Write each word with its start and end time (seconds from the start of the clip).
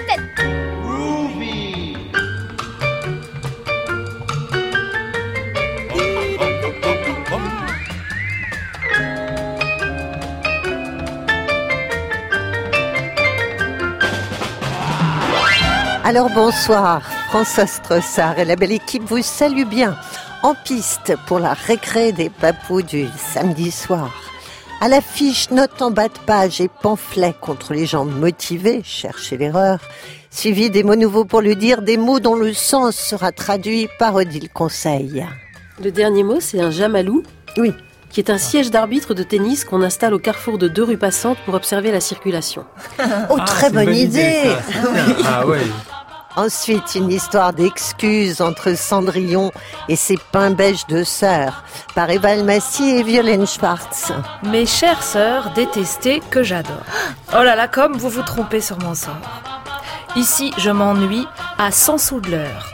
la 0.00 0.14
tête. 0.14 0.20
Alors 16.02 16.28
bonsoir, 16.30 17.02
François 17.28 17.68
Strossard 17.68 18.38
et 18.40 18.44
la 18.44 18.56
belle 18.56 18.72
équipe 18.72 19.04
vous 19.04 19.22
salue 19.22 19.64
bien 19.64 19.96
en 20.42 20.54
piste 20.54 21.14
pour 21.26 21.38
la 21.38 21.52
récré 21.52 22.10
des 22.10 22.30
papous 22.30 22.82
du 22.82 23.06
samedi 23.16 23.70
soir. 23.70 24.29
À 24.82 24.88
l'affiche, 24.88 25.50
note 25.50 25.82
en 25.82 25.90
bas 25.90 26.08
de 26.08 26.18
page 26.24 26.62
et 26.62 26.68
pamphlets 26.68 27.34
contre 27.38 27.74
les 27.74 27.84
gens 27.84 28.06
motivés, 28.06 28.80
cherchez 28.82 29.36
l'erreur, 29.36 29.78
suivi 30.30 30.70
des 30.70 30.82
mots 30.84 30.96
nouveaux 30.96 31.26
pour 31.26 31.42
le 31.42 31.54
dire, 31.54 31.82
des 31.82 31.98
mots 31.98 32.18
dont 32.18 32.34
le 32.34 32.54
sens 32.54 32.96
sera 32.96 33.30
traduit 33.30 33.88
par 33.98 34.14
Odile 34.14 34.48
Conseil. 34.48 35.26
Le 35.84 35.90
dernier 35.90 36.22
mot, 36.22 36.40
c'est 36.40 36.60
un 36.62 36.70
jamalou 36.70 37.22
Oui, 37.58 37.74
qui 38.08 38.20
est 38.20 38.30
un 38.30 38.38
siège 38.38 38.70
d'arbitre 38.70 39.12
de 39.12 39.22
tennis 39.22 39.66
qu'on 39.66 39.82
installe 39.82 40.14
au 40.14 40.18
carrefour 40.18 40.56
de 40.56 40.66
deux 40.66 40.84
rues 40.84 40.96
passantes 40.96 41.38
pour 41.44 41.52
observer 41.52 41.92
la 41.92 42.00
circulation. 42.00 42.64
oh 43.28 43.36
très 43.44 43.68
une 43.68 43.74
bonne 43.74 43.94
idée. 43.94 44.44
Ah 45.26 45.46
ouais. 45.46 45.60
Ensuite, 46.36 46.94
une 46.94 47.10
histoire 47.10 47.52
d'excuses 47.52 48.40
entre 48.40 48.76
Cendrillon 48.76 49.50
et 49.88 49.96
ses 49.96 50.16
pains 50.30 50.52
beiges 50.52 50.86
de 50.86 51.02
sœur 51.02 51.64
par 51.94 52.08
Eva 52.08 52.36
Massy 52.36 52.88
et 52.90 53.02
Violaine 53.02 53.46
Schwartz. 53.46 54.12
Mes 54.44 54.64
chères 54.64 55.02
sœurs 55.02 55.52
détestées 55.54 56.22
que 56.30 56.44
j'adore. 56.44 56.84
Oh 57.32 57.42
là 57.42 57.56
là, 57.56 57.66
comme 57.66 57.96
vous 57.96 58.08
vous 58.08 58.22
trompez 58.22 58.60
sur 58.60 58.78
mon 58.78 58.94
sort. 58.94 59.14
Ici, 60.14 60.52
je 60.56 60.70
m'ennuie 60.70 61.26
à 61.58 61.72
100 61.72 61.98
sous 61.98 62.20
de 62.20 62.30
l'heure. 62.30 62.70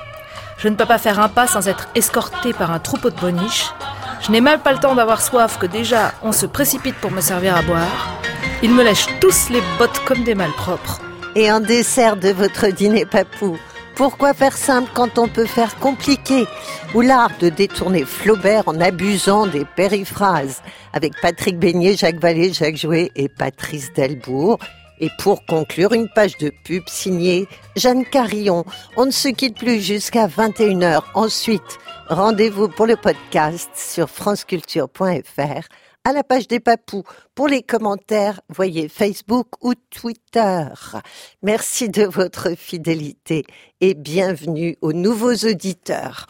Je 0.59 0.69
ne 0.69 0.75
peux 0.75 0.87
pas 0.87 0.99
faire 0.99 1.19
un 1.19 1.29
pas 1.29 1.47
sans 1.47 1.67
être 1.67 1.89
escortée 1.95 2.53
par 2.53 2.71
un 2.71 2.79
troupeau 2.79 3.11
de 3.11 3.19
boniches. 3.19 3.73
Je 4.21 4.33
n'ai 4.33 4.41
même 4.43 4.61
pas 4.61 4.73
le 4.73 4.79
temps 4.79 4.95
d'avoir 4.95 5.23
soif 5.23 5.59
que 5.59 5.67
déjà 5.67 6.13
on 6.23 6.33
se 6.33 6.47
précipite 6.47 6.97
pour 6.97 7.11
me 7.11 7.21
servir 7.21 7.57
à 7.57 7.63
boire. 7.63 8.21
Ils 8.63 8.73
me 8.73 8.85
lèchent 8.85 9.09
tous 9.21 9.49
les 9.49 9.63
bottes 9.79 10.03
comme 10.05 10.25
des 10.25 10.35
malpropres. 10.35 11.01
Et 11.39 11.53
en 11.53 11.61
dessert 11.61 12.17
de 12.17 12.31
votre 12.31 12.69
dîner 12.69 13.05
papou, 13.05 13.59
pourquoi 13.95 14.33
faire 14.33 14.57
simple 14.57 14.91
quand 14.95 15.19
on 15.19 15.29
peut 15.29 15.45
faire 15.45 15.79
compliqué 15.79 16.47
Ou 16.95 17.03
l'art 17.03 17.31
de 17.39 17.51
détourner 17.51 18.07
Flaubert 18.07 18.67
en 18.67 18.81
abusant 18.81 19.47
des 19.47 19.67
périphrases 19.67 20.63
avec 20.95 21.13
Patrick 21.21 21.59
Beignet, 21.59 21.95
Jacques 21.95 22.21
Vallée, 22.21 22.55
Jacques 22.55 22.79
Jouet 22.79 23.13
et 23.17 23.29
Patrice 23.29 23.93
Delbourg. 23.93 24.59
Et 24.99 25.11
pour 25.19 25.45
conclure, 25.45 25.93
une 25.93 26.09
page 26.09 26.39
de 26.39 26.51
pub 26.65 26.85
signée 26.87 27.47
Jeanne 27.77 28.07
Carillon. 28.07 28.65
On 28.97 29.05
ne 29.05 29.11
se 29.11 29.29
quitte 29.29 29.59
plus 29.59 29.83
jusqu'à 29.83 30.29
21h. 30.29 31.03
Ensuite, 31.13 31.79
rendez-vous 32.09 32.69
pour 32.69 32.87
le 32.87 32.97
podcast 32.97 33.69
sur 33.75 34.09
franceculture.fr 34.09 35.69
à 36.07 36.13
la 36.13 36.23
page 36.23 36.47
des 36.47 36.61
papous. 36.61 37.03
Pour 37.35 37.49
les 37.49 37.65
commentaires, 37.65 38.41
voyez 38.49 38.89
Facebook 38.89 39.49
ou 39.61 39.75
Twitter. 39.91 40.69
Merci 41.43 41.89
de 41.89 42.05
votre 42.05 42.57
fidélité 42.57 43.45
et 43.81 43.95
bienvenue 43.95 44.77
aux 44.83 44.93
nouveaux 44.93 45.35
auditeurs. 45.35 46.29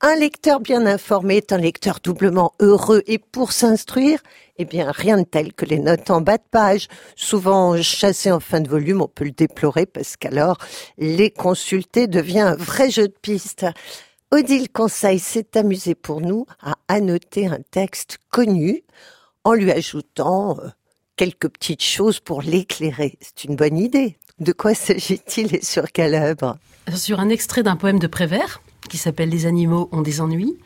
Un 0.00 0.16
lecteur 0.16 0.58
bien 0.58 0.86
informé 0.86 1.36
est 1.36 1.52
un 1.52 1.58
lecteur 1.58 2.00
doublement 2.02 2.54
heureux 2.58 3.04
et 3.06 3.18
pour 3.18 3.52
s'instruire, 3.52 4.18
eh 4.56 4.64
bien, 4.64 4.90
rien 4.90 5.18
de 5.18 5.22
tel 5.22 5.52
que 5.52 5.66
les 5.66 5.78
notes 5.78 6.10
en 6.10 6.20
bas 6.20 6.38
de 6.38 6.42
page. 6.50 6.88
Souvent 7.14 7.80
chassées 7.80 8.32
en 8.32 8.40
fin 8.40 8.58
de 8.58 8.68
volume, 8.68 9.02
on 9.02 9.06
peut 9.06 9.24
le 9.26 9.30
déplorer 9.30 9.86
parce 9.86 10.16
qu'alors, 10.16 10.58
les 10.98 11.30
consulter 11.30 12.08
devient 12.08 12.40
un 12.40 12.56
vrai 12.56 12.90
jeu 12.90 13.06
de 13.06 13.14
piste. 13.22 13.66
Odile 14.32 14.70
Conseil 14.70 15.18
s'est 15.18 15.58
amusé 15.58 15.94
pour 15.94 16.22
nous 16.22 16.46
à 16.62 16.76
annoter 16.88 17.48
un 17.48 17.58
texte 17.70 18.16
connu 18.30 18.82
en 19.44 19.52
lui 19.52 19.70
ajoutant 19.70 20.58
euh, 20.58 20.68
quelques 21.16 21.50
petites 21.50 21.82
choses 21.82 22.18
pour 22.18 22.40
l'éclairer. 22.40 23.18
C'est 23.20 23.44
une 23.44 23.56
bonne 23.56 23.76
idée. 23.76 24.16
De 24.40 24.52
quoi 24.52 24.74
s'agit-il 24.74 25.54
et 25.54 25.62
sur 25.62 25.92
quelle 25.92 26.14
œuvre? 26.14 26.56
Sur 26.94 27.20
un 27.20 27.28
extrait 27.28 27.62
d'un 27.62 27.76
poème 27.76 27.98
de 27.98 28.06
Prévert 28.06 28.62
qui 28.88 28.96
s'appelle 28.96 29.28
Les 29.28 29.44
animaux 29.44 29.90
ont 29.92 30.00
des 30.00 30.22
ennuis 30.22 30.56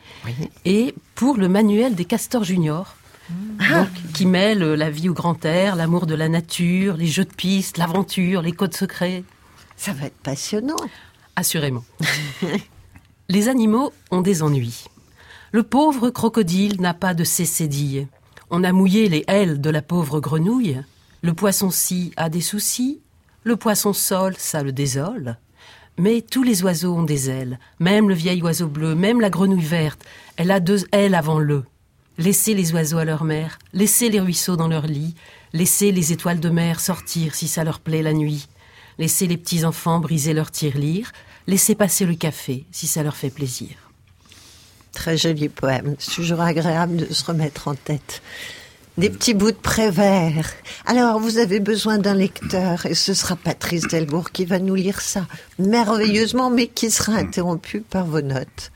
et 0.63 0.95
pour 1.15 1.35
le 1.35 1.49
manuel 1.49 1.93
des 1.93 2.05
castors 2.05 2.45
juniors. 2.45 2.95
donc, 3.29 3.89
qui 4.13 4.25
mêle 4.25 4.59
la 4.59 4.89
vie 4.89 5.09
au 5.09 5.13
grand 5.13 5.43
air, 5.43 5.75
l'amour 5.75 6.05
de 6.05 6.15
la 6.15 6.29
nature, 6.29 6.95
les 6.95 7.07
jeux 7.07 7.25
de 7.25 7.33
piste, 7.33 7.77
l'aventure, 7.77 8.41
les 8.41 8.53
codes 8.53 8.75
secrets. 8.75 9.25
Ça 9.75 9.91
va 9.91 10.05
être 10.05 10.17
passionnant. 10.23 10.77
Assurément. 11.35 11.83
Les 13.29 13.49
animaux 13.49 13.91
ont 14.09 14.21
des 14.21 14.41
ennuis. 14.41 14.85
Le 15.51 15.63
pauvre 15.63 16.09
crocodile 16.09 16.79
n'a 16.79 16.93
pas 16.93 17.13
de 17.13 17.25
cécédille. 17.25 18.07
On 18.49 18.63
a 18.63 18.71
mouillé 18.71 19.09
les 19.09 19.25
ailes 19.27 19.59
de 19.59 19.69
la 19.69 19.81
pauvre 19.81 20.21
grenouille. 20.21 20.81
Le 21.21 21.33
poisson-ci 21.33 22.13
a 22.15 22.29
des 22.29 22.39
soucis. 22.39 23.01
Le 23.43 23.57
poisson-sol, 23.57 24.35
ça 24.37 24.63
le 24.63 24.71
désole. 24.71 25.37
Mais 25.97 26.21
tous 26.21 26.43
les 26.43 26.63
oiseaux 26.63 26.95
ont 26.95 27.03
des 27.03 27.29
ailes, 27.29 27.59
même 27.79 28.07
le 28.07 28.15
vieil 28.15 28.41
oiseau 28.41 28.67
bleu, 28.67 28.95
même 28.95 29.19
la 29.19 29.29
grenouille 29.29 29.61
verte. 29.61 30.05
Elle 30.37 30.51
a 30.51 30.61
deux 30.61 30.85
ailes 30.93 31.15
avant 31.15 31.39
le. 31.39 31.65
Laissez 32.17 32.53
les 32.53 32.71
oiseaux 32.71 32.99
à 32.99 33.05
leur 33.05 33.25
mère, 33.25 33.59
laissez 33.73 34.07
les 34.07 34.21
ruisseaux 34.21 34.55
dans 34.55 34.67
leur 34.67 34.87
lit, 34.87 35.15
laissez 35.51 35.91
les 35.91 36.13
étoiles 36.13 36.39
de 36.39 36.49
mer 36.49 36.79
sortir 36.79 37.35
si 37.35 37.47
ça 37.47 37.65
leur 37.65 37.79
plaît 37.79 38.03
la 38.03 38.13
nuit. 38.13 38.47
Laissez 38.99 39.27
les 39.27 39.37
petits 39.37 39.65
enfants 39.65 39.99
briser 39.99 40.33
leur 40.33 40.49
tirelire, 40.49 41.11
laissez 41.47 41.75
passer 41.75 42.05
le 42.05 42.15
café 42.15 42.65
si 42.71 42.87
ça 42.87 43.03
leur 43.03 43.15
fait 43.15 43.29
plaisir. 43.29 43.69
Très 44.93 45.17
joli 45.17 45.49
poème. 45.49 45.95
C'est 45.99 46.15
toujours 46.15 46.41
agréable 46.41 46.97
de 46.97 47.13
se 47.13 47.25
remettre 47.25 47.67
en 47.67 47.75
tête. 47.75 48.21
Des 48.97 49.11
petits 49.11 49.35
bouts 49.35 49.51
de 49.51 49.57
Prévert. 49.57 50.49
Alors, 50.87 51.19
vous 51.19 51.37
avez 51.37 51.59
besoin 51.59 51.99
d'un 51.99 52.15
lecteur 52.15 52.87
et 52.87 52.95
ce 52.95 53.13
sera 53.13 53.35
Patrice 53.35 53.87
Delbourg 53.87 54.31
qui 54.31 54.45
va 54.45 54.57
nous 54.57 54.73
lire 54.73 55.01
ça 55.01 55.27
merveilleusement, 55.59 56.49
mais 56.49 56.65
qui 56.65 56.89
sera 56.89 57.13
interrompu 57.13 57.81
par 57.81 58.07
vos 58.07 58.21
notes. 58.21 58.71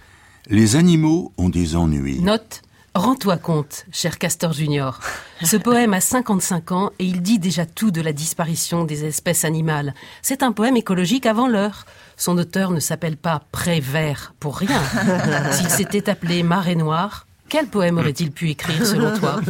Les 0.47 0.75
animaux 0.75 1.33
ont 1.37 1.49
des 1.49 1.75
ennuis. 1.75 2.21
Note, 2.21 2.61
rends-toi 2.95 3.37
compte, 3.37 3.85
cher 3.91 4.17
Castor 4.17 4.53
Junior. 4.53 4.99
Ce 5.43 5.57
poème 5.57 5.93
a 5.93 6.01
55 6.01 6.71
ans 6.71 6.91
et 6.99 7.05
il 7.05 7.21
dit 7.21 7.39
déjà 7.39 7.65
tout 7.65 7.91
de 7.91 8.01
la 8.01 8.13
disparition 8.13 8.83
des 8.83 9.05
espèces 9.05 9.45
animales. 9.45 9.93
C'est 10.21 10.43
un 10.43 10.51
poème 10.51 10.77
écologique 10.77 11.25
avant 11.25 11.47
l'heure. 11.47 11.85
Son 12.17 12.37
auteur 12.37 12.71
ne 12.71 12.79
s'appelle 12.79 13.17
pas 13.17 13.43
Prévert 13.51 14.33
pour 14.39 14.57
rien. 14.57 14.81
S'il 15.51 15.69
s'était 15.69 16.09
appelé 16.09 16.43
Marée 16.43 16.75
Noire, 16.75 17.27
quel 17.49 17.67
poème 17.67 17.97
aurait-il 17.97 18.31
pu 18.31 18.49
écrire 18.49 18.85
selon 18.85 19.17
toi? 19.17 19.41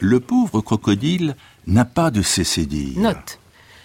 Le 0.00 0.20
pauvre 0.20 0.60
crocodile 0.60 1.34
n'a 1.66 1.84
pas 1.84 2.10
de 2.10 2.22
cécédille. 2.22 2.98
Note. 2.98 3.38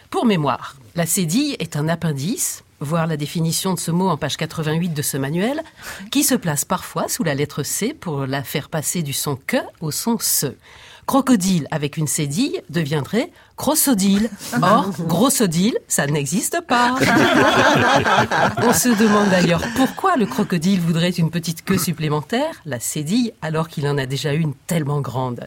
Pour 0.10 0.26
mémoire, 0.26 0.76
la 0.96 1.08
cédille 1.08 1.56
est 1.60 1.76
un 1.76 1.88
appendice, 1.88 2.64
voir 2.84 3.08
la 3.08 3.18
définition 3.18 3.74
de 3.74 3.80
ce 3.80 3.92
mot 3.92 4.10
en 4.10 4.18
page 4.18 4.38
88 4.38 4.90
de 4.90 5.02
ce 5.02 5.18
manuel, 5.18 5.62
qui 6.12 6.24
se 6.24 6.36
place 6.36 6.66
parfois 6.66 7.08
sous 7.08 7.24
la 7.24 7.36
lettre 7.36 7.64
C 7.64 7.94
pour 7.94 8.26
la 8.26 8.44
faire 8.44 8.70
passer 8.70 9.02
du 9.02 9.14
son 9.14 9.36
que 9.36 9.58
au 9.82 9.92
son 9.92 10.18
se. 10.20 10.54
Crocodile 11.06 11.68
avec 11.70 11.98
une 11.98 12.08
cédille 12.08 12.62
deviendrait 12.70 13.30
crossodile. 13.58 14.30
Or, 14.62 14.92
grossodile, 15.02 15.78
ça 15.88 16.08
n'existe 16.08 16.62
pas. 16.62 16.96
On 18.64 18.74
se 18.74 18.90
demande 18.90 19.30
d'ailleurs 19.30 19.64
pourquoi 19.76 20.16
le 20.16 20.26
crocodile 20.26 20.80
voudrait 20.80 21.10
une 21.10 21.30
petite 21.30 21.64
queue 21.64 21.78
supplémentaire, 21.78 22.62
la 22.66 22.80
cédille, 22.80 23.34
alors 23.42 23.68
qu'il 23.68 23.88
en 23.88 23.98
a 23.98 24.06
déjà 24.06 24.34
une 24.34 24.54
tellement 24.68 25.02
grande. 25.02 25.46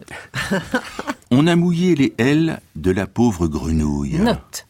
On 1.30 1.46
a 1.46 1.56
mouillé 1.56 1.94
les 1.94 2.14
ailes 2.18 2.60
de 2.76 2.90
la 2.90 3.06
pauvre 3.06 3.48
grenouille. 3.48 4.18
Note. 4.18 4.66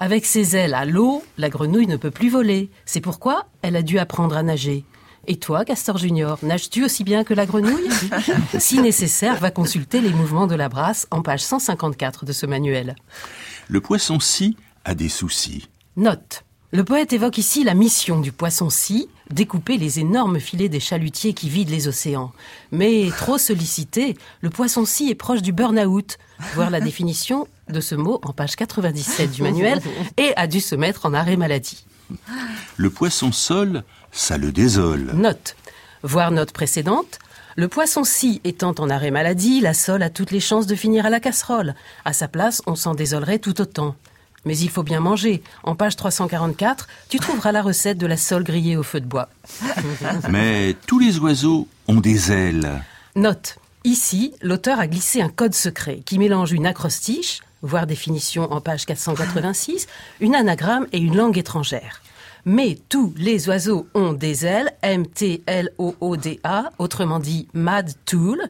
Avec 0.00 0.26
ses 0.26 0.54
ailes 0.54 0.74
à 0.74 0.84
l'eau, 0.84 1.24
la 1.38 1.48
grenouille 1.48 1.88
ne 1.88 1.96
peut 1.96 2.12
plus 2.12 2.28
voler. 2.28 2.70
C'est 2.86 3.00
pourquoi 3.00 3.46
elle 3.62 3.74
a 3.74 3.82
dû 3.82 3.98
apprendre 3.98 4.36
à 4.36 4.44
nager. 4.44 4.84
Et 5.26 5.36
toi, 5.36 5.64
Castor 5.64 5.98
Junior, 5.98 6.38
nages-tu 6.42 6.84
aussi 6.84 7.02
bien 7.02 7.24
que 7.24 7.34
la 7.34 7.46
grenouille? 7.46 7.88
Si 8.58 8.80
nécessaire, 8.80 9.38
va 9.38 9.50
consulter 9.50 10.00
les 10.00 10.10
mouvements 10.10 10.46
de 10.46 10.54
la 10.54 10.68
brasse 10.68 11.08
en 11.10 11.20
page 11.20 11.42
154 11.42 12.24
de 12.24 12.32
ce 12.32 12.46
manuel. 12.46 12.94
Le 13.66 13.80
poisson-ci 13.80 14.56
a 14.84 14.94
des 14.94 15.08
soucis. 15.08 15.68
Note. 15.96 16.44
Le 16.70 16.84
poète 16.84 17.12
évoque 17.12 17.38
ici 17.38 17.64
la 17.64 17.74
mission 17.74 18.20
du 18.20 18.30
poisson-ci, 18.30 19.08
découper 19.30 19.78
les 19.78 19.98
énormes 19.98 20.38
filets 20.38 20.68
des 20.68 20.80
chalutiers 20.80 21.32
qui 21.32 21.48
vident 21.48 21.70
les 21.70 21.88
océans. 21.88 22.30
Mais 22.72 23.08
trop 23.16 23.38
sollicité, 23.38 24.16
le 24.42 24.50
poisson-ci 24.50 25.10
est 25.10 25.14
proche 25.14 25.42
du 25.42 25.52
burn-out. 25.52 26.18
Voir 26.54 26.70
la 26.70 26.80
définition 26.82 27.48
de 27.70 27.80
ce 27.80 27.94
mot 27.94 28.20
en 28.22 28.32
page 28.32 28.56
97 28.56 29.30
du 29.30 29.42
manuel 29.42 29.80
et 30.16 30.32
a 30.36 30.46
dû 30.46 30.60
se 30.60 30.74
mettre 30.74 31.06
en 31.06 31.14
arrêt 31.14 31.36
maladie. 31.36 31.84
Le 32.76 32.90
poisson-sol, 32.90 33.82
ça 34.12 34.38
le 34.38 34.52
désole. 34.52 35.12
Note. 35.14 35.56
Voir 36.02 36.30
note 36.30 36.52
précédente. 36.52 37.18
Le 37.56 37.68
poisson-ci 37.68 38.40
étant 38.44 38.74
en 38.78 38.88
arrêt 38.88 39.10
maladie, 39.10 39.60
la 39.60 39.74
sole 39.74 40.02
a 40.02 40.10
toutes 40.10 40.30
les 40.30 40.40
chances 40.40 40.66
de 40.66 40.76
finir 40.76 41.06
à 41.06 41.10
la 41.10 41.18
casserole. 41.18 41.74
À 42.04 42.12
sa 42.12 42.28
place, 42.28 42.62
on 42.66 42.76
s'en 42.76 42.94
désolerait 42.94 43.40
tout 43.40 43.60
autant. 43.60 43.96
Mais 44.44 44.56
il 44.56 44.70
faut 44.70 44.84
bien 44.84 45.00
manger. 45.00 45.42
En 45.64 45.74
page 45.74 45.96
344, 45.96 46.86
tu 47.08 47.18
trouveras 47.18 47.50
la 47.50 47.62
recette 47.62 47.98
de 47.98 48.06
la 48.06 48.16
sole 48.16 48.44
grillée 48.44 48.76
au 48.76 48.84
feu 48.84 49.00
de 49.00 49.06
bois. 49.06 49.28
Mais 50.30 50.76
tous 50.86 51.00
les 51.00 51.18
oiseaux 51.18 51.66
ont 51.88 52.00
des 52.00 52.30
ailes. 52.30 52.82
Note. 53.16 53.58
Ici, 53.84 54.34
l'auteur 54.42 54.80
a 54.80 54.86
glissé 54.86 55.20
un 55.20 55.28
code 55.28 55.54
secret 55.54 56.02
qui 56.04 56.18
mélange 56.18 56.52
une 56.52 56.66
acrostiche, 56.66 57.40
voire 57.62 57.86
définition 57.86 58.52
en 58.52 58.60
page 58.60 58.86
486, 58.86 59.86
une 60.20 60.34
anagramme 60.34 60.86
et 60.92 60.98
une 60.98 61.16
langue 61.16 61.38
étrangère. 61.38 62.02
Mais 62.44 62.78
tous 62.88 63.12
les 63.16 63.48
oiseaux 63.48 63.88
ont 63.94 64.12
des 64.12 64.46
ailes, 64.46 64.72
M-T-L-O-O-D-A, 64.82 66.70
autrement 66.78 67.18
dit 67.18 67.48
Mad 67.52 67.92
Tool, 68.06 68.40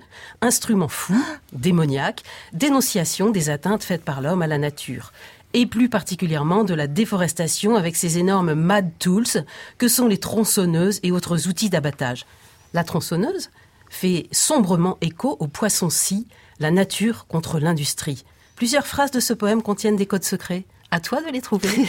instrument 0.40 0.88
fou, 0.88 1.20
démoniaque, 1.52 2.22
dénonciation 2.52 3.30
des 3.30 3.50
atteintes 3.50 3.82
faites 3.82 4.04
par 4.04 4.20
l'homme 4.20 4.42
à 4.42 4.46
la 4.46 4.58
nature 4.58 5.12
et 5.54 5.66
plus 5.66 5.88
particulièrement 5.88 6.64
de 6.64 6.74
la 6.74 6.86
déforestation 6.86 7.76
avec 7.76 7.96
ces 7.96 8.18
énormes 8.18 8.54
mad 8.54 8.90
tools 8.98 9.44
que 9.78 9.88
sont 9.88 10.06
les 10.06 10.18
tronçonneuses 10.18 11.00
et 11.02 11.12
autres 11.12 11.48
outils 11.48 11.70
d'abattage. 11.70 12.26
La 12.74 12.84
tronçonneuse 12.84 13.50
fait 13.88 14.28
sombrement 14.30 14.98
écho 15.00 15.36
au 15.40 15.46
poisson-ci, 15.46 16.26
la 16.60 16.70
nature 16.70 17.26
contre 17.26 17.58
l'industrie. 17.58 18.24
Plusieurs 18.58 18.88
phrases 18.88 19.12
de 19.12 19.20
ce 19.20 19.32
poème 19.32 19.62
contiennent 19.62 19.94
des 19.94 20.06
codes 20.06 20.24
secrets. 20.24 20.64
À 20.90 20.98
toi 20.98 21.20
de 21.22 21.30
les 21.30 21.40
trouver. 21.40 21.68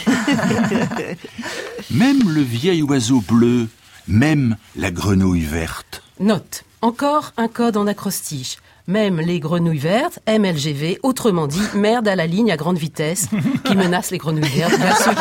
Même 1.90 2.20
le 2.28 2.42
vieil 2.42 2.80
oiseau 2.82 3.20
bleu, 3.26 3.66
même 4.06 4.56
la 4.76 4.92
grenouille 4.92 5.40
verte. 5.44 6.02
Note. 6.20 6.62
Encore 6.80 7.32
un 7.36 7.48
code 7.48 7.76
en 7.76 7.88
acrostiche. 7.88 8.58
Même 8.86 9.18
les 9.20 9.40
grenouilles 9.40 9.78
vertes, 9.78 10.20
MLGV, 10.28 11.00
autrement 11.02 11.48
dit, 11.48 11.60
merde 11.74 12.06
à 12.06 12.14
la 12.14 12.26
ligne 12.28 12.52
à 12.52 12.56
grande 12.56 12.78
vitesse, 12.78 13.26
qui 13.64 13.74
menace 13.74 14.12
les 14.12 14.18
grenouilles 14.18 14.48
vertes. 14.48 14.78
bien 14.78 14.94
sûr. 14.94 15.12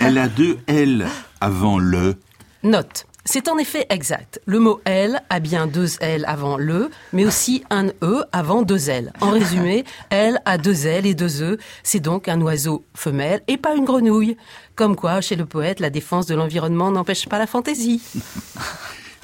Elle 0.00 0.18
a 0.18 0.26
deux 0.28 0.58
L 0.66 1.06
avant 1.40 1.78
le. 1.78 2.16
Note. 2.64 3.06
C'est 3.28 3.48
en 3.48 3.58
effet 3.58 3.86
exact. 3.90 4.40
Le 4.46 4.60
mot 4.60 4.80
L 4.84 5.20
a 5.30 5.40
bien 5.40 5.66
deux 5.66 5.88
L 6.00 6.24
avant 6.28 6.56
le, 6.56 6.90
mais 7.12 7.26
aussi 7.26 7.64
un 7.70 7.88
E 8.00 8.22
avant 8.30 8.62
deux 8.62 8.88
L. 8.88 9.12
En 9.20 9.30
résumé, 9.30 9.84
L 10.10 10.40
a 10.44 10.58
deux 10.58 10.86
L 10.86 11.06
et 11.06 11.14
deux 11.14 11.42
E. 11.42 11.58
C'est 11.82 11.98
donc 11.98 12.28
un 12.28 12.40
oiseau 12.40 12.84
femelle 12.94 13.42
et 13.48 13.56
pas 13.56 13.74
une 13.74 13.84
grenouille. 13.84 14.36
Comme 14.76 14.94
quoi, 14.94 15.20
chez 15.20 15.34
le 15.34 15.44
poète, 15.44 15.80
la 15.80 15.90
défense 15.90 16.26
de 16.26 16.36
l'environnement 16.36 16.92
n'empêche 16.92 17.28
pas 17.28 17.38
la 17.38 17.48
fantaisie. 17.48 18.00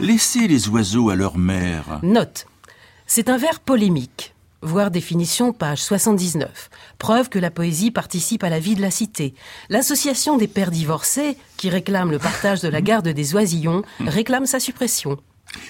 Laissez 0.01 0.49
les 0.49 0.69
oiseaux 0.69 1.11
à 1.11 1.15
leur 1.15 1.39
mère. 1.39 2.01
Note. 2.03 2.47
C'est 3.07 3.29
un 3.29 3.37
vers 3.39 3.61
polémique. 3.61 4.31
Voir 4.64 4.93
définition 4.93 5.53
page 5.53 5.82
79. 5.82 6.70
Preuve 6.99 7.29
que 7.29 7.41
la 7.41 7.50
poésie 7.50 7.91
participe 7.91 8.44
à 8.44 8.49
la 8.49 8.61
vie 8.61 8.76
de 8.76 8.81
la 8.81 8.93
cité. 8.93 9.35
L'association 9.70 10.37
des 10.37 10.47
pères 10.47 10.70
divorcés, 10.70 11.37
qui 11.56 11.69
réclame 11.69 12.12
le 12.12 12.20
partage 12.20 12.61
de 12.61 12.69
la 12.69 12.81
garde 12.82 13.09
des 13.09 13.35
oisillons, 13.35 13.82
réclame 14.06 14.47
sa 14.47 14.61
suppression. 14.61 15.19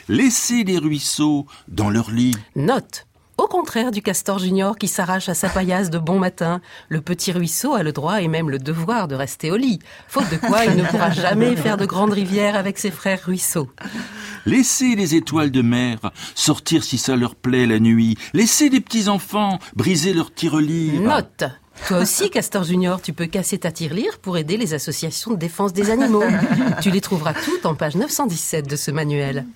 Laissez 0.09 0.65
les 0.65 0.77
ruisseaux 0.77 1.47
dans 1.69 1.89
leur 1.89 2.11
lit. 2.11 2.37
Note. 2.55 3.07
Au 3.39 3.47
contraire 3.47 3.93
du 3.93 4.03
castor 4.03 4.39
junior 4.39 4.77
qui 4.77 4.89
s'arrache 4.89 5.31
à 5.31 5.35
sa 5.35 5.49
paillasse 5.49 5.89
de 5.89 5.99
bon 5.99 6.19
matin, 6.19 6.61
le 6.91 7.01
petit 7.01 7.33
ruisseau 7.33 7.73
a 7.73 7.83
le 7.83 7.93
droit 7.93 8.21
et 8.21 8.29
même 8.29 8.51
le 8.51 8.59
devoir 8.59 9.09
de 9.09 9.15
rester 9.15 9.51
au 9.51 9.57
lit, 9.57 9.79
faute 10.07 10.31
de 10.31 10.37
quoi 10.37 10.67
il 10.67 10.77
ne 10.77 10.85
pourra 10.85 11.11
jamais 11.13 11.57
faire 11.57 11.79
de 11.79 11.87
grandes 11.87 12.13
rivières 12.13 12.57
avec 12.57 12.79
ses 12.79 12.91
frères 12.91 13.25
ruisseaux. 13.25 13.71
Laissez 14.47 14.95
les 14.97 15.15
étoiles 15.15 15.51
de 15.51 15.63
mer 15.63 15.99
sortir 16.35 16.85
si 16.85 16.99
ça 16.99 17.17
leur 17.17 17.35
plaît 17.35 17.67
la 17.67 17.79
nuit. 17.79 18.17
Laissez 18.33 18.69
les 18.69 18.81
petits 18.81 19.09
enfants 19.09 19.59
briser 19.77 20.13
leur 20.13 20.33
tirelire. 20.33 21.01
Note. 21.01 21.45
Toi 21.89 21.99
aussi, 21.99 22.31
Castor 22.31 22.65
Junior, 22.65 23.01
tu 23.01 23.13
peux 23.13 23.27
casser 23.27 23.59
ta 23.59 23.73
tirelire 23.73 24.19
pour 24.19 24.37
aider 24.37 24.57
les 24.57 24.75
associations 24.75 25.33
de 25.33 25.37
défense 25.37 25.73
des 25.73 25.91
animaux. 25.91 26.23
Tu 26.81 26.91
les 26.91 27.01
trouveras 27.01 27.35
toutes 27.35 27.67
en 27.67 27.75
page 27.75 27.97
917 27.97 28.69
de 28.69 28.77
ce 28.77 28.91
manuel. 28.91 29.47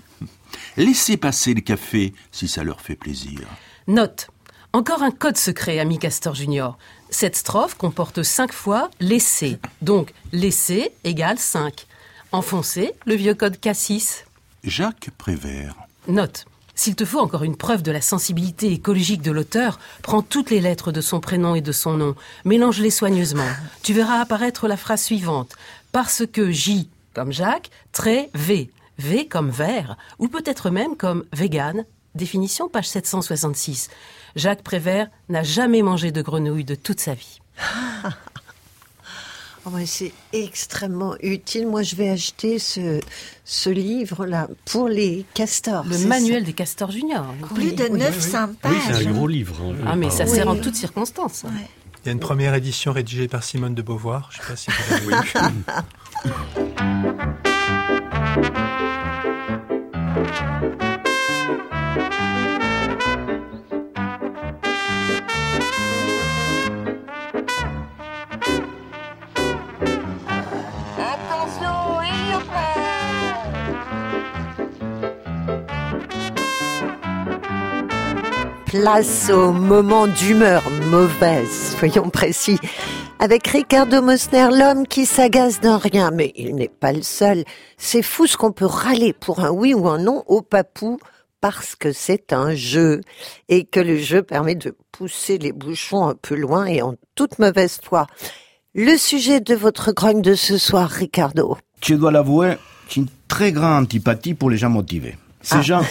Laissez 0.76 1.16
passer 1.16 1.54
le 1.54 1.60
café 1.60 2.14
si 2.32 2.48
ça 2.48 2.64
leur 2.64 2.80
fait 2.80 2.96
plaisir. 2.96 3.40
Note. 3.86 4.28
Encore 4.72 5.02
un 5.02 5.10
code 5.10 5.36
secret, 5.36 5.78
ami 5.78 5.98
Castor 5.98 6.34
Junior. 6.34 6.76
Cette 7.08 7.36
strophe 7.36 7.76
comporte 7.76 8.22
cinq 8.22 8.52
fois 8.52 8.90
laisser. 9.00 9.58
Donc, 9.80 10.12
laisser 10.32 10.92
égale 11.04 11.38
5. 11.38 11.86
Enfoncer, 12.32 12.92
le 13.06 13.14
vieux 13.14 13.34
code 13.34 13.56
K6. 13.56 14.25
Jacques 14.66 15.10
Prévert. 15.16 15.76
Note. 16.08 16.44
S'il 16.74 16.96
te 16.96 17.04
faut 17.06 17.20
encore 17.20 17.44
une 17.44 17.56
preuve 17.56 17.82
de 17.82 17.92
la 17.92 18.02
sensibilité 18.02 18.70
écologique 18.72 19.22
de 19.22 19.30
l'auteur, 19.30 19.78
prends 20.02 20.22
toutes 20.22 20.50
les 20.50 20.60
lettres 20.60 20.92
de 20.92 21.00
son 21.00 21.20
prénom 21.20 21.54
et 21.54 21.62
de 21.62 21.72
son 21.72 21.94
nom, 21.96 22.14
mélange-les 22.44 22.90
soigneusement. 22.90 23.48
Tu 23.82 23.94
verras 23.94 24.20
apparaître 24.20 24.68
la 24.68 24.76
phrase 24.76 25.02
suivante. 25.02 25.54
Parce 25.92 26.24
que 26.30 26.50
J 26.50 26.90
comme 27.14 27.32
Jacques, 27.32 27.70
trait 27.92 28.28
V. 28.34 28.70
V 28.98 29.26
comme 29.26 29.50
vert, 29.50 29.96
ou 30.18 30.28
peut-être 30.28 30.68
même 30.68 30.96
comme 30.96 31.24
vegan. 31.32 31.86
Définition 32.14 32.68
page 32.68 32.88
766. 32.88 33.88
Jacques 34.34 34.62
Prévert 34.62 35.08
n'a 35.30 35.42
jamais 35.42 35.80
mangé 35.80 36.10
de 36.12 36.20
grenouille 36.20 36.64
de 36.64 36.74
toute 36.74 37.00
sa 37.00 37.14
vie. 37.14 37.40
Oh, 39.68 39.70
c'est 39.84 40.12
extrêmement 40.32 41.16
utile. 41.20 41.66
Moi, 41.66 41.82
je 41.82 41.96
vais 41.96 42.08
acheter 42.08 42.60
ce, 42.60 43.00
ce 43.44 43.68
livre-là 43.68 44.46
pour 44.64 44.88
les 44.88 45.24
castors. 45.34 45.84
Le 45.84 45.96
ça 45.96 46.06
manuel 46.06 46.44
des 46.44 46.52
castors 46.52 46.92
juniors. 46.92 47.34
Plus 47.54 47.72
de 47.72 47.88
900 47.88 48.50
pages. 48.62 48.72
Oui, 48.72 48.78
c'est 48.86 49.06
un 49.08 49.12
gros 49.12 49.26
livre. 49.26 49.56
hein, 49.60 49.74
Ah, 49.86 49.96
mais 49.96 50.10
ça 50.10 50.24
sert 50.26 50.46
en 50.48 50.52
Oui. 50.54 50.60
toutes 50.60 50.76
circonstances. 50.76 51.42
Ouais. 51.44 51.50
Il 52.04 52.06
y 52.06 52.08
a 52.10 52.12
une 52.12 52.20
première 52.20 52.54
édition 52.54 52.92
rédigée 52.92 53.26
par 53.26 53.42
Simone 53.42 53.74
de 53.74 53.82
Beauvoir. 53.82 54.30
Je 54.32 54.38
ne 54.52 54.56
sais 54.56 54.70
pas 54.70 54.82
si 54.82 55.02
vous 55.02 55.10
l'avez 55.10 55.22
vu. 55.24 55.32
Place 78.80 79.30
au 79.30 79.52
moment 79.52 80.06
d'humeur 80.06 80.62
mauvaise, 80.90 81.76
soyons 81.78 82.10
précis. 82.10 82.58
Avec 83.18 83.46
Ricardo 83.46 84.02
Mosner, 84.02 84.48
l'homme 84.52 84.86
qui 84.86 85.06
s'agace 85.06 85.60
d'un 85.60 85.78
rien, 85.78 86.10
mais 86.10 86.32
il 86.36 86.54
n'est 86.54 86.68
pas 86.68 86.92
le 86.92 87.02
seul. 87.02 87.44
C'est 87.78 88.02
fou 88.02 88.26
ce 88.26 88.36
qu'on 88.36 88.52
peut 88.52 88.66
râler 88.66 89.12
pour 89.12 89.40
un 89.40 89.50
oui 89.50 89.72
ou 89.72 89.88
un 89.88 89.98
non 89.98 90.24
au 90.26 90.42
papou 90.42 90.98
parce 91.40 91.74
que 91.74 91.92
c'est 91.92 92.32
un 92.32 92.54
jeu 92.54 93.00
et 93.48 93.64
que 93.64 93.80
le 93.80 93.96
jeu 93.96 94.22
permet 94.22 94.54
de 94.56 94.76
pousser 94.92 95.38
les 95.38 95.52
bouchons 95.52 96.06
un 96.06 96.14
peu 96.14 96.34
loin 96.34 96.66
et 96.66 96.82
en 96.82 96.94
toute 97.14 97.38
mauvaise 97.38 97.78
foi. 97.82 98.06
Le 98.74 98.96
sujet 98.96 99.40
de 99.40 99.54
votre 99.54 99.92
grogne 99.92 100.22
de 100.22 100.34
ce 100.34 100.58
soir, 100.58 100.90
Ricardo. 100.90 101.56
Je 101.82 101.94
dois 101.94 102.10
l'avouer, 102.10 102.56
j'ai 102.88 103.00
une 103.00 103.08
très 103.26 103.52
grande 103.52 103.84
antipathie 103.84 104.34
pour 104.34 104.50
les 104.50 104.58
gens 104.58 104.70
motivés. 104.70 105.16
Ces 105.46 105.62
gens, 105.62 105.82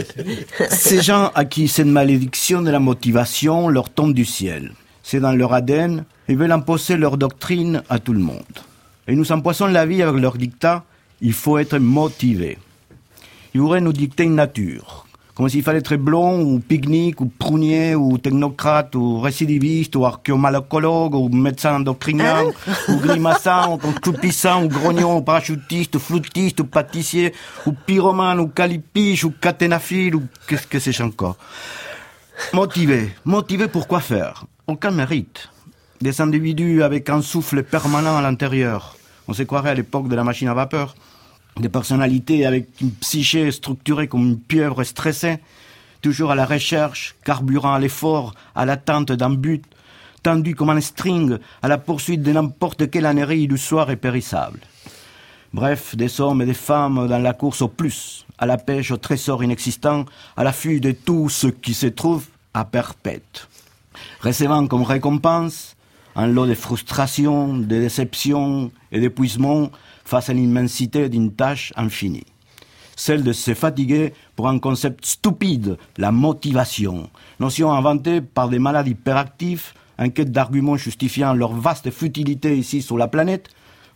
ces 0.70 1.02
gens 1.02 1.30
à 1.34 1.44
qui 1.44 1.68
cette 1.68 1.86
malédiction 1.86 2.62
de 2.62 2.70
la 2.70 2.80
motivation 2.80 3.68
leur 3.68 3.90
tombe 3.90 4.14
du 4.14 4.24
ciel. 4.24 4.72
C'est 5.02 5.20
dans 5.20 5.32
leur 5.32 5.52
ADN, 5.52 6.06
ils 6.28 6.36
veulent 6.38 6.50
imposer 6.50 6.96
leur 6.96 7.18
doctrine 7.18 7.82
à 7.90 7.98
tout 7.98 8.14
le 8.14 8.20
monde. 8.20 8.56
Et 9.06 9.14
nous 9.14 9.32
empoisonnent 9.32 9.74
la 9.74 9.84
vie 9.84 10.00
avec 10.02 10.18
leur 10.18 10.38
dictat, 10.38 10.82
il 11.20 11.34
faut 11.34 11.58
être 11.58 11.76
motivé. 11.76 12.56
Ils 13.52 13.60
voudraient 13.60 13.82
nous 13.82 13.92
dicter 13.92 14.22
une 14.22 14.36
nature, 14.36 15.04
comme 15.40 15.48
s'il 15.48 15.62
fallait 15.62 15.78
être 15.78 15.96
blond, 15.96 16.42
ou 16.42 16.60
pique-nique, 16.60 17.22
ou 17.22 17.24
prunier, 17.24 17.94
ou 17.94 18.18
technocrate, 18.18 18.94
ou 18.94 19.20
récidiviste, 19.20 19.96
ou 19.96 20.04
archéomalacologue, 20.04 21.14
ou 21.14 21.30
médecin 21.30 21.76
endocrinien, 21.76 22.42
ou 22.88 22.96
grimaçant, 22.96 23.72
ou 23.72 23.78
croupissant, 23.78 24.64
ou 24.64 24.68
grognon, 24.68 25.16
ou 25.16 25.22
parachutiste, 25.22 25.96
ou 25.96 25.98
flûtiste, 25.98 26.60
ou 26.60 26.66
pâtissier, 26.66 27.32
ou 27.64 27.72
pyromane, 27.72 28.38
ou 28.38 28.48
calipiche, 28.48 29.24
ou 29.24 29.30
caténaphile, 29.30 30.16
ou 30.16 30.24
qu'est-ce 30.46 30.66
que 30.66 30.78
c'est 30.78 31.00
encore. 31.00 31.38
Motivé. 32.52 33.10
Motivé 33.24 33.66
pour 33.66 33.88
quoi 33.88 34.00
faire? 34.00 34.44
Aucun 34.66 34.90
mérite. 34.90 35.48
Des 36.02 36.20
individus 36.20 36.82
avec 36.82 37.08
un 37.08 37.22
souffle 37.22 37.62
permanent 37.62 38.18
à 38.18 38.20
l'intérieur. 38.20 38.94
On 39.26 39.32
se 39.32 39.44
croirait 39.44 39.70
à 39.70 39.74
l'époque 39.74 40.08
de 40.08 40.16
la 40.16 40.22
machine 40.22 40.48
à 40.48 40.54
vapeur. 40.54 40.94
Des 41.58 41.68
personnalités 41.68 42.46
avec 42.46 42.68
une 42.80 42.92
psyché 42.92 43.50
structurée 43.50 44.08
comme 44.08 44.26
une 44.26 44.38
pieuvre 44.38 44.84
stressée, 44.84 45.40
toujours 46.00 46.30
à 46.30 46.34
la 46.34 46.46
recherche, 46.46 47.14
carburant 47.24 47.74
à 47.74 47.78
l'effort, 47.78 48.34
à 48.54 48.64
l'attente 48.64 49.12
d'un 49.12 49.30
but, 49.30 49.64
tendu 50.22 50.54
comme 50.54 50.70
un 50.70 50.80
string 50.80 51.38
à 51.62 51.68
la 51.68 51.78
poursuite 51.78 52.22
de 52.22 52.32
n'importe 52.32 52.90
quelle 52.90 53.06
ânerie 53.06 53.42
illusoire 53.42 53.90
et 53.90 53.96
périssable. 53.96 54.60
Bref, 55.52 55.96
des 55.96 56.20
hommes 56.20 56.42
et 56.42 56.46
des 56.46 56.54
femmes 56.54 57.08
dans 57.08 57.18
la 57.18 57.32
course 57.32 57.62
au 57.62 57.68
plus, 57.68 58.24
à 58.38 58.46
la 58.46 58.56
pêche 58.56 58.92
au 58.92 58.96
trésor 58.96 59.42
inexistant, 59.42 60.04
à 60.36 60.44
l'affût 60.44 60.80
de 60.80 60.92
tout 60.92 61.28
ce 61.28 61.48
qui 61.48 61.74
se 61.74 61.88
trouve 61.88 62.26
à 62.54 62.64
perpète. 62.64 63.48
recevant 64.20 64.66
comme 64.66 64.82
récompense 64.82 65.76
un 66.16 66.26
lot 66.26 66.46
de 66.46 66.54
frustration, 66.54 67.56
de 67.56 67.64
déception 67.64 68.70
et 68.92 69.00
d'épuisement 69.00 69.70
face 70.10 70.28
à 70.28 70.32
l'immensité 70.32 71.08
d'une 71.08 71.32
tâche 71.32 71.72
infinie. 71.76 72.26
Celle 72.96 73.22
de 73.22 73.32
se 73.32 73.54
fatiguer 73.54 74.12
pour 74.34 74.48
un 74.48 74.58
concept 74.58 75.06
stupide, 75.06 75.78
la 75.98 76.10
motivation, 76.10 77.08
notion 77.38 77.72
inventée 77.72 78.20
par 78.20 78.48
des 78.48 78.58
malades 78.58 78.88
hyperactifs, 78.88 79.72
en 79.98 80.10
quête 80.10 80.32
d'arguments 80.32 80.76
justifiant 80.76 81.32
leur 81.32 81.52
vaste 81.52 81.90
futilité 81.90 82.58
ici 82.58 82.82
sur 82.82 82.98
la 82.98 83.06
planète, 83.06 83.50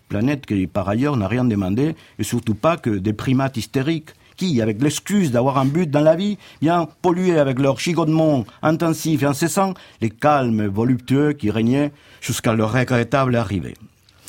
planète 0.08 0.46
qui 0.46 0.68
par 0.68 0.88
ailleurs 0.88 1.16
n'a 1.16 1.26
rien 1.26 1.44
demandé, 1.44 1.96
et 2.20 2.22
surtout 2.22 2.54
pas 2.54 2.76
que 2.76 2.90
des 2.90 3.12
primates 3.12 3.56
hystériques 3.56 4.10
qui, 4.36 4.62
avec 4.62 4.80
l'excuse 4.80 5.32
d'avoir 5.32 5.58
un 5.58 5.64
but 5.64 5.90
dans 5.90 6.00
la 6.00 6.14
vie, 6.14 6.38
viennent 6.62 6.86
polluer 7.02 7.38
avec 7.38 7.58
leur 7.58 7.80
chigotement 7.80 8.44
intensif 8.62 9.22
et 9.22 9.26
incessant 9.26 9.74
les 10.00 10.10
calmes 10.10 10.66
voluptueux 10.66 11.32
qui 11.32 11.50
régnaient 11.50 11.92
jusqu'à 12.20 12.54
leur 12.54 12.72
regrettable 12.72 13.34
arrivée. 13.34 13.74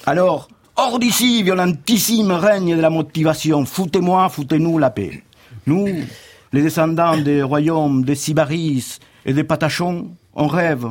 Alors, 0.08 0.48
hors 0.76 1.00
d'ici, 1.00 1.44
violentissime 1.44 2.32
règne 2.32 2.76
de 2.76 2.82
la 2.82 2.90
motivation, 2.90 3.66
foutez-moi, 3.66 4.30
foutez-nous 4.30 4.78
la 4.78 4.90
paix. 4.90 5.24
Nous, 5.68 5.88
les 6.52 6.62
descendants 6.62 7.18
des 7.18 7.42
royaumes 7.42 8.04
des 8.04 8.16
Sybaris 8.16 9.00
et 9.26 9.34
des 9.34 9.44
Patachons, 9.44 10.12
on 10.36 10.48
rêve, 10.48 10.88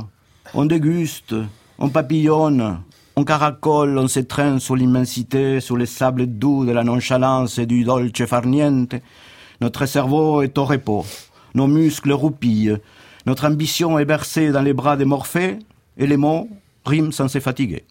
on 0.55 0.65
déguste, 0.65 1.35
on 1.79 1.89
papillonne, 1.91 2.81
on 3.17 3.25
caracole, 3.25 3.99
on 3.99 4.09
s'étreint 4.09 4.59
sur 4.59 4.77
l'immensité, 4.77 5.61
sur 5.61 5.77
les 5.77 5.87
sables 5.87 6.27
doux 6.27 6.65
de 6.65 6.73
la 6.73 6.83
nonchalance 6.83 7.59
et 7.59 7.67
du 7.67 7.85
dolce 7.85 8.25
farniente. 8.27 8.95
Notre 9.61 9.87
cerveau 9.87 10.43
est 10.43 10.59
au 10.59 10.65
repos, 10.65 11.05
nos 11.55 11.67
muscles 11.67 12.13
roupillent, 12.13 12.79
notre 13.27 13.47
ambition 13.47 13.99
est 13.99 14.05
bercée 14.05 14.51
dans 14.51 14.63
les 14.63 14.73
bras 14.73 14.97
des 14.97 15.05
Morphées, 15.05 15.59
et 15.97 16.07
les 16.07 16.17
mots 16.17 16.49
riment 16.85 17.13
sans 17.13 17.29
se 17.29 17.39
fatiguer. 17.39 17.85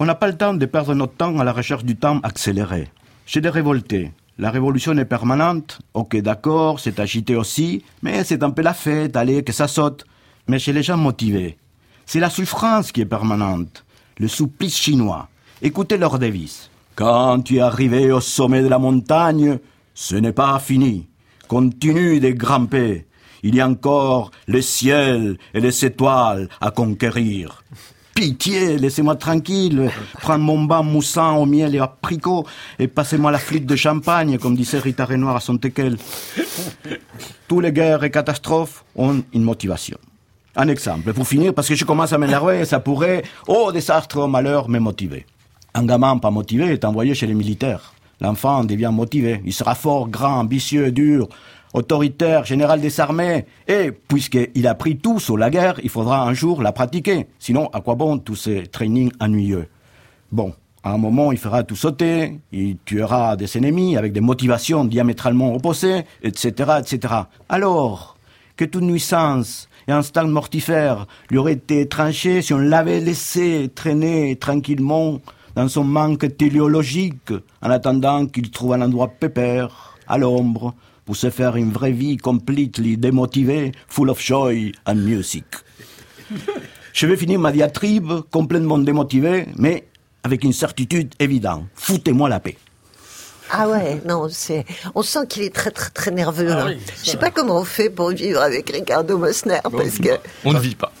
On 0.00 0.04
n'a 0.04 0.14
pas 0.14 0.28
le 0.28 0.36
temps 0.36 0.54
de 0.54 0.64
perdre 0.64 0.94
notre 0.94 1.14
temps 1.14 1.40
à 1.40 1.44
la 1.44 1.52
recherche 1.52 1.84
du 1.84 1.96
temps 1.96 2.20
accéléré. 2.22 2.88
Chez 3.26 3.40
des 3.40 3.48
révoltés, 3.48 4.12
la 4.38 4.52
révolution 4.52 4.96
est 4.96 5.04
permanente, 5.04 5.80
ok 5.92 6.16
d'accord, 6.18 6.78
c'est 6.78 7.00
agité 7.00 7.34
aussi, 7.34 7.82
mais 8.02 8.22
c'est 8.22 8.44
un 8.44 8.50
peu 8.50 8.62
la 8.62 8.74
fête, 8.74 9.16
allez, 9.16 9.42
que 9.42 9.52
ça 9.52 9.66
saute. 9.66 10.06
Mais 10.46 10.60
chez 10.60 10.72
les 10.72 10.84
gens 10.84 10.96
motivés, 10.96 11.58
c'est 12.06 12.20
la 12.20 12.30
souffrance 12.30 12.92
qui 12.92 13.00
est 13.00 13.06
permanente 13.06 13.84
le 14.18 14.28
supplice 14.28 14.76
chinois. 14.76 15.28
Écoutez 15.62 15.96
leur 15.96 16.20
devise. 16.20 16.70
Quand 16.94 17.40
tu 17.40 17.56
es 17.56 17.60
arrivé 17.60 18.12
au 18.12 18.20
sommet 18.20 18.62
de 18.62 18.68
la 18.68 18.78
montagne, 18.78 19.58
ce 19.94 20.14
n'est 20.14 20.32
pas 20.32 20.58
fini. 20.60 21.08
Continue 21.48 22.20
de 22.20 22.30
grimper. 22.30 23.06
Il 23.42 23.56
y 23.56 23.60
a 23.60 23.68
encore 23.68 24.30
le 24.46 24.60
ciel 24.60 25.38
et 25.54 25.60
les 25.60 25.84
étoiles 25.84 26.48
à 26.60 26.70
conquérir. 26.70 27.64
Pitié, 28.18 28.78
laissez-moi 28.78 29.14
tranquille. 29.14 29.92
Prends 30.20 30.40
mon 30.40 30.64
bain 30.64 30.82
moussant 30.82 31.36
au 31.36 31.46
miel 31.46 31.76
et 31.76 31.78
abricot 31.78 32.44
et 32.80 32.88
passez-moi 32.88 33.30
la 33.30 33.38
flûte 33.38 33.64
de 33.64 33.76
champagne, 33.76 34.38
comme 34.38 34.56
disait 34.56 34.80
Rita 34.80 35.04
Renoir 35.04 35.36
à 35.36 35.40
son 35.40 35.56
teckel. 35.56 35.96
Tous 37.46 37.60
les 37.60 37.70
guerres 37.70 38.02
et 38.02 38.10
catastrophes 38.10 38.84
ont 38.96 39.22
une 39.32 39.44
motivation. 39.44 39.98
Un 40.56 40.66
exemple, 40.66 41.12
pour 41.12 41.28
finir, 41.28 41.54
parce 41.54 41.68
que 41.68 41.76
je 41.76 41.84
commence 41.84 42.12
à 42.12 42.18
m'énerver, 42.18 42.64
ça 42.64 42.80
pourrait, 42.80 43.22
au 43.46 43.70
désastre, 43.70 44.18
au 44.18 44.26
malheur, 44.26 44.68
me 44.68 44.80
motiver. 44.80 45.24
Un 45.74 45.86
gamin 45.86 46.18
pas 46.18 46.32
motivé 46.32 46.72
est 46.72 46.84
envoyé 46.84 47.14
chez 47.14 47.28
les 47.28 47.34
militaires. 47.34 47.94
L'enfant 48.20 48.64
devient 48.64 48.90
motivé. 48.92 49.40
Il 49.44 49.52
sera 49.52 49.76
fort, 49.76 50.08
grand, 50.08 50.40
ambitieux, 50.40 50.90
dur, 50.90 51.28
autoritaire, 51.74 52.44
général 52.44 52.80
des 52.80 53.00
armées. 53.00 53.46
Et, 53.66 53.92
puisqu'il 53.92 54.66
a 54.66 54.74
pris 54.74 54.96
tout 54.96 55.18
sur 55.18 55.36
la 55.36 55.50
guerre, 55.50 55.80
il 55.82 55.90
faudra 55.90 56.22
un 56.22 56.34
jour 56.34 56.62
la 56.62 56.72
pratiquer. 56.72 57.26
Sinon, 57.38 57.68
à 57.72 57.80
quoi 57.80 57.94
bon 57.94 58.18
tous 58.18 58.36
ces 58.36 58.66
trainings 58.66 59.12
ennuyeux? 59.20 59.68
Bon, 60.30 60.54
à 60.82 60.92
un 60.92 60.98
moment, 60.98 61.32
il 61.32 61.38
fera 61.38 61.62
tout 61.64 61.76
sauter, 61.76 62.38
il 62.52 62.76
tuera 62.84 63.36
des 63.36 63.56
ennemis 63.56 63.96
avec 63.96 64.12
des 64.12 64.20
motivations 64.20 64.84
diamétralement 64.84 65.54
opposées, 65.54 66.04
etc., 66.22 66.80
etc. 66.80 67.14
Alors, 67.48 68.16
que 68.56 68.64
toute 68.64 68.82
nuisance 68.82 69.68
et 69.86 69.92
un 69.92 70.02
stade 70.02 70.28
mortifère 70.28 71.06
lui 71.30 71.38
aurait 71.38 71.54
été 71.54 71.88
tranché 71.88 72.42
si 72.42 72.52
on 72.52 72.58
l'avait 72.58 73.00
laissé 73.00 73.70
traîner 73.74 74.36
tranquillement 74.36 75.20
dans 75.54 75.68
son 75.68 75.84
manque 75.84 76.36
téléologique 76.36 77.32
en 77.62 77.70
attendant 77.70 78.26
qu'il 78.26 78.50
trouve 78.50 78.74
un 78.74 78.82
endroit 78.82 79.08
pépère, 79.08 79.96
à 80.06 80.18
l'ombre, 80.18 80.74
pour 81.08 81.16
se 81.16 81.30
faire 81.30 81.56
une 81.56 81.72
vraie 81.72 81.90
vie 81.90 82.18
completely 82.18 82.98
démotivée, 82.98 83.72
full 83.88 84.10
of 84.10 84.22
joy 84.22 84.72
and 84.84 84.96
music. 84.96 85.46
Je 86.92 87.06
vais 87.06 87.16
finir 87.16 87.40
ma 87.40 87.50
diatribe 87.50 88.12
complètement 88.30 88.76
démotivée, 88.76 89.46
mais 89.56 89.88
avec 90.22 90.44
une 90.44 90.52
certitude 90.52 91.14
évidente. 91.18 91.64
Foutez-moi 91.72 92.28
la 92.28 92.40
paix. 92.40 92.58
Ah 93.50 93.68
ouais, 93.68 94.00
non, 94.06 94.28
c'est, 94.30 94.64
on 94.94 95.02
sent 95.02 95.26
qu'il 95.28 95.42
est 95.42 95.54
très 95.54 95.70
très 95.70 95.90
très 95.90 96.10
nerveux. 96.10 96.50
Ah 96.50 96.68
Je 97.02 97.10
sais 97.10 97.16
pas 97.16 97.30
comment 97.30 97.58
on 97.58 97.64
fait 97.64 97.90
pour 97.90 98.10
vivre 98.10 98.40
avec 98.40 98.70
Ricardo 98.70 99.16
Mosner 99.18 99.58
parce 99.62 99.98
que 99.98 100.10
on 100.44 100.52
ne 100.52 100.58
vit 100.58 100.74
pas. 100.74 100.92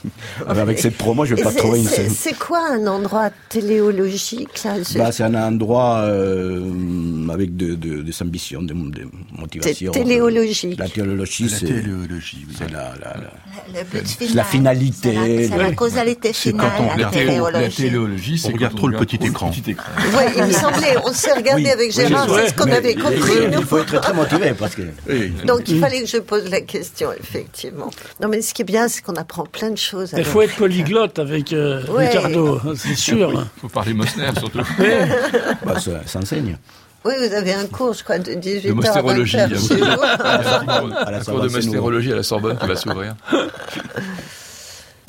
Ah, 0.46 0.52
avec 0.52 0.78
cette 0.78 0.96
promo, 0.96 1.24
je 1.24 1.34
vais 1.34 1.42
pas 1.42 1.52
trouver 1.52 1.80
une 1.80 1.88
scène. 1.88 2.10
C'est 2.10 2.38
quoi 2.38 2.60
un 2.70 2.86
endroit 2.86 3.30
téléologique 3.48 4.64
là 4.64 4.74
bah, 4.96 5.12
c'est 5.12 5.22
un 5.24 5.34
endroit 5.34 5.98
euh, 6.06 7.28
avec 7.30 7.56
de, 7.56 7.74
de, 7.74 8.02
des 8.02 8.22
ambitions, 8.22 8.62
des, 8.62 8.74
des 8.74 9.06
motivations. 9.36 9.92
Téléologique. 9.92 10.78
La 10.78 10.88
téléologie, 10.88 11.48
c'est 11.48 11.66
c'est 11.66 12.70
la, 12.70 12.92
la, 13.00 13.16
la, 13.16 13.82
la, 13.82 14.34
la 14.34 14.44
finalité. 14.44 15.48
C'est 15.48 15.56
la, 15.56 15.72
causalité 15.72 16.32
finale. 16.32 16.70
la, 16.96 17.06
téléologie. 17.10 17.62
La 17.62 17.68
téléologie, 17.68 18.38
c'est 18.38 18.48
on 18.48 18.52
regarde 18.52 18.76
trop 18.76 18.88
le 18.88 18.98
petit 18.98 19.16
écran. 19.16 19.50
Oui, 19.50 20.22
il 20.36 20.44
me 20.44 20.52
semblait. 20.52 20.96
On 21.04 21.12
s'est 21.12 21.32
regardé 21.32 21.64
oui. 21.64 21.70
avec 21.70 21.92
Gérard. 21.92 22.28
C'est 22.38 22.48
ce 22.48 22.54
qu'on 22.54 22.70
avait 22.70 22.94
compris. 22.94 23.32
Il 23.52 23.64
faut 23.64 23.78
être 23.78 24.00
très 24.00 24.12
motivé 24.12 24.52
parce 24.54 24.74
que. 24.74 24.82
Donc 25.44 25.68
il 25.68 25.80
fallait 25.80 26.02
que 26.02 26.08
je 26.08 26.18
pose 26.18 26.50
la 26.50 26.60
question, 26.60 27.10
effectivement. 27.18 27.90
Non, 28.20 28.28
mais 28.28 28.42
ce 28.42 28.54
qui 28.54 28.62
est 28.62 28.64
bien, 28.64 28.88
c'est 28.88 29.02
qu'on 29.02 29.16
apprend 29.16 29.44
plein 29.44 29.70
de 29.70 29.78
choses. 29.78 30.14
Il 30.16 30.24
faut 30.24 30.42
être 30.42 30.56
polyglotte 30.56 31.18
avec 31.18 31.52
euh, 31.52 31.84
ouais. 31.86 32.08
Ricardo, 32.08 32.60
c'est 32.76 32.94
sûr. 32.94 33.32
Il 33.32 33.60
faut 33.60 33.68
parler 33.68 33.94
Mosner 33.94 34.30
surtout. 34.38 34.58
bah, 35.64 35.80
ça 35.80 36.06
s'enseigne. 36.06 36.56
Oui, 37.04 37.14
vous 37.16 37.32
avez 37.32 37.52
un 37.54 37.66
cours, 37.66 37.92
je 37.94 38.02
crois, 38.02 38.18
de 38.18 38.34
18 38.34 38.68
de 38.68 38.72
mostérologie. 38.74 39.36
La 39.36 39.48
cours 41.24 41.40
de 41.40 41.48
mostérologie 41.48 42.12
à 42.12 42.16
la 42.16 42.22
Sorbonne 42.22 42.58
qui 42.58 42.66
va 42.66 42.76
s'ouvrir. 42.76 43.14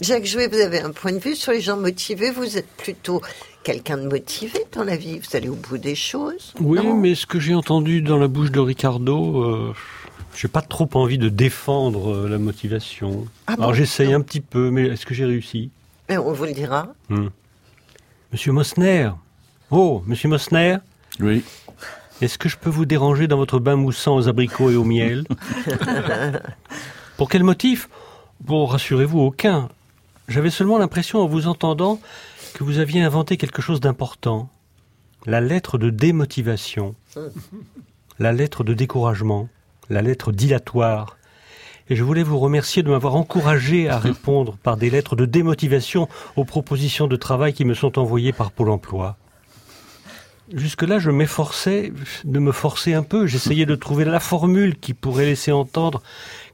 Jacques 0.01 0.25
Jouet, 0.25 0.47
vous 0.47 0.59
avez 0.59 0.79
un 0.79 0.91
point 0.91 1.11
de 1.11 1.19
vue 1.19 1.35
sur 1.35 1.51
les 1.51 1.59
gens 1.59 1.75
motivés. 1.75 2.31
Vous 2.31 2.57
êtes 2.57 2.69
plutôt 2.77 3.21
quelqu'un 3.69 3.97
de 3.97 4.07
motivé 4.07 4.65
dans 4.71 4.83
la 4.83 4.95
vie. 4.95 5.19
Vous 5.19 5.37
allez 5.37 5.47
au 5.47 5.53
bout 5.53 5.77
des 5.77 5.93
choses. 5.93 6.55
Oui, 6.59 6.79
mais 6.95 7.13
ce 7.13 7.27
que 7.27 7.39
j'ai 7.39 7.53
entendu 7.53 8.01
dans 8.01 8.17
la 8.17 8.27
bouche 8.27 8.49
de 8.49 8.59
Ricardo, 8.59 9.43
euh, 9.43 9.75
j'ai 10.35 10.47
pas 10.47 10.63
trop 10.63 10.89
envie 10.95 11.19
de 11.19 11.29
défendre 11.29 12.15
euh, 12.15 12.27
la 12.27 12.39
motivation. 12.39 13.27
Ah 13.45 13.55
bon? 13.55 13.61
Alors 13.61 13.75
j'essaye 13.75 14.11
un 14.11 14.21
petit 14.21 14.41
peu, 14.41 14.71
mais 14.71 14.87
est-ce 14.87 15.05
que 15.05 15.13
j'ai 15.13 15.25
réussi? 15.25 15.69
Mais 16.09 16.17
On 16.17 16.33
vous 16.33 16.45
le 16.45 16.53
dira. 16.53 16.87
Hmm. 17.09 17.27
Monsieur 18.31 18.53
Mosner. 18.53 19.11
Oh, 19.69 20.01
Monsieur 20.07 20.29
Mosner. 20.29 20.77
Oui. 21.19 21.43
Est-ce 22.21 22.39
que 22.39 22.49
je 22.49 22.57
peux 22.57 22.71
vous 22.71 22.85
déranger 22.85 23.27
dans 23.27 23.37
votre 23.37 23.59
bain 23.59 23.75
moussant 23.75 24.15
aux 24.15 24.27
abricots 24.27 24.71
et 24.71 24.77
au 24.77 24.83
miel? 24.83 25.25
Pour 27.17 27.29
quel 27.29 27.43
motif? 27.43 27.87
Bon, 28.41 28.65
rassurez-vous, 28.65 29.19
aucun. 29.19 29.69
J'avais 30.27 30.49
seulement 30.49 30.79
l'impression 30.79 31.19
en 31.21 31.27
vous 31.27 31.47
entendant 31.47 31.99
que 32.59 32.65
vous 32.65 32.79
aviez 32.79 33.01
inventé 33.01 33.37
quelque 33.37 33.61
chose 33.61 33.79
d'important. 33.79 34.49
La 35.25 35.39
lettre 35.39 35.77
de 35.77 35.89
démotivation, 35.89 36.93
la 38.19 38.33
lettre 38.33 38.65
de 38.65 38.73
découragement, 38.73 39.47
la 39.89 40.01
lettre 40.01 40.33
dilatoire. 40.33 41.17
Et 41.89 41.95
je 41.95 42.03
voulais 42.03 42.21
vous 42.21 42.37
remercier 42.37 42.83
de 42.83 42.89
m'avoir 42.89 43.15
encouragé 43.15 43.87
à 43.87 43.97
répondre 44.09 44.57
par 44.61 44.75
des 44.75 44.89
lettres 44.89 45.15
de 45.15 45.23
démotivation 45.23 46.09
aux 46.35 46.43
propositions 46.43 47.07
de 47.07 47.15
travail 47.15 47.53
qui 47.53 47.63
me 47.63 47.73
sont 47.73 47.97
envoyées 47.97 48.33
par 48.33 48.51
Pôle 48.51 48.71
emploi. 48.71 49.15
Jusque-là, 50.53 50.99
je 50.99 51.11
m'efforçais 51.11 51.93
de 52.25 52.39
me 52.39 52.51
forcer 52.51 52.93
un 52.93 53.03
peu. 53.03 53.25
J'essayais 53.25 53.65
de 53.65 53.75
trouver 53.75 54.03
la 54.03 54.19
formule 54.19 54.77
qui 54.77 54.93
pourrait 54.93 55.27
laisser 55.27 55.53
entendre 55.53 56.03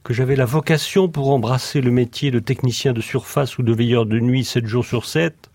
que 0.04 0.14
j'avais 0.14 0.36
la 0.36 0.44
vocation 0.44 1.08
pour 1.08 1.30
embrasser 1.30 1.80
le 1.80 1.90
métier 1.90 2.30
de 2.30 2.38
technicien 2.38 2.92
de 2.92 3.00
surface 3.00 3.58
ou 3.58 3.64
de 3.64 3.72
veilleur 3.72 4.06
de 4.06 4.20
nuit 4.20 4.44
sept 4.44 4.66
jours 4.68 4.84
sur 4.84 5.04
sept. 5.04 5.50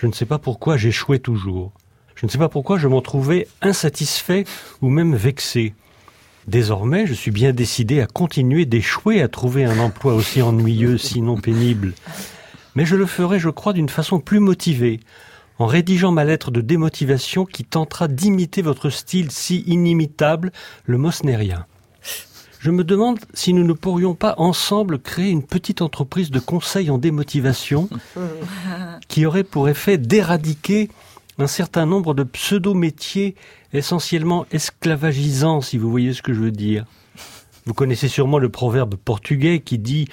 Je 0.00 0.06
ne 0.06 0.12
sais 0.12 0.26
pas 0.26 0.38
pourquoi 0.38 0.76
j'échouais 0.76 1.18
toujours. 1.18 1.72
Je 2.14 2.24
ne 2.24 2.30
sais 2.30 2.38
pas 2.38 2.48
pourquoi 2.48 2.78
je 2.78 2.86
m'en 2.86 3.00
trouvais 3.00 3.48
insatisfait 3.62 4.44
ou 4.80 4.90
même 4.90 5.16
vexé. 5.16 5.74
Désormais, 6.46 7.04
je 7.06 7.14
suis 7.14 7.32
bien 7.32 7.52
décidé 7.52 8.00
à 8.00 8.06
continuer 8.06 8.64
d'échouer 8.64 9.20
à 9.22 9.28
trouver 9.28 9.64
un 9.64 9.80
emploi 9.80 10.14
aussi 10.14 10.40
ennuyeux, 10.40 10.98
sinon 10.98 11.36
pénible. 11.36 11.94
Mais 12.76 12.86
je 12.86 12.94
le 12.94 13.06
ferai, 13.06 13.40
je 13.40 13.50
crois, 13.50 13.72
d'une 13.72 13.88
façon 13.88 14.20
plus 14.20 14.38
motivée, 14.38 15.00
en 15.58 15.66
rédigeant 15.66 16.12
ma 16.12 16.24
lettre 16.24 16.52
de 16.52 16.60
démotivation 16.60 17.44
qui 17.44 17.64
tentera 17.64 18.06
d'imiter 18.06 18.62
votre 18.62 18.90
style 18.90 19.32
si 19.32 19.64
inimitable, 19.66 20.52
le 20.84 20.96
mosnérien. 20.96 21.66
Je 22.58 22.70
me 22.72 22.82
demande 22.82 23.20
si 23.34 23.52
nous 23.52 23.64
ne 23.64 23.72
pourrions 23.72 24.14
pas 24.14 24.34
ensemble 24.38 24.98
créer 24.98 25.30
une 25.30 25.44
petite 25.44 25.80
entreprise 25.80 26.30
de 26.30 26.40
conseil 26.40 26.90
en 26.90 26.98
démotivation 26.98 27.88
qui 29.08 29.26
aurait 29.26 29.44
pour 29.44 29.68
effet 29.68 29.96
d'éradiquer 29.96 30.88
un 31.38 31.46
certain 31.46 31.86
nombre 31.86 32.14
de 32.14 32.24
pseudo-métiers 32.24 33.36
essentiellement 33.72 34.44
esclavagisants, 34.50 35.60
si 35.60 35.78
vous 35.78 35.88
voyez 35.88 36.12
ce 36.12 36.22
que 36.22 36.34
je 36.34 36.40
veux 36.40 36.50
dire. 36.50 36.84
Vous 37.64 37.74
connaissez 37.74 38.08
sûrement 38.08 38.38
le 38.38 38.48
proverbe 38.48 38.96
portugais 38.96 39.60
qui 39.60 39.78
dit 39.78 40.08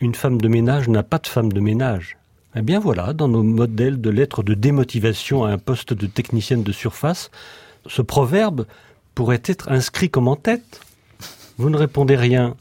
Une 0.00 0.14
femme 0.14 0.40
de 0.40 0.48
ménage 0.48 0.88
n'a 0.88 1.02
pas 1.02 1.18
de 1.18 1.26
femme 1.26 1.52
de 1.52 1.60
ménage. 1.60 2.18
Eh 2.54 2.60
bien 2.60 2.80
voilà, 2.80 3.14
dans 3.14 3.28
nos 3.28 3.42
modèles 3.42 4.00
de 4.00 4.10
lettres 4.10 4.42
de 4.42 4.52
démotivation 4.52 5.44
à 5.44 5.50
un 5.50 5.58
poste 5.58 5.94
de 5.94 6.06
technicienne 6.06 6.62
de 6.62 6.72
surface, 6.72 7.30
ce 7.86 8.02
proverbe 8.02 8.66
pourrait 9.14 9.42
être 9.46 9.70
inscrit 9.70 10.10
comme 10.10 10.28
en 10.28 10.36
tête. 10.36 10.80
Vous 11.58 11.70
ne 11.70 11.76
répondez 11.76 12.14
rien. 12.14 12.56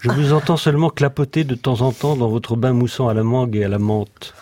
Je 0.00 0.10
vous 0.10 0.34
entends 0.34 0.58
seulement 0.58 0.90
clapoter 0.90 1.44
de 1.44 1.54
temps 1.54 1.80
en 1.80 1.92
temps 1.92 2.16
dans 2.16 2.28
votre 2.28 2.54
bain 2.54 2.74
moussant 2.74 3.08
à 3.08 3.14
la 3.14 3.22
mangue 3.22 3.56
et 3.56 3.64
à 3.64 3.68
la 3.68 3.78
menthe. 3.78 4.34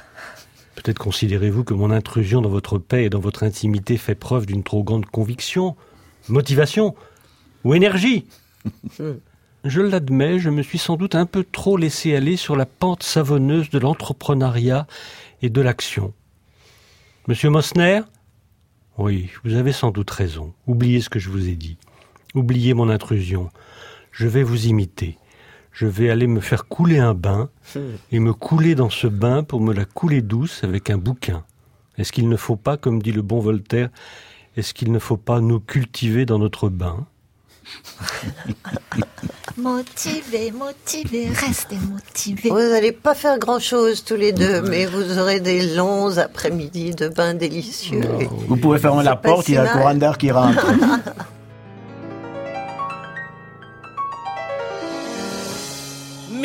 Peut-être 0.75 0.99
considérez-vous 0.99 1.63
que 1.63 1.73
mon 1.73 1.93
intrusion 1.93 2.43
dans 2.43 2.49
votre 2.49 2.79
paix 2.79 3.05
et 3.05 3.11
dans 3.11 3.21
votre 3.21 3.45
intimité 3.45 3.99
fait 3.99 4.17
preuve 4.17 4.47
d'une 4.47 4.65
trop 4.65 4.83
grande 4.83 5.07
conviction, 5.07 5.77
motivation 6.29 6.97
ou 7.63 7.75
énergie. 7.75 8.27
Je 9.65 9.81
l'admets, 9.81 10.41
je 10.41 10.51
me 10.51 10.63
suis 10.63 10.79
sans 10.79 10.97
doute 10.97 11.15
un 11.15 11.27
peu 11.27 11.45
trop 11.45 11.77
laissé 11.77 12.17
aller 12.17 12.37
sur 12.37 12.57
la 12.57 12.67
pente 12.67 13.05
savonneuse 13.05 13.71
de 13.71 13.79
l'entrepreneuriat 13.79 14.89
et 15.41 15.51
de 15.51 15.61
l'action. 15.61 16.13
Monsieur 17.29 17.51
Mosner? 17.51 18.03
Oui, 18.99 19.31
vous 19.45 19.55
avez 19.55 19.73
sans 19.73 19.93
doute 19.93 20.11
raison. 20.11 20.53
Oubliez 20.67 21.01
ce 21.01 21.11
que 21.11 21.19
je 21.19 21.31
vous 21.31 21.49
ai 21.49 21.55
dit. 21.55 21.79
Oubliez 22.37 22.75
mon 22.75 22.91
intrusion. 22.91 23.51
Je 24.13 24.29
vais 24.29 24.43
vous 24.43 24.67
imiter. 24.67 25.19
Je 25.73 25.87
vais 25.87 26.11
aller 26.11 26.27
me 26.27 26.41
faire 26.41 26.67
couler 26.69 26.99
un 26.99 27.15
bain 27.15 27.49
et 28.13 28.21
me 28.21 28.33
couler 28.33 28.75
dans 28.75 28.91
ce 28.91 29.07
bain 29.07 29.43
pour 29.43 29.61
me 29.61 29.75
la 29.75 29.85
couler 29.85 30.23
douce 30.23 30.63
avec 30.63 30.91
un 30.91 30.99
bouquin. 30.99 31.45
Est-ce 31.99 32.13
qu'il 32.13 32.29
ne 32.29 32.37
faut 32.37 32.57
pas, 32.57 32.77
comme 32.77 33.03
dit 33.03 33.13
le 33.13 33.23
bon 33.23 33.41
Voltaire, 33.41 33.89
est-ce 34.57 34.75
qu'il 34.75 34.93
ne 34.93 34.99
faut 34.99 35.17
pas 35.17 35.41
nous 35.41 35.61
cultiver 35.61 36.27
dans 36.27 36.39
notre 36.39 36.69
bain? 36.69 37.07
Motivé, 39.57 40.53
motivé, 40.53 41.29
restez 41.29 41.77
motivé. 41.91 42.51
Vous 42.51 42.59
n'allez 42.59 42.93
pas 42.93 43.15
faire 43.15 43.39
grand-chose 43.39 44.05
tous 44.05 44.15
les 44.15 44.33
deux, 44.33 44.61
mais 44.61 44.85
vous 44.85 45.19
aurez 45.19 45.41
des 45.41 45.75
longs 45.75 46.19
après-midi 46.19 46.91
de 46.95 47.09
bains 47.09 47.33
délicieux. 47.33 48.03
Vous 48.49 48.57
pouvez 48.59 48.79
fermer 48.79 49.03
la 49.03 49.17
porte, 49.17 49.49
il 49.49 49.55
y 49.55 49.57
a 49.57 49.65
le 49.65 49.71
courant 49.71 49.95
d'air 49.95 50.19
qui 50.19 50.31
rentre. 50.33 50.67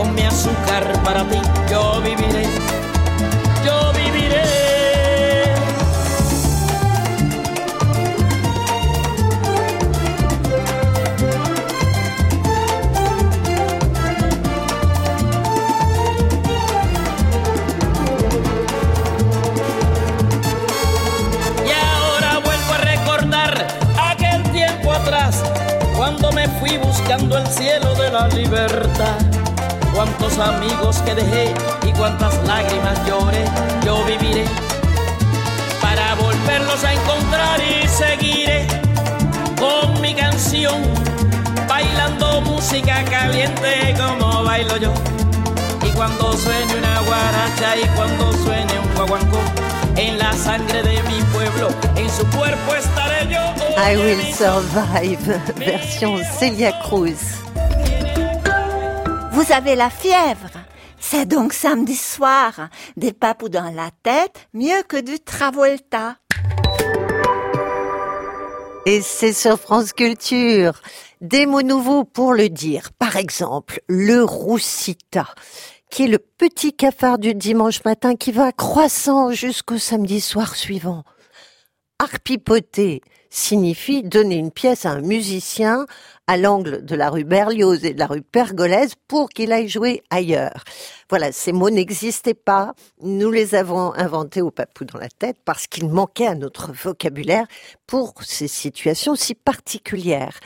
con 0.00 0.14
mi 0.14 0.22
azúcar 0.22 0.84
para 1.04 1.28
ti. 1.28 1.36
Yo 1.70 2.00
viviré, 2.00 2.44
yo 3.66 3.92
viviré. 3.92 4.44
Y 21.66 21.72
ahora 21.72 22.38
vuelvo 22.42 22.72
a 22.72 22.78
recordar 22.78 23.66
aquel 24.12 24.42
tiempo 24.50 24.92
atrás, 24.92 25.42
cuando 25.94 26.32
me 26.32 26.48
fui 26.58 26.78
buscando 26.78 27.36
el 27.36 27.46
cielo 27.48 27.94
de 27.96 28.10
la 28.10 28.28
libertad 28.28 29.39
cuántos 29.92 30.38
amigos 30.38 30.98
que 31.02 31.14
dejé 31.14 31.54
y 31.86 31.92
cuántas 31.92 32.34
lágrimas 32.46 32.98
lloré, 33.06 33.44
yo 33.84 34.04
viviré 34.04 34.44
para 35.80 36.14
volverlos 36.14 36.84
a 36.84 36.92
encontrar 36.92 37.60
y 37.60 37.86
seguiré 37.88 38.66
con 39.58 40.00
mi 40.00 40.14
canción, 40.14 40.82
bailando 41.68 42.40
música 42.42 43.04
caliente 43.04 43.94
como 43.98 44.44
bailo 44.44 44.76
yo. 44.76 44.92
Y 45.82 45.90
cuando 45.90 46.32
suene 46.34 46.74
una 46.76 47.00
guaracha 47.00 47.76
y 47.76 47.86
cuando 47.96 48.32
suene 48.32 48.72
un 48.78 48.94
guaguancó, 48.94 49.38
en 49.96 50.18
la 50.18 50.32
sangre 50.32 50.82
de 50.82 51.02
mi 51.04 51.20
pueblo, 51.32 51.68
en 51.96 52.08
su 52.10 52.24
cuerpo 52.36 52.74
estaré 52.74 53.28
yo. 53.28 53.40
I 53.76 53.96
Will 53.96 54.34
Survive, 54.34 55.40
version 55.56 56.22
Celia 56.38 56.78
Cruz. 56.80 57.40
Vous 59.40 59.54
avez 59.54 59.74
la 59.74 59.88
fièvre. 59.88 60.50
C'est 61.00 61.24
donc 61.24 61.54
samedi 61.54 61.96
soir. 61.96 62.68
Des 62.98 63.14
papous 63.14 63.48
dans 63.48 63.74
la 63.74 63.90
tête, 64.02 64.48
mieux 64.52 64.82
que 64.86 65.00
du 65.00 65.18
Travolta. 65.18 66.16
Et 68.84 69.00
c'est 69.00 69.32
sur 69.32 69.58
France 69.58 69.94
Culture. 69.94 70.82
Des 71.22 71.46
mots 71.46 71.62
nouveaux 71.62 72.04
pour 72.04 72.34
le 72.34 72.50
dire. 72.50 72.90
Par 72.98 73.16
exemple, 73.16 73.80
le 73.88 74.22
roussita, 74.22 75.26
qui 75.90 76.04
est 76.04 76.08
le 76.08 76.18
petit 76.18 76.74
cafard 76.74 77.18
du 77.18 77.34
dimanche 77.34 77.82
matin 77.86 78.16
qui 78.16 78.32
va 78.32 78.52
croissant 78.52 79.32
jusqu'au 79.32 79.78
samedi 79.78 80.20
soir 80.20 80.54
suivant. 80.54 81.02
Arpipoter 82.00 83.02
signifie 83.28 84.02
donner 84.02 84.36
une 84.36 84.50
pièce 84.50 84.86
à 84.86 84.92
un 84.92 85.02
musicien 85.02 85.84
à 86.26 86.38
l'angle 86.38 86.82
de 86.82 86.96
la 86.96 87.10
rue 87.10 87.24
Berlioz 87.24 87.84
et 87.84 87.92
de 87.92 87.98
la 87.98 88.06
rue 88.06 88.22
Pergolèse 88.22 88.94
pour 89.06 89.28
qu'il 89.28 89.52
aille 89.52 89.68
jouer 89.68 90.02
ailleurs. 90.08 90.64
Voilà, 91.10 91.30
ces 91.30 91.52
mots 91.52 91.68
n'existaient 91.68 92.32
pas. 92.32 92.72
Nous 93.02 93.30
les 93.30 93.54
avons 93.54 93.92
inventés 93.92 94.40
au 94.40 94.50
papou 94.50 94.86
dans 94.86 94.98
la 94.98 95.10
tête 95.10 95.36
parce 95.44 95.66
qu'ils 95.66 95.90
manquaient 95.90 96.28
à 96.28 96.34
notre 96.34 96.72
vocabulaire 96.72 97.46
pour 97.86 98.14
ces 98.22 98.48
situations 98.48 99.14
si 99.14 99.34
particulières. 99.34 100.40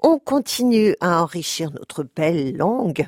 On 0.00 0.18
continue 0.18 0.96
à 1.00 1.22
enrichir 1.22 1.70
notre 1.70 2.04
belle 2.16 2.56
langue 2.56 3.06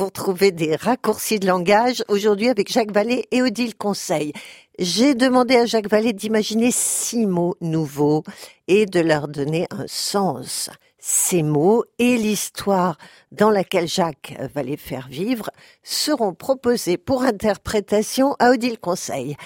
pour 0.00 0.12
trouver 0.12 0.50
des 0.50 0.76
raccourcis 0.76 1.38
de 1.38 1.46
langage 1.46 2.02
aujourd'hui 2.08 2.48
avec 2.48 2.72
Jacques 2.72 2.90
Vallée 2.90 3.26
et 3.32 3.42
Odile 3.42 3.76
Conseil. 3.76 4.32
J'ai 4.78 5.14
demandé 5.14 5.56
à 5.56 5.66
Jacques 5.66 5.90
Vallée 5.90 6.14
d'imaginer 6.14 6.70
six 6.72 7.26
mots 7.26 7.54
nouveaux 7.60 8.24
et 8.66 8.86
de 8.86 8.98
leur 9.00 9.28
donner 9.28 9.66
un 9.70 9.84
sens. 9.86 10.70
Ces 10.98 11.42
mots 11.42 11.84
et 11.98 12.16
l'histoire 12.16 12.96
dans 13.30 13.50
laquelle 13.50 13.88
Jacques 13.88 14.34
va 14.54 14.62
les 14.62 14.78
faire 14.78 15.06
vivre 15.08 15.50
seront 15.82 16.32
proposés 16.32 16.96
pour 16.96 17.22
interprétation 17.22 18.34
à 18.38 18.52
Odile 18.52 18.78
Conseil. 18.78 19.36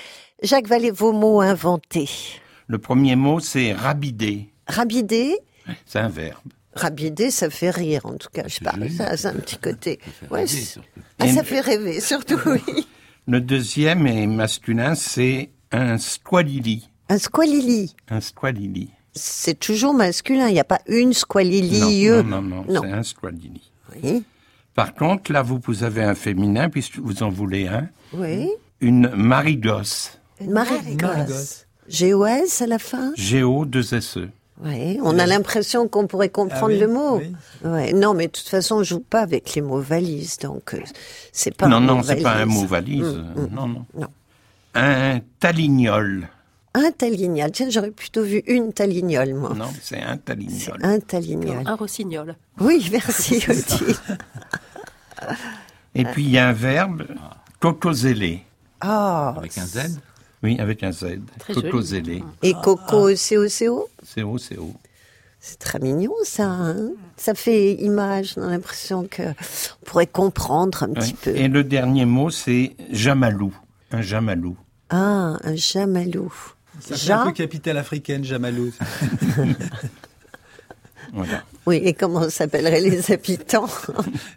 Jacques 0.40 0.68
Vallée, 0.68 0.92
vos 0.92 1.12
mots 1.12 1.40
inventés. 1.40 2.08
Le 2.68 2.78
premier 2.78 3.16
mot, 3.16 3.40
c'est 3.40 3.72
rabider. 3.72 4.54
Rabider 4.68 5.36
C'est 5.84 5.98
un 5.98 6.08
verbe. 6.08 6.52
Rabider, 6.74 7.30
ça 7.30 7.50
fait 7.50 7.70
rire, 7.70 8.02
en 8.04 8.14
tout 8.14 8.28
cas. 8.32 8.44
Je 8.46 8.60
parle, 8.60 8.90
ça, 8.90 9.16
c'est 9.16 9.28
un 9.28 9.34
petit 9.34 9.58
côté. 9.58 10.00
Ouais, 10.30 10.46
surtout. 10.46 10.86
ah, 11.18 11.28
ça 11.28 11.44
fait 11.44 11.60
rêver, 11.60 12.00
surtout, 12.00 12.38
oui. 12.46 12.86
Le 13.26 13.40
deuxième 13.40 14.06
est 14.06 14.26
masculin, 14.26 14.94
c'est 14.94 15.50
un 15.72 15.96
squalili. 15.98 16.88
Un 17.08 17.18
squalili. 17.18 17.94
Un 18.08 18.20
squalili. 18.20 18.90
c'est 19.14 19.58
toujours 19.58 19.94
masculin. 19.94 20.48
Il 20.48 20.54
n'y 20.54 20.60
a 20.60 20.64
pas 20.64 20.80
une 20.88 21.12
squalili. 21.14 22.06
Non, 22.08 22.22
non, 22.22 22.42
non, 22.42 22.64
non, 22.68 22.82
c'est 22.82 22.92
un 22.92 23.02
squalili. 23.02 23.70
Oui. 24.02 24.24
Par 24.74 24.94
contre, 24.94 25.32
là, 25.32 25.42
vous, 25.42 25.60
vous 25.64 25.84
avez 25.84 26.02
un 26.02 26.14
féminin, 26.14 26.68
puisque 26.68 26.98
vous 26.98 27.22
en 27.22 27.30
voulez 27.30 27.68
un. 27.68 27.88
Oui. 28.12 28.48
Une 28.80 29.08
marigosse. 29.14 30.18
Une 30.40 30.50
marigosse. 30.50 31.66
G-O-S 31.88 32.62
à 32.62 32.66
la 32.66 32.78
fin? 32.78 33.12
G-O-2-S-E. 33.16 34.28
Oui, 34.62 34.98
on 35.02 35.18
a 35.18 35.26
l'impression 35.26 35.88
qu'on 35.88 36.06
pourrait 36.06 36.28
comprendre 36.28 36.66
Ah 36.66 36.74
oui, 36.74 36.78
le 36.78 36.86
mot. 36.88 37.16
oui. 37.18 37.34
Ouais, 37.64 37.92
non, 37.92 38.14
mais 38.14 38.26
de 38.28 38.32
toute 38.32 38.48
façon, 38.48 38.76
on 38.76 38.82
joue 38.84 39.00
pas 39.00 39.20
avec 39.20 39.54
les 39.54 39.60
mots 39.62 39.80
valises, 39.80 40.38
donc 40.38 40.74
euh, 40.74 40.80
c'est 41.32 41.50
pas 41.56 41.66
Non, 41.66 41.78
un 41.78 41.80
mot 41.80 41.86
non, 41.96 42.02
c'est 42.04 42.22
pas 42.22 42.34
un 42.34 42.38
valise. 42.46 42.54
mot 42.54 42.66
valise. 42.66 43.02
Mm, 43.02 43.40
mm. 43.40 43.48
Non, 43.52 43.66
non. 43.68 43.86
Non. 43.98 44.06
Un 44.74 45.20
talignol. 45.40 46.28
Un 46.74 46.90
talignol. 46.92 47.50
Tiens, 47.52 47.68
j'aurais 47.70 47.90
plutôt 47.90 48.22
vu 48.22 48.42
une 48.46 48.72
talignole, 48.72 49.34
moi. 49.34 49.52
Non, 49.54 49.70
c'est 49.82 50.00
un 50.00 50.16
talignol. 50.16 50.78
Un 50.82 50.98
talignol. 51.00 51.62
Un 51.66 51.74
rossignol. 51.74 52.36
Oui, 52.60 52.88
merci, 52.92 53.44
Odile. 53.48 53.96
Et 55.94 56.04
puis, 56.04 56.24
il 56.24 56.30
y 56.30 56.38
a 56.38 56.48
un 56.48 56.52
verbe, 56.52 57.04
cocosélé. 57.60 58.42
Ah. 58.80 59.34
Avec 59.36 59.56
un 59.58 59.66
Z 59.66 59.98
Oui, 60.44 60.56
avec 60.60 60.82
un 60.84 60.92
Z. 60.92 61.18
Très 61.40 61.54
joli. 61.54 61.70
Cocosélé. 61.70 62.22
Et 62.42 62.54
Coco, 62.62 63.14
C-O-C-O 63.16 63.88
C-O, 64.04 64.38
C-O. 64.38 64.72
C'est 65.40 65.58
très 65.58 65.78
mignon, 65.78 66.12
ça. 66.22 66.44
hein 66.44 66.90
ça 67.16 67.34
fait 67.34 67.72
image. 67.74 68.34
On 68.36 68.42
a 68.42 68.50
l'impression 68.50 69.06
que 69.10 69.22
on 69.22 69.84
pourrait 69.84 70.06
comprendre 70.06 70.82
un 70.84 70.90
petit 70.92 71.14
peu. 71.14 71.30
Et 71.36 71.48
le 71.48 71.64
dernier 71.64 72.04
mot, 72.04 72.30
c'est 72.30 72.76
jamalou. 72.90 73.52
Un 73.90 74.00
jamalou. 74.02 74.56
Ah, 74.90 75.36
un 75.42 75.54
jamalou. 75.56 76.32
Ça 76.80 76.96
fait 76.96 77.06
Ja- 77.06 77.22
un 77.22 77.26
peu 77.26 77.32
capitale 77.32 77.76
africaine, 77.78 78.24
Jamalou. 78.24 78.70
Voilà. 81.14 81.44
Oui, 81.66 81.76
et 81.76 81.92
comment 81.94 82.28
s'appelleraient 82.28 82.80
les 82.80 83.10
habitants 83.12 83.68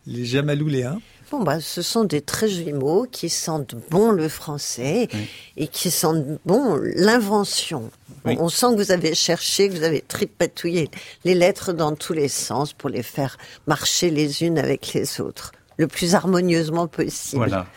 Les 0.06 0.26
Jamalouléens. 0.26 1.00
Bon, 1.32 1.44
bah, 1.44 1.60
ce 1.60 1.82
sont 1.82 2.06
des 2.06 2.22
très 2.22 2.48
jolis 2.48 2.72
mots 2.72 3.06
qui 3.12 3.30
sentent 3.30 3.76
bon 3.90 4.12
le 4.12 4.30
français 4.30 5.10
et 5.58 5.68
qui 5.68 5.92
sentent 5.92 6.40
bon 6.46 6.80
l'invention. 6.96 7.92
Oui. 8.24 8.38
On 8.40 8.48
sent 8.48 8.68
que 8.72 8.82
vous 8.82 8.92
avez 8.92 9.14
cherché, 9.14 9.68
que 9.68 9.74
vous 9.74 9.84
avez 9.84 10.02
tripatouillé 10.02 10.90
les 11.26 11.36
lettres 11.36 11.74
dans 11.74 11.94
tous 11.96 12.14
les 12.14 12.30
sens 12.30 12.72
pour 12.72 12.90
les 12.90 13.04
faire 13.04 13.38
marcher 13.66 14.10
les 14.10 14.44
unes 14.44 14.58
avec 14.58 14.94
les 14.94 15.20
autres, 15.20 15.52
le 15.76 15.88
plus 15.88 16.16
harmonieusement 16.16 16.88
possible. 16.88 17.46
Voilà. 17.46 17.68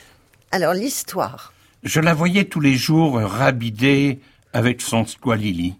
Alors, 0.53 0.75
l'histoire. 0.75 1.53
Je 1.83 2.01
la 2.01 2.15
voyais 2.15 2.45
tous 2.45 2.61
les 2.61 2.77
jours 2.77 3.19
rabider 3.19 4.21
avec 4.53 4.81
son 4.81 5.07
squalili. 5.07 5.75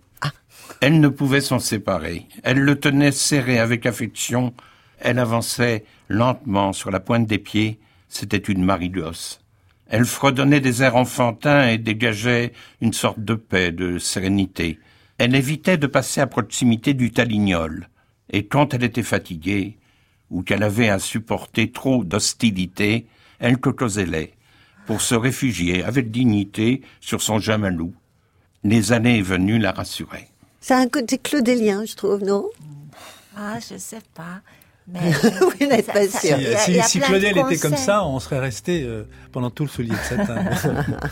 Elle 0.81 1.01
ne 1.01 1.09
pouvait 1.09 1.41
s'en 1.41 1.59
séparer. 1.59 2.27
Elle 2.43 2.61
le 2.61 2.79
tenait 2.79 3.13
serré 3.13 3.59
avec 3.59 3.87
affection. 3.87 4.55
Elle 4.99 5.19
avançait 5.19 5.85
lentement 6.09 6.73
sur 6.73 6.91
la 6.91 7.01
pointe 7.01 7.27
des 7.27 7.39
pieds. 7.39 7.79
C'était 8.09 8.37
une 8.39 8.65
marigosse. 8.65 9.41
Elle 9.89 10.05
fredonnait 10.05 10.61
des 10.61 10.83
airs 10.83 10.97
enfantins 10.97 11.69
et 11.69 11.79
dégageait 11.79 12.53
une 12.81 12.93
sorte 12.93 13.21
de 13.21 13.35
paix, 13.35 13.73
de 13.73 13.99
sérénité. 13.99 14.79
Elle 15.19 15.35
évitait 15.35 15.77
de 15.77 15.87
passer 15.87 16.21
à 16.21 16.27
proximité 16.27 16.95
du 16.95 17.11
talignol. 17.11 17.89
Et 18.33 18.47
quand 18.47 18.73
elle 18.73 18.85
était 18.85 19.03
fatiguée, 19.03 19.77
ou 20.31 20.43
qu'elle 20.43 20.63
avait 20.63 20.89
à 20.89 20.99
supporter 20.99 21.73
trop 21.73 22.05
d'hostilité, 22.05 23.07
elle 23.41 23.59
cocosélait 23.59 24.33
pour 24.87 25.01
se 25.01 25.15
réfugier 25.15 25.85
avec 25.85 26.11
dignité 26.11 26.83
sur 27.01 27.21
son 27.21 27.39
jamalou. 27.39 27.93
Les 28.65 28.93
années 28.93 29.23
venues 29.23 29.59
la 29.59 29.73
rassuraient. 29.73 30.30
Ça 30.61 30.77
a 30.77 30.81
un 30.81 30.89
côté 30.89 31.19
claudélien, 31.19 31.85
je 31.87 31.95
trouve, 31.95 32.23
non? 32.23 32.49
Ah, 33.37 33.59
je 33.61 33.79
sais 33.79 34.01
pas. 34.15 34.41
Mais 34.93 34.99
Vous 35.41 35.67
n'êtes 35.67 35.87
pas 35.87 36.07
ça- 36.09 36.21
sûr. 36.21 36.37
Si, 36.59 36.81
si 36.83 36.99
Claudel 37.01 37.39
était 37.39 37.59
comme 37.59 37.77
ça, 37.77 38.05
on 38.05 38.19
serait 38.19 38.41
resté 38.41 38.83
euh, 38.83 39.05
pendant 39.31 39.49
tout 39.51 39.63
le 39.63 39.69
soulier 39.69 39.91
de 39.93 39.97
satin. 39.97 40.45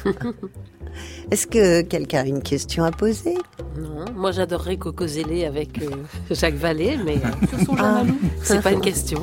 Est-ce 1.30 1.46
que 1.46 1.82
quelqu'un 1.82 2.20
a 2.22 2.26
une 2.26 2.42
question 2.42 2.82
à 2.84 2.90
poser? 2.90 3.37
Non, 3.78 4.04
moi 4.16 4.32
j'adorerais 4.32 4.78
Coco 4.78 5.06
Zélé 5.06 5.44
avec 5.44 5.80
euh, 5.82 5.90
Jacques 6.34 6.54
Vallée, 6.56 6.98
mais 7.04 7.16
euh, 7.16 7.64
Ah. 7.78 8.02
sont. 8.04 8.14
C'est 8.42 8.62
pas 8.62 8.72
une 8.72 8.80
question. 8.80 9.20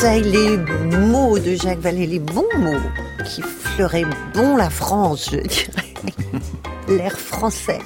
Les 0.00 0.56
mots 0.56 1.40
de 1.40 1.56
Jacques 1.56 1.80
Vallée, 1.80 2.06
les 2.06 2.20
bons 2.20 2.46
mots 2.56 2.78
qui 3.24 3.42
fleuraient 3.42 4.04
bon 4.32 4.56
la 4.56 4.70
France, 4.70 5.30
je 5.32 5.38
dirais. 5.38 5.94
L'air 6.88 7.18
français. 7.18 7.80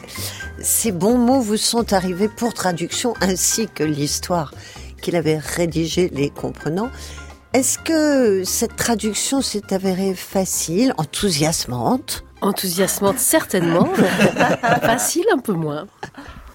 Ces 0.60 0.92
bons 0.92 1.16
mots 1.16 1.40
vous 1.40 1.56
sont 1.56 1.94
arrivés 1.94 2.28
pour 2.28 2.52
traduction 2.52 3.14
ainsi 3.22 3.66
que 3.66 3.82
l'histoire 3.82 4.52
qu'il 5.00 5.16
avait 5.16 5.38
rédigée 5.38 6.10
les 6.12 6.28
comprenant. 6.28 6.90
Est-ce 7.54 7.78
que 7.78 8.44
cette 8.44 8.76
traduction 8.76 9.40
s'est 9.40 9.72
avérée 9.72 10.14
facile, 10.14 10.92
enthousiasmante? 10.98 12.24
Enthousiasmante, 12.42 13.20
certainement. 13.20 13.86
Facile, 14.82 15.24
un 15.32 15.38
peu 15.38 15.54
moins. 15.54 15.86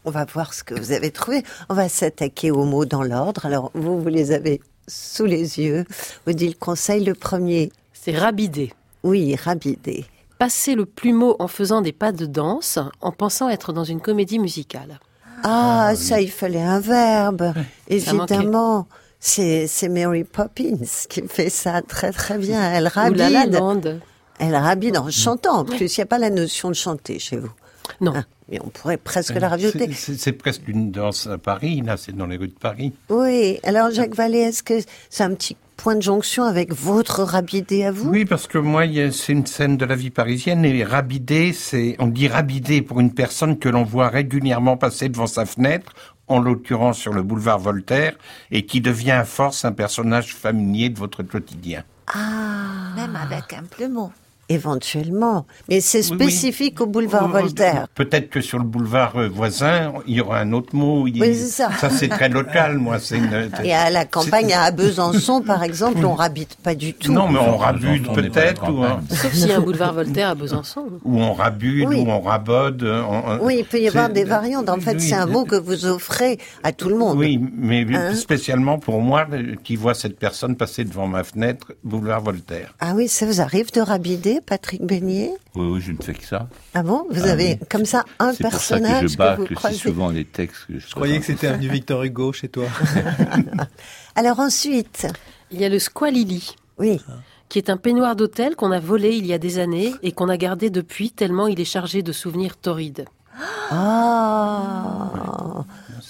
On 0.06 0.12
va 0.12 0.26
voir 0.26 0.54
ce 0.54 0.63
que 0.63 0.76
vous 0.76 0.91
avez 0.91 1.10
trouvé. 1.10 1.43
On 1.70 1.74
va 1.74 1.89
s'attaquer 1.89 2.52
aux 2.52 2.65
mots 2.65 2.86
dans 2.86 3.02
l'ordre. 3.02 3.48
Alors, 3.48 3.72
vous, 3.74 4.00
vous 4.00 4.10
les 4.10 4.32
avez 4.32 4.62
sous 4.88 5.26
les 5.26 5.60
yeux. 5.60 5.86
Odile 6.26 6.58
conseille 6.58 7.04
le 7.04 7.13
premier. 7.13 7.71
C'est 7.93 8.17
rabider. 8.17 8.73
Oui, 9.04 9.36
rabider. 9.36 10.06
Passer 10.39 10.76
le 10.76 10.86
plumeau 10.86 11.36
en 11.39 11.47
faisant 11.47 11.82
des 11.82 11.91
pas 11.91 12.12
de 12.12 12.26
danse, 12.26 12.80
en 13.02 13.12
pensant 13.12 13.50
être 13.50 13.73
dans 13.73 13.84
une 13.84 14.02
comédie 14.02 14.39
musicale. 14.39 15.00
Ah, 15.43 15.93
ça, 15.95 16.21
il 16.21 16.32
fallait 16.32 16.62
un 16.62 16.80
verbe. 16.80 17.54
Évidemment. 17.88 18.88
C'est, 19.19 19.65
c'est 19.67 19.89
Mary 19.89 20.23
Poppins 20.23 20.78
qui 21.10 21.23
fait 21.28 21.50
ça 21.50 21.82
très 21.82 22.12
très 22.12 22.38
bien. 22.38 22.62
Elle 22.71 22.86
Ou 22.86 23.13
La 23.13 23.30
La 23.30 23.39
rabide. 23.39 23.54
Land. 23.54 23.82
Elle 24.39 24.56
rabide 24.56 24.97
en 24.97 25.10
chantant. 25.10 25.60
En 25.60 25.65
plus, 25.65 25.97
il 25.97 26.00
n'y 26.00 26.04
a 26.04 26.06
pas 26.06 26.19
la 26.19 26.30
notion 26.30 26.69
de 26.69 26.76
chanter 26.76 27.17
chez 27.17 27.38
vous. 27.38 27.52
Non. 28.00 28.13
Ah, 28.15 28.23
mais 28.50 28.60
on 28.64 28.70
pourrait 28.70 28.98
presque 28.98 29.36
la 29.36 29.50
rajouter. 29.50 29.92
C'est- 29.94 30.32
presque 30.34 30.68
une 30.68 30.92
danse 30.92 31.28
à 31.28 31.38
Paris, 31.38 31.82
là, 31.86 31.98
c'est 31.98 32.16
dans 32.16 32.28
les 32.28 32.38
rues 32.38 32.48
de 32.48 32.54
Paris. 32.54 32.94
Oui. 33.10 33.60
Alors, 33.64 33.92
Jacques 33.92 34.16
Vallée, 34.16 34.40
est-ce 34.40 34.64
que 34.64 34.76
c'est 35.10 35.24
un 35.24 35.34
petit 35.34 35.58
point 35.76 35.96
de 35.96 36.02
jonction 36.02 36.44
avec 36.44 36.74
votre 36.74 37.24
rabidé 37.24 37.84
à 37.86 37.92
vous? 37.92 38.10
Oui, 38.10 38.26
parce 38.26 38.48
que 38.48 38.58
moi, 38.58 38.84
c'est 39.12 39.34
une 39.34 39.46
scène 39.46 39.78
de 39.78 39.86
la 39.86 39.96
vie 39.96 40.10
parisienne 40.10 40.64
et 40.66 40.84
rabider, 40.84 41.54
c'est, 41.54 41.96
on 42.00 42.08
dit 42.08 42.28
rabider 42.28 42.82
pour 42.82 43.00
une 43.00 43.14
personne 43.14 43.58
que 43.58 43.70
l'on 43.70 43.84
voit 43.84 44.10
régulièrement 44.10 44.78
passer 44.78 45.10
devant 45.10 45.28
sa 45.28 45.46
fenêtre, 45.46 45.94
en 46.28 46.40
l'occurrence 46.40 46.98
sur 46.98 47.14
le 47.14 47.24
boulevard 47.24 47.60
Voltaire, 47.60 48.18
et 48.52 48.66
qui 48.66 48.82
devient 48.82 49.12
à 49.12 49.24
force 49.24 49.64
un 49.66 49.72
personnage 49.72 50.36
familier 50.36 50.90
de 50.90 51.00
votre 51.00 51.24
quotidien. 51.24 51.84
Ah. 52.08 52.94
Même 52.96 53.16
avec 53.16 53.54
un 53.54 53.64
plumeau. 53.64 54.12
Éventuellement. 54.50 55.46
Mais 55.70 55.82
c'est 55.82 56.00
Oui, 56.12 56.18
oui. 56.20 56.24
spécifique 56.32 56.82
au 56.82 56.86
boulevard 56.86 57.28
Voltaire. 57.28 57.88
Peut-être 57.96 58.30
que 58.30 58.42
sur 58.42 58.58
le 58.58 58.64
boulevard 58.64 59.16
euh, 59.18 59.28
voisin, 59.28 59.94
il 60.08 60.16
y 60.16 60.22
aura 60.22 60.40
un 60.40 60.54
autre 60.54 60.76
mot. 60.76 61.08
il- 61.08 61.22
Oui, 61.22 61.36
c'est 61.36 61.48
ça. 61.48 61.70
c'est 61.90 62.08
très 62.08 62.30
local, 62.30 62.78
moi. 62.78 62.98
Une... 63.12 63.50
Et 63.64 63.74
à 63.74 63.90
la 63.90 64.06
campagne, 64.06 64.54
à 64.54 64.72
Besançon, 64.72 65.42
par 65.42 65.64
exemple, 65.64 66.06
on 66.06 66.14
rabite 66.14 66.56
pas 66.64 66.76
du 66.76 66.94
tout. 66.94 67.12
Non, 67.12 67.28
mais 67.30 67.40
on 67.40 67.58
rabute 67.58 68.12
peut-être, 68.14 68.72
ou, 68.72 68.84
hein, 68.84 69.02
Sauf 69.10 69.34
s'il 69.34 69.48
y 69.50 69.52
a 69.52 69.58
un 69.58 69.62
boulevard 69.62 69.94
Voltaire 69.94 70.30
à 70.30 70.36
Besançon. 70.36 70.86
ou 71.04 71.20
on 71.22 71.34
rabute, 71.34 71.88
Oui. 71.88 72.02
ou 72.06 72.10
on 72.10 72.22
rabode. 72.22 72.84
euh, 72.84 73.02
on- 73.10 73.46
Oui, 73.46 73.58
il 73.60 73.66
peut 73.66 73.80
y 73.80 73.88
avoir 73.88 74.10
des 74.10 74.24
variantes. 74.24 74.70
En 74.70 74.80
fait, 74.80 74.94
oui, 74.96 75.02
c'est 75.02 75.16
un 75.16 75.26
mot 75.26 75.44
que 75.46 75.56
vous 75.56 75.86
offrez 75.86 76.40
à 76.64 76.72
tout 76.72 76.90
le 76.90 76.98
monde. 76.98 77.18
Oui, 77.18 77.40
mais 77.58 77.86
Hein 77.94 78.14
spécialement 78.16 78.80
pour 78.80 79.02
moi, 79.02 79.26
euh, 79.32 79.56
qui 79.64 79.76
vois 79.76 79.94
cette 79.94 80.18
personne 80.20 80.56
passer 80.56 80.84
devant 80.84 81.08
ma 81.08 81.24
fenêtre, 81.24 81.74
boulevard 81.84 82.22
Voltaire. 82.22 82.76
Ah 82.80 82.94
oui, 82.96 83.08
ça 83.08 83.26
vous 83.26 83.42
arrive 83.42 83.72
de 83.72 83.82
rabider, 83.82 84.37
Patrick 84.41 84.84
Beignet 84.86 85.32
Oui, 85.56 85.67
oui, 85.67 85.82
je 85.82 85.91
ne 85.91 85.97
fais 86.02 86.13
que 86.13 86.26
ça. 86.26 86.47
Ah 86.73 86.84
bon? 86.84 87.06
Vous 87.10 87.23
Ah 87.26 87.32
avez 87.32 87.58
oui. 87.62 87.67
comme 87.69 87.86
ça 87.86 88.06
un 88.19 88.34
C'est 88.34 88.43
pour 88.43 88.54
ça 88.54 88.78
que 88.78 88.84
personnage 88.84 89.12
je 89.12 89.17
que, 89.17 89.36
vous 89.50 89.56
croisez. 89.56 89.78
souvent 89.78 90.10
les 90.10 90.26
textes 90.26 90.65
que 90.67 90.80
je 90.80 90.88
Je 90.88 90.91
croyais 90.95 91.19
que 91.19 91.26
c'était 91.26 91.47
avenue 91.47 91.69
Victor 91.69 92.04
Hugo 92.04 92.32
chez 92.34 92.50
toi. 92.50 92.65
Alors 94.15 94.39
ensuite 94.39 95.08
Il 95.52 95.60
y 95.62 95.65
a 95.65 95.69
le 95.69 95.80
squalili. 95.80 96.56
Oui. 96.78 97.00
Qui 97.50 97.60
est 97.60 97.69
un 97.69 97.78
peignoir 97.78 98.15
d'hôtel 98.15 98.56
qu'on 98.56 98.71
a 98.71 98.80
volé 98.80 99.15
il 99.15 99.26
y 99.26 99.34
a 99.34 99.38
des 99.38 99.58
années 99.60 99.93
et 100.04 100.12
qu'on 100.12 100.28
a 100.30 100.38
gardé 100.38 100.69
depuis 100.69 101.12
tellement 101.12 101.47
il 101.47 101.60
est 101.62 101.65
chargé 101.65 102.04
de 102.04 102.12
souvenirs 102.12 102.58
torrides. 102.58 103.06
Ah 103.71 105.12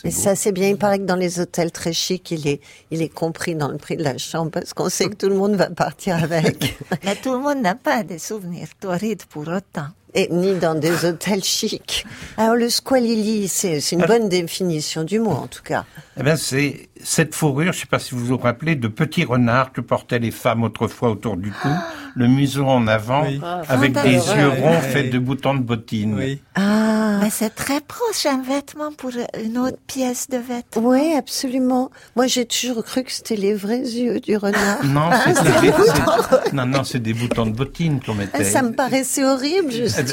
Et 0.03 0.11
ça, 0.11 0.35
c'est 0.35 0.51
bien. 0.51 0.69
Il 0.69 0.77
paraît 0.77 0.99
que 0.99 1.05
dans 1.05 1.15
les 1.15 1.39
hôtels 1.39 1.71
très 1.71 1.93
chics, 1.93 2.31
il 2.31 2.47
est, 2.47 2.61
il 2.91 3.01
est 3.01 3.09
compris 3.09 3.55
dans 3.55 3.69
le 3.69 3.77
prix 3.77 3.97
de 3.97 4.03
la 4.03 4.17
chambre 4.17 4.51
parce 4.51 4.73
qu'on 4.73 4.89
sait 4.89 5.09
que 5.09 5.15
tout 5.15 5.29
le 5.29 5.35
monde 5.35 5.55
va 5.55 5.69
partir 5.69 6.21
avec. 6.23 6.77
Mais 7.03 7.15
tout 7.15 7.33
le 7.33 7.39
monde 7.39 7.61
n'a 7.61 7.75
pas 7.75 8.03
des 8.03 8.19
souvenirs 8.19 8.67
torrides 8.79 9.25
pour 9.25 9.47
autant. 9.47 9.87
Et 10.19 10.29
ni 10.31 10.55
dans 10.55 10.73
des 10.73 11.05
hôtels 11.05 11.43
chics. 11.43 12.03
Alors, 12.37 12.55
le 12.55 12.69
squalili, 12.71 13.47
c'est 13.47 13.77
une 13.91 14.01
Ah. 14.01 14.07
bonne 14.07 14.29
définition 14.29 15.03
du 15.03 15.19
mot, 15.19 15.29
en 15.29 15.45
tout 15.45 15.61
cas. 15.63 15.85
Eh 16.19 16.23
ben, 16.23 16.35
c'est 16.35 16.89
cette 17.03 17.35
fourrure, 17.35 17.71
je 17.71 17.77
ne 17.77 17.81
sais 17.81 17.85
pas 17.85 17.99
si 17.99 18.15
vous 18.15 18.25
vous 18.25 18.37
rappelez, 18.37 18.75
de 18.75 18.87
petits 18.87 19.23
renards 19.25 19.71
que 19.71 19.81
portaient 19.81 20.17
les 20.17 20.31
femmes 20.31 20.63
autrefois 20.63 21.11
autour 21.11 21.37
du 21.37 21.51
cou, 21.51 21.67
le 22.15 22.27
museau 22.27 22.65
en 22.65 22.87
avant, 22.87 23.25
Oui. 23.27 23.39
Ah, 23.43 23.61
avec 23.69 23.91
des 23.93 23.99
fantastique. 24.17 24.35
yeux 24.37 24.49
ronds 24.49 24.81
faits 24.81 25.11
de 25.11 25.19
boutons 25.19 25.53
de 25.53 25.61
bottines. 25.61 26.37
Ah. 26.55 27.19
Mais 27.21 27.29
c'est 27.29 27.53
très 27.53 27.81
proche 27.81 28.25
un 28.25 28.41
vêtement 28.41 28.91
pour 28.91 29.11
une 29.43 29.57
autre 29.59 29.77
pièce 29.85 30.27
de 30.29 30.37
vêtement. 30.37 30.89
Oui, 30.89 31.13
absolument. 31.15 31.91
Moi, 32.15 32.25
j'ai 32.27 32.45
toujours 32.45 32.83
cru 32.83 33.03
que 33.03 33.11
c'était 33.11 33.35
les 33.35 33.53
vrais 33.53 33.79
yeux 33.81 34.19
du 34.19 34.35
renard. 34.37 34.83
Non, 34.83 35.09
Ah, 35.11 35.23
c'est 35.35 35.43
des, 35.61 35.67
des 35.67 35.71
boutons. 35.71 36.53
non, 36.53 36.65
non, 36.65 36.83
c'est 36.83 36.99
des 36.99 37.13
boutons 37.13 37.45
de 37.45 37.51
bottines 37.51 37.99
qu'on 38.03 38.15
mettait. 38.15 38.39
Ah, 38.39 38.43
Ça 38.43 38.61
me 38.63 38.71
paraissait 38.71 39.23
horrible, 39.23 39.71
justement. 39.71 40.06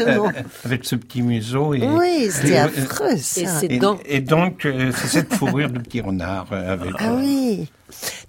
Avec 0.65 0.85
ce 0.85 0.97
petit 0.97 1.23
museau. 1.23 1.75
Et, 1.75 1.83
Oui, 1.87 2.29
c'était 2.31 2.57
affreux, 2.59 3.17
ça. 3.17 3.41
Et 3.43 3.47
ses 3.47 3.67
Et, 3.71 3.79
dents. 3.79 3.99
et 4.07 4.21
donc, 4.21 4.65
euh, 4.67 4.93
c'est 4.97 5.09
cette 5.09 5.35
fourrure 5.35 5.71
de 5.71 5.79
petit 5.79 6.01
renard. 6.01 6.47
euh, 6.53 6.73
avec, 6.73 6.93
Ah 6.99 7.15
oui. 7.15 7.69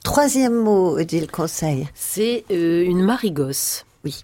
Troisième 0.04 0.54
mot, 0.56 1.02
dit 1.04 1.20
le 1.20 1.28
conseil. 1.28 1.88
C'est 1.96 2.46
euh, 2.52 2.84
une 2.86 3.04
marigosse. 3.04 3.86
Oui. 4.04 4.24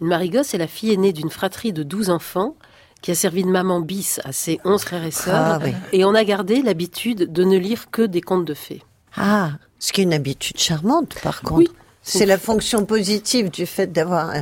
Une 0.00 0.08
marigosse 0.08 0.54
est 0.54 0.58
la 0.58 0.66
fille 0.66 0.92
aînée 0.92 1.12
d'une 1.12 1.30
fratrie 1.30 1.72
de 1.72 1.82
12 1.82 2.10
enfants 2.10 2.54
qui 3.02 3.10
a 3.10 3.14
servi 3.14 3.42
de 3.44 3.48
maman 3.48 3.80
bis 3.80 4.20
à 4.24 4.32
ses 4.32 4.58
11 4.64 4.82
frères 4.82 5.04
et 5.04 5.10
sœurs. 5.10 5.34
Ah 5.34 5.58
oui. 5.64 5.72
Et 5.92 6.04
on 6.04 6.14
a 6.14 6.24
gardé 6.24 6.62
l'habitude 6.62 7.32
de 7.32 7.44
ne 7.44 7.56
lire 7.58 7.90
que 7.90 8.02
des 8.02 8.20
contes 8.20 8.44
de 8.44 8.54
fées. 8.54 8.82
Ah, 9.16 9.52
ce 9.78 9.92
qui 9.92 10.00
est 10.00 10.04
une 10.04 10.14
habitude 10.14 10.58
charmante, 10.58 11.14
par 11.22 11.42
contre. 11.42 11.72
C'est 12.02 12.26
la 12.26 12.38
fonction 12.38 12.84
positive 12.86 13.50
du 13.50 13.66
fait 13.66 13.88
d'avoir 13.92 14.30
euh, 14.30 14.40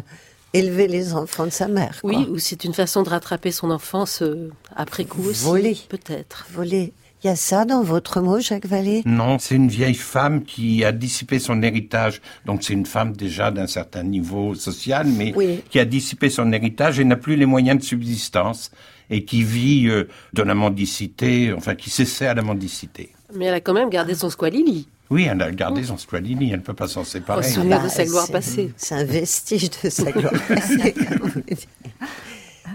élevé 0.54 0.88
les 0.88 1.12
enfants 1.12 1.44
de 1.44 1.50
sa 1.50 1.68
mère. 1.68 2.00
quoi. 2.00 2.10
Oui, 2.10 2.26
ou 2.30 2.38
c'est 2.38 2.64
une 2.64 2.72
façon 2.72 3.02
de 3.02 3.10
rattraper 3.10 3.50
son 3.52 3.70
enfance 3.70 4.22
euh, 4.22 4.50
après 4.74 5.04
coup 5.04 5.22
aussi. 5.28 5.44
Voler. 5.44 5.76
Peut-être. 5.88 6.46
Voler. 6.52 6.92
Il 7.22 7.28
y 7.28 7.30
a 7.30 7.36
ça 7.36 7.64
dans 7.64 7.82
votre 7.82 8.20
mot, 8.20 8.38
Jacques 8.38 8.66
Vallée? 8.66 9.02
Non, 9.06 9.38
c'est 9.38 9.54
une 9.54 9.68
vieille 9.68 9.94
femme 9.94 10.44
qui 10.44 10.84
a 10.84 10.92
dissipé 10.92 11.38
son 11.38 11.62
héritage. 11.62 12.20
Donc 12.44 12.62
c'est 12.62 12.74
une 12.74 12.84
femme 12.84 13.16
déjà 13.16 13.50
d'un 13.50 13.66
certain 13.66 14.02
niveau 14.02 14.54
social, 14.54 15.06
mais 15.06 15.32
Oui. 15.34 15.60
qui 15.70 15.78
a 15.78 15.86
dissipé 15.86 16.28
son 16.28 16.52
héritage 16.52 17.00
et 17.00 17.04
n'a 17.04 17.16
plus 17.16 17.36
les 17.36 17.46
moyens 17.46 17.78
de 17.80 17.84
subsistance 17.84 18.70
et 19.08 19.24
qui 19.24 19.42
vit 19.42 19.88
euh, 19.88 20.04
de 20.34 20.42
la 20.42 20.54
mendicité, 20.54 21.52
enfin 21.56 21.74
qui 21.74 21.88
s'essaie 21.88 22.26
à 22.26 22.34
la 22.34 22.42
mendicité. 22.42 23.10
Mais 23.34 23.46
elle 23.46 23.54
a 23.54 23.60
quand 23.60 23.74
même 23.74 23.88
gardé 23.90 24.14
son 24.14 24.28
squalili. 24.28 24.86
Oui, 25.10 25.26
elle 25.30 25.40
a 25.42 25.50
gardé 25.52 25.84
son 25.84 25.96
squalini, 25.98 26.50
elle 26.50 26.58
ne 26.60 26.64
peut 26.64 26.72
pas 26.74 26.88
s'en 26.88 27.04
séparer. 27.04 27.40
Au 27.40 27.42
souvenir 27.50 27.78
de 27.78 27.84
Bah, 27.84 27.88
sa 27.90 28.04
gloire 28.04 28.26
c'est- 28.26 28.32
passée. 28.32 28.72
C'est 28.76 28.94
un 28.94 29.04
vestige 29.04 29.70
de 29.82 29.90
sa 29.90 30.10
gloire 30.12 30.32
passée. 30.48 30.94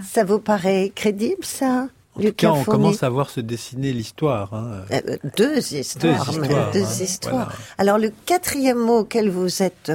Ça 0.03 0.23
vous 0.23 0.39
paraît 0.39 0.91
crédible, 0.93 1.43
ça 1.43 1.87
En 2.15 2.21
tout 2.21 2.33
cas, 2.33 2.51
on 2.51 2.63
commence 2.63 3.03
à 3.03 3.09
voir 3.09 3.29
se 3.29 3.39
dessiner 3.41 3.93
l'histoire. 3.93 4.53
hein. 4.53 4.81
Euh, 4.91 5.17
deux 5.37 5.73
histoires, 5.73 6.25
Deux 6.25 6.31
histoires, 6.41 6.71
deux 6.71 6.83
hein, 6.83 6.97
histoires. 7.03 7.33
voilà. 7.33 7.51
Alors, 7.77 7.97
le 7.97 8.11
quatrième 8.25 8.77
mot 8.79 8.99
auquel 8.99 9.29
vous 9.29 9.63
êtes 9.63 9.91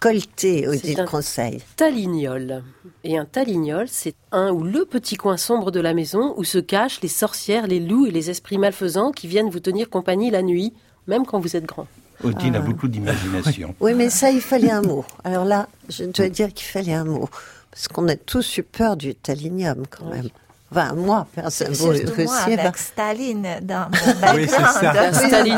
colté, 0.00 0.66
au 0.68 0.74
dit 0.74 0.96
un- 0.98 1.06
conseil. 1.06 1.62
Talignol. 1.76 2.62
Et 3.04 3.16
un 3.18 3.24
talignol, 3.24 3.86
c'est 3.88 4.14
un 4.32 4.50
ou 4.50 4.62
le 4.62 4.84
petit 4.86 5.16
coin 5.16 5.36
sombre 5.36 5.70
de 5.70 5.80
la 5.80 5.94
maison 5.94 6.34
où 6.36 6.44
se 6.44 6.58
cachent 6.58 7.00
les 7.02 7.08
sorcières, 7.08 7.66
les 7.66 7.80
loups 7.80 8.06
et 8.06 8.10
les 8.10 8.30
esprits 8.30 8.58
malfaisants 8.58 9.12
qui 9.12 9.28
viennent 9.28 9.50
vous 9.50 9.60
tenir 9.60 9.88
compagnie 9.90 10.30
la 10.30 10.42
nuit, 10.42 10.72
même 11.06 11.24
quand 11.26 11.40
vous 11.40 11.56
êtes 11.56 11.64
grand. 11.66 11.86
Odile 12.22 12.54
a 12.56 12.58
Ah. 12.58 12.62
beaucoup 12.62 12.88
d'imagination. 12.88 13.74
Oui, 13.80 13.92
mais 13.94 14.08
ça, 14.10 14.30
il 14.30 14.40
fallait 14.40 14.70
un 14.70 14.82
mot. 14.82 15.04
Alors 15.24 15.44
là, 15.44 15.68
je 15.88 16.04
dois 16.04 16.28
dire 16.28 16.52
qu'il 16.52 16.66
fallait 16.66 16.94
un 16.94 17.04
mot. 17.04 17.28
Parce 17.70 17.88
qu'on 17.88 18.08
a 18.08 18.14
tous 18.16 18.58
eu 18.58 18.62
peur 18.62 18.96
du 18.96 19.14
talinium, 19.14 19.84
quand 19.90 20.06
même. 20.06 20.28
Enfin, 20.70 20.94
moi, 20.94 21.26
personne. 21.34 21.74
Surtout 21.74 22.12
aussi, 22.12 22.24
moi, 22.24 22.44
bah. 22.46 22.62
avec 22.62 22.76
Staline 22.76 23.46
dans 23.62 23.90
mon 23.90 24.34
Oui, 24.36 24.46
c'est 24.48 24.60
background. 24.60 25.14
ça. 25.14 25.40
Un 25.40 25.44
Oui, 25.44 25.50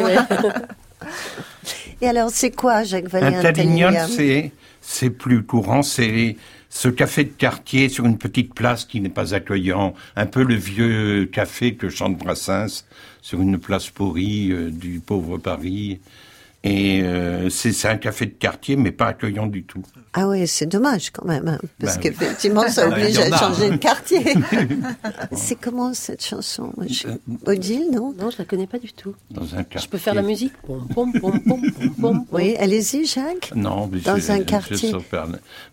loin. 0.00 0.26
oui. 0.32 0.48
Et 2.00 2.08
alors, 2.08 2.30
c'est 2.30 2.50
quoi, 2.50 2.84
Jacques 2.84 3.08
Vallée, 3.08 3.36
Un 3.36 3.44
un 3.44 4.06
c'est 4.08 4.52
c'est 4.80 5.10
plus 5.10 5.44
courant, 5.44 5.82
c'est 5.82 6.36
ce 6.68 6.88
café 6.88 7.24
de 7.24 7.30
quartier 7.30 7.88
sur 7.88 8.04
une 8.04 8.18
petite 8.18 8.52
place 8.54 8.84
qui 8.84 9.00
n'est 9.00 9.08
pas 9.08 9.34
accueillant, 9.34 9.94
un 10.16 10.26
peu 10.26 10.42
le 10.42 10.54
vieux 10.56 11.24
café 11.32 11.74
que 11.74 11.88
chante 11.88 12.18
Brassens 12.18 12.84
sur 13.24 13.40
une 13.40 13.58
place 13.58 13.88
pourrie 13.88 14.52
euh, 14.52 14.70
du 14.70 15.00
pauvre 15.00 15.38
Paris. 15.38 15.98
Et 16.62 17.02
euh, 17.02 17.48
c'est 17.50 17.88
un 17.88 17.96
café 17.96 18.24
de 18.26 18.32
quartier, 18.32 18.76
mais 18.76 18.90
pas 18.92 19.06
accueillant 19.08 19.46
du 19.46 19.64
tout. 19.64 19.82
Ah 20.14 20.28
oui, 20.28 20.46
c'est 20.46 20.64
dommage 20.66 21.10
quand 21.10 21.24
même, 21.26 21.48
hein, 21.48 21.58
parce 21.80 21.96
Ben 21.96 22.02
oui. 22.04 22.10
qu'effectivement, 22.10 22.68
ça 22.68 22.86
Ben, 22.88 22.92
oblige 22.92 23.18
à 23.18 23.36
changer 23.36 23.70
de 23.70 23.76
quartier. 23.76 24.20
c'est 25.32 25.56
comment 25.60 25.92
cette 25.94 26.22
chanson 26.24 26.70
je- 26.86 27.08
Odile, 27.46 27.88
non? 27.92 28.14
Non, 28.18 28.30
je 28.30 28.38
la 28.38 28.44
connais 28.44 28.66
pas 28.66 28.78
du 28.78 28.92
tout. 28.92 29.14
Dans 29.30 29.54
un 29.54 29.62
quartier. 29.64 29.80
Je 29.80 29.88
peux 29.88 29.98
faire 29.98 30.14
la 30.14 30.22
musique? 30.22 30.52
Pom, 30.66 30.86
pom, 30.94 31.12
pom, 31.12 31.40
pom, 31.42 31.60
pom, 31.72 31.94
pom. 32.00 32.26
Oui, 32.32 32.56
allez-y, 32.58 33.04
Jacques. 33.06 33.52
Non, 33.54 33.88
mais 33.92 34.00
Dans 34.00 34.16
je- 34.18 34.32
un 34.32 34.40
quartier. 34.42 34.92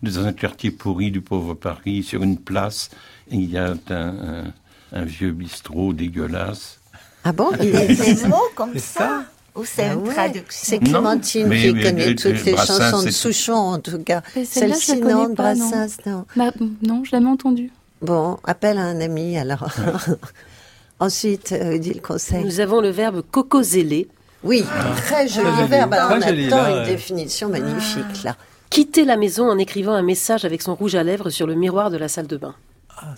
Dans 0.02 0.26
un 0.26 0.32
quartier 0.34 0.70
pourri 0.72 1.10
du 1.10 1.20
pauvre 1.22 1.54
Paris, 1.54 2.02
sur 2.02 2.22
une 2.22 2.36
place, 2.38 2.90
il 3.30 3.50
y 3.50 3.56
a 3.58 3.72
un, 3.72 3.78
un- 3.94 4.52
un 4.92 5.04
vieux 5.04 5.32
bistrot 5.32 5.92
dégueulasse. 5.94 6.80
Ah 7.24 7.32
bon 7.32 7.50
Il 7.60 7.70
y 7.70 7.76
a 7.76 7.86
des 7.86 8.26
mots 8.26 8.36
comme 8.54 8.72
C'est 8.74 8.80
ça 8.98 9.24
Ou 9.54 9.64
c'est 9.64 9.84
Ah 9.84 9.92
une 9.94 10.06
ouais, 10.08 10.14
traduction 10.14 10.60
C'est 10.62 10.82
Non, 10.82 10.90
Clémentine 11.00 11.46
mais- 11.46 11.60
qui 11.62 11.72
mais- 11.72 11.82
connaît 11.82 12.06
mais- 12.06 12.14
toutes 12.14 12.44
les 12.44 12.52
Brassens, 12.52 12.78
chansons 12.90 13.02
de 13.04 13.10
Souchon, 13.10 13.52
en 13.54 13.78
tout 13.78 13.98
cas. 13.98 14.22
Celle-ci, 14.44 14.96
non, 15.00 15.28
de 15.28 15.34
pas, 15.34 15.54
non. 15.54 15.68
Brassens, 15.68 15.96
non. 16.06 16.24
Bah, 16.36 16.50
non, 16.82 17.04
je 17.04 17.12
l'avais 17.12 17.26
entendue. 17.26 17.70
Bon, 18.00 18.38
appelle 18.44 18.78
un 18.78 19.00
ami, 19.00 19.36
alors. 19.38 19.68
Ensuite, 21.00 21.52
euh, 21.52 21.78
dit 21.78 21.94
le 21.94 22.00
conseil. 22.00 22.44
Nous 22.44 22.60
avons 22.60 22.80
le 22.80 22.90
verbe 22.90 23.22
cocozéler. 23.30 24.08
Oui, 24.44 24.64
très 24.96 25.28
joli 25.28 25.46
Très 25.46 25.56
joli, 25.56 25.68
verbe. 25.68 25.94
Alors, 25.94 26.08
très 26.10 26.18
on 26.18 26.28
joli, 26.28 26.46
attend 26.46 26.56
là, 26.62 26.70
une 26.70 26.78
ouais. 26.78 26.86
définition 26.86 27.48
magnifique, 27.48 28.22
là. 28.24 28.36
Quitter 28.70 29.04
la 29.04 29.16
maison 29.16 29.48
en 29.50 29.58
écrivant 29.58 29.92
un 29.92 30.02
message 30.02 30.44
avec 30.44 30.62
son 30.62 30.74
rouge 30.74 30.94
à 30.94 31.02
lèvres 31.02 31.30
sur 31.30 31.46
le 31.46 31.54
miroir 31.54 31.90
de 31.90 31.96
la 31.98 32.08
salle 32.08 32.26
de 32.26 32.36
bain. 32.36 32.54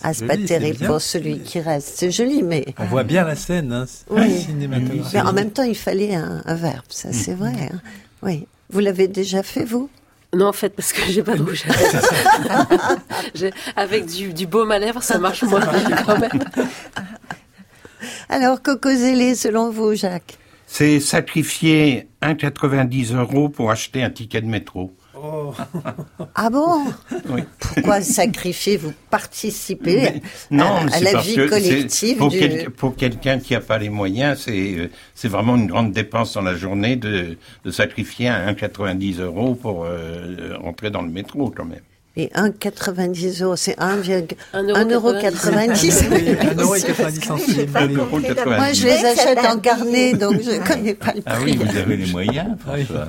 Ah, 0.03 0.11
terrible 0.47 0.79
bien. 0.79 0.87
pour 0.87 1.01
celui 1.01 1.39
qui 1.39 1.59
reste. 1.59 1.93
C'est 1.97 2.09
joli, 2.11 2.41
mais... 2.43 2.65
On 2.79 2.85
voit 2.85 3.03
bien 3.03 3.23
la 3.23 3.35
scène, 3.35 3.71
hein, 3.71 3.85
c'est 3.87 4.05
Oui. 4.11 4.41
cinématographique. 4.41 5.13
Mais 5.13 5.21
en 5.21 5.33
même 5.33 5.51
temps, 5.51 5.63
il 5.63 5.75
fallait 5.75 6.15
un, 6.15 6.41
un 6.45 6.55
verbe, 6.55 6.85
ça 6.89 7.13
c'est 7.13 7.33
vrai. 7.35 7.53
hein. 7.71 7.79
Oui. 8.23 8.47
Vous 8.71 8.79
l'avez 8.79 9.07
déjà 9.07 9.43
fait, 9.43 9.63
vous? 9.63 9.89
Non, 10.35 10.47
en 10.47 10.53
fait, 10.53 10.69
parce 10.69 10.91
que 10.91 11.01
j'ai 11.09 11.21
pas 11.23 11.35
de 11.35 11.43
rouge 11.43 11.63
à 11.69 12.65
Avec 13.75 14.07
du, 14.07 14.33
du 14.33 14.47
baume 14.47 14.71
à 14.71 14.79
lèvres, 14.79 15.03
ça 15.03 15.17
marche 15.19 15.43
moins 15.43 15.59
bien 15.59 15.95
quand 16.05 16.19
même. 16.19 16.31
Alors, 18.29 18.61
Cocozélé, 18.61 19.35
selon 19.35 19.69
vous, 19.71 19.93
Jacques? 19.95 20.37
C'est 20.67 20.99
sacrifier 20.99 22.09
1,90 22.21 23.15
euros 23.15 23.49
pour 23.49 23.71
acheter 23.71 24.03
un 24.03 24.09
ticket 24.09 24.41
de 24.41 24.47
métro. 24.47 24.91
Ah 26.35 26.49
bon 26.49 26.85
Oui. 27.29 27.41
Pourquoi 27.59 28.01
sacrifier 28.01 28.77
Vous 28.77 28.93
participez 29.09 29.95
Mais- 29.95 30.21
non, 30.51 30.65
à, 30.91 30.99
la 30.99 31.19
vie 31.21 31.35
collective 31.47 32.17
pour, 32.17 32.29
du... 32.29 32.39
quel- 32.39 32.69
pour 32.71 32.95
quelqu'un 32.95 33.39
qui 33.39 33.53
n'a 33.53 33.61
pas 33.61 33.77
les 33.77 33.89
moyens, 33.89 34.39
c'est 34.45 34.73
euh, 34.77 34.89
c'est 35.13 35.27
vraiment 35.27 35.55
une 35.55 35.67
grande 35.67 35.91
dépense 35.91 36.33
dans 36.33 36.41
la 36.41 36.55
journée 36.55 36.95
de, 36.95 37.37
de 37.63 37.71
sacrifier 37.71 38.27
un 38.27 38.51
1,90 38.53 39.21
euros 39.21 39.55
pour 39.55 39.85
euh, 39.85 40.55
rentrer 40.61 40.89
dans 40.89 41.01
le 41.01 41.09
métro 41.09 41.51
quand 41.55 41.65
même. 41.65 41.81
Et 42.17 42.27
1,90 42.27 43.43
euros, 43.43 43.55
c'est 43.57 43.77
1,90 43.77 44.35
Un 44.53 44.63
euro 44.89 45.09
euro. 45.11 45.19
90. 45.21 46.05
Oui, 46.11 46.29
un 46.39 46.55
euro 46.61 46.75
et 46.75 46.81
90 46.81 47.21
centimes. 47.25 47.67
Un 47.75 47.87
euro 47.89 48.19
Moi, 48.19 48.21
90. 48.21 48.79
je 48.79 48.85
les 48.85 49.05
achète 49.05 49.37
en 49.39 49.59
carnet, 49.59 50.13
donc 50.13 50.41
je 50.41 50.51
ne 50.51 50.65
connais 50.65 50.93
pas 50.93 51.13
le 51.13 51.21
Ah 51.25 51.35
prix. 51.35 51.57
oui, 51.59 51.65
vous 51.65 51.77
avez 51.77 51.97
les 51.97 52.11
moyens, 52.11 52.55
François. 52.65 53.07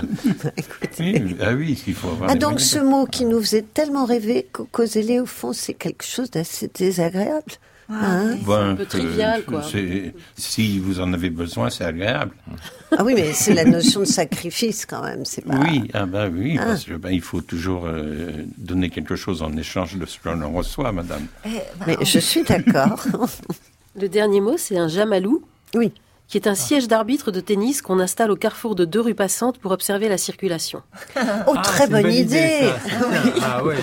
Oui, 0.99 1.37
ah 1.41 1.53
oui, 1.57 1.81
il 1.87 1.95
faut 1.95 2.09
avoir 2.09 2.31
Ah, 2.31 2.35
donc 2.35 2.61
ce 2.61 2.79
mot 2.81 3.07
qui 3.07 3.27
nous 3.27 3.41
faisait 3.41 3.63
tellement 3.63 4.07
rêver, 4.07 4.49
Cocozélé, 4.51 5.21
au 5.21 5.27
fond, 5.27 5.53
c'est 5.53 5.75
quelque 5.75 6.05
chose 6.05 6.31
d'assez 6.33 6.69
désagréable. 6.75 7.53
Hein? 7.89 8.37
Bon, 8.43 8.55
un 8.71 8.75
peu 8.75 8.85
trivial, 8.87 9.45
quoi. 9.45 9.63
c'est- 9.63 10.13
Si 10.37 10.79
vous 10.79 11.01
en 11.01 11.13
avez 11.13 11.31
besoin, 11.31 11.71
c'est 11.71 11.85
agréable. 11.85 12.33
ah 12.97 13.05
oui, 13.05 13.15
mais 13.15 13.33
c'est 13.33 13.55
la 13.55 13.65
notion 13.65 14.01
de 14.01 14.05
sacrifice 14.07 14.85
quand 14.87 15.03
même. 15.03 15.25
C'est 15.25 15.43
pas... 15.45 15.55
Oui, 15.57 15.89
ah 15.95 16.05
ben 16.07 16.33
oui, 16.35 16.59
Ah. 16.61 16.67
parce 16.67 16.85
que 16.85 16.95
ben, 16.95 17.11
il 17.11 17.21
faut 17.23 17.41
toujours 17.43 17.87
euh, 17.87 18.33
donner 18.59 18.91
quelque 18.91 19.15
chose 19.17 19.43
en 19.43 19.57
échange 19.57 19.97
de 19.97 20.05
ce 20.07 20.19
qu'on 20.19 20.41
en 20.43 20.51
reçoit, 20.53 20.91
madame. 20.93 21.27
Mais 21.87 21.97
je 22.03 22.19
suis 22.19 22.43
d'accord. 22.43 23.05
Le 24.01 24.09
dernier 24.09 24.41
mot, 24.41 24.57
c'est 24.59 24.77
un 24.79 24.89
jamalou. 24.89 25.43
Oui. 25.75 25.93
Qui 26.29 26.39
est 26.39 26.49
un 26.49 26.57
siège 26.57 26.89
d'arbitre 26.89 27.31
de 27.31 27.39
tennis 27.39 27.83
qu'on 27.83 28.01
installe 28.01 28.33
au 28.33 28.37
carrefour 28.37 28.75
de 28.75 28.85
deux 28.85 29.01
rues 29.01 29.15
passantes 29.15 29.59
pour 29.59 29.71
observer 29.71 30.09
la 30.09 30.19
circulation. 30.19 30.83
Oh, 31.47 31.55
très 31.63 31.87
c'est 31.87 31.93
une 31.97 32.03
bonne 32.03 32.11
idée. 32.13 32.61
ça, 32.63 32.79
c'est 32.85 33.09
bien. 33.11 33.33
Ah 33.45 33.65
ouais. 33.65 33.77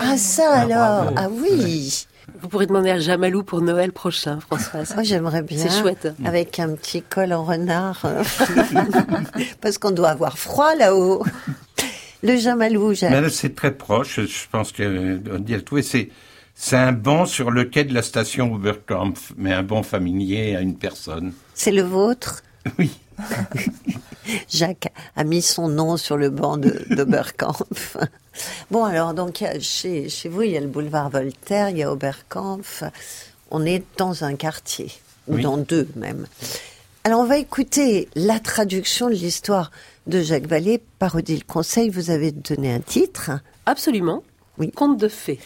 Ah 0.00 0.16
ça 0.16 0.52
alors, 0.60 1.12
ah 1.16 1.28
oui. 1.28 2.06
Vous 2.40 2.48
pourrez 2.48 2.66
demander 2.66 2.90
à 2.90 2.98
Jamalou 2.98 3.42
pour 3.42 3.60
Noël 3.60 3.92
prochain, 3.92 4.40
Françoise. 4.40 4.94
Moi, 4.94 5.02
j'aimerais 5.02 5.42
bien. 5.42 5.58
C'est 5.58 5.80
chouette. 5.80 6.08
Avec 6.24 6.58
un 6.58 6.74
petit 6.74 7.02
col 7.02 7.32
en 7.32 7.44
renard. 7.44 8.02
Parce 9.60 9.78
qu'on 9.78 9.90
doit 9.90 10.10
avoir 10.10 10.38
froid 10.38 10.74
là-haut. 10.76 11.24
Le 12.22 12.36
Jamalou, 12.36 12.94
Jacques. 12.94 13.30
C'est 13.30 13.54
très 13.54 13.72
proche, 13.72 14.20
je 14.20 14.46
pense 14.50 14.72
que 14.72 15.16
dit 15.38 15.62
tout. 15.62 15.80
C'est 15.82 16.10
c'est 16.60 16.76
un 16.76 16.90
banc 16.90 17.24
sur 17.24 17.52
le 17.52 17.64
quai 17.64 17.84
de 17.84 17.94
la 17.94 18.02
station 18.02 18.52
Oberkampf, 18.52 19.32
mais 19.36 19.52
un 19.52 19.62
banc 19.62 19.84
familier 19.84 20.56
à 20.56 20.60
une 20.60 20.76
personne. 20.76 21.32
C'est 21.54 21.70
le 21.70 21.82
vôtre? 21.82 22.42
Oui. 22.80 22.90
Jacques 24.48 24.92
a 25.16 25.24
mis 25.24 25.42
son 25.42 25.68
nom 25.68 25.96
sur 25.96 26.16
le 26.16 26.30
banc 26.30 26.56
d'Oberkampf. 26.56 27.96
bon, 28.70 28.84
alors, 28.84 29.14
donc, 29.14 29.44
chez, 29.60 30.08
chez 30.08 30.28
vous, 30.28 30.42
il 30.42 30.52
y 30.52 30.56
a 30.56 30.60
le 30.60 30.66
boulevard 30.66 31.10
Voltaire, 31.10 31.70
il 31.70 31.78
y 31.78 31.82
a 31.82 31.92
Oberkampf. 31.92 32.84
On 33.50 33.64
est 33.64 33.82
dans 33.96 34.24
un 34.24 34.36
quartier, 34.36 34.92
ou 35.26 35.38
dans 35.38 35.56
deux 35.56 35.88
même. 35.96 36.26
Alors, 37.04 37.20
on 37.20 37.26
va 37.26 37.38
écouter 37.38 38.08
la 38.14 38.38
traduction 38.38 39.08
de 39.08 39.14
l'histoire 39.14 39.70
de 40.06 40.20
Jacques 40.20 40.46
Vallée 40.46 40.82
par 40.98 41.14
Odile 41.14 41.44
Conseil. 41.44 41.88
Vous 41.90 42.10
avez 42.10 42.32
donné 42.32 42.72
un 42.72 42.80
titre 42.80 43.30
Absolument. 43.66 44.22
Oui. 44.58 44.70
Conte 44.72 44.98
de 44.98 45.08
fées. 45.08 45.38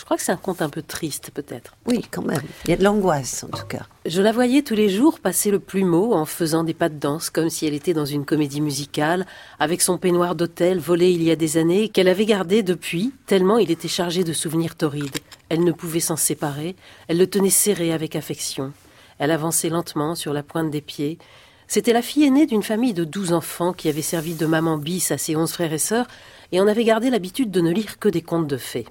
Je 0.00 0.06
crois 0.06 0.16
que 0.16 0.22
c'est 0.22 0.32
un 0.32 0.36
conte 0.36 0.62
un 0.62 0.70
peu 0.70 0.80
triste, 0.80 1.30
peut-être. 1.30 1.76
Oui, 1.84 2.02
quand 2.10 2.22
même. 2.22 2.40
Il 2.64 2.70
y 2.70 2.72
a 2.72 2.78
de 2.78 2.82
l'angoisse, 2.82 3.44
en 3.44 3.54
tout 3.54 3.66
cas. 3.66 3.82
Je 4.06 4.22
la 4.22 4.32
voyais 4.32 4.62
tous 4.62 4.74
les 4.74 4.88
jours 4.88 5.20
passer 5.20 5.50
le 5.50 5.58
plumeau 5.58 6.14
en 6.14 6.24
faisant 6.24 6.64
des 6.64 6.72
pas 6.72 6.88
de 6.88 6.94
danse, 6.94 7.28
comme 7.28 7.50
si 7.50 7.66
elle 7.66 7.74
était 7.74 7.92
dans 7.92 8.06
une 8.06 8.24
comédie 8.24 8.62
musicale, 8.62 9.26
avec 9.58 9.82
son 9.82 9.98
peignoir 9.98 10.36
d'hôtel 10.36 10.78
volé 10.78 11.10
il 11.10 11.22
y 11.22 11.30
a 11.30 11.36
des 11.36 11.58
années, 11.58 11.90
qu'elle 11.90 12.08
avait 12.08 12.24
gardé 12.24 12.62
depuis, 12.62 13.12
tellement 13.26 13.58
il 13.58 13.70
était 13.70 13.88
chargé 13.88 14.24
de 14.24 14.32
souvenirs 14.32 14.74
torrides. 14.74 15.18
Elle 15.50 15.64
ne 15.64 15.72
pouvait 15.72 16.00
s'en 16.00 16.16
séparer, 16.16 16.76
elle 17.06 17.18
le 17.18 17.26
tenait 17.26 17.50
serré 17.50 17.92
avec 17.92 18.16
affection. 18.16 18.72
Elle 19.18 19.30
avançait 19.30 19.68
lentement 19.68 20.14
sur 20.14 20.32
la 20.32 20.42
pointe 20.42 20.70
des 20.70 20.80
pieds. 20.80 21.18
C'était 21.66 21.92
la 21.92 22.00
fille 22.00 22.24
aînée 22.24 22.46
d'une 22.46 22.62
famille 22.62 22.94
de 22.94 23.04
douze 23.04 23.34
enfants 23.34 23.74
qui 23.74 23.90
avait 23.90 24.00
servi 24.00 24.32
de 24.32 24.46
maman 24.46 24.78
bis 24.78 25.12
à 25.12 25.18
ses 25.18 25.36
onze 25.36 25.52
frères 25.52 25.74
et 25.74 25.78
sœurs, 25.78 26.06
et 26.52 26.60
en 26.60 26.66
avait 26.66 26.84
gardé 26.84 27.10
l'habitude 27.10 27.50
de 27.50 27.60
ne 27.60 27.70
lire 27.70 27.98
que 27.98 28.08
des 28.08 28.22
contes 28.22 28.48
de 28.48 28.56
fées. 28.56 28.86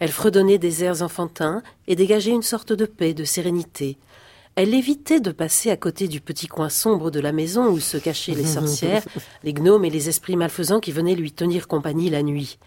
Elle 0.00 0.10
fredonnait 0.10 0.58
des 0.58 0.84
airs 0.84 1.02
enfantins 1.02 1.62
et 1.86 1.96
dégageait 1.96 2.32
une 2.32 2.42
sorte 2.42 2.72
de 2.72 2.86
paix, 2.86 3.14
de 3.14 3.24
sérénité. 3.24 3.98
Elle 4.56 4.74
évitait 4.74 5.20
de 5.20 5.32
passer 5.32 5.70
à 5.70 5.76
côté 5.76 6.06
du 6.06 6.20
petit 6.20 6.46
coin 6.46 6.68
sombre 6.68 7.10
de 7.10 7.20
la 7.20 7.32
maison 7.32 7.68
où 7.70 7.80
se 7.80 7.96
cachaient 7.96 8.34
les 8.34 8.44
sorcières, 8.54 9.04
les 9.42 9.52
gnomes 9.52 9.84
et 9.84 9.90
les 9.90 10.08
esprits 10.08 10.36
malfaisants 10.36 10.80
qui 10.80 10.92
venaient 10.92 11.16
lui 11.16 11.32
tenir 11.32 11.66
compagnie 11.66 12.10
la 12.10 12.22
nuit. 12.22 12.58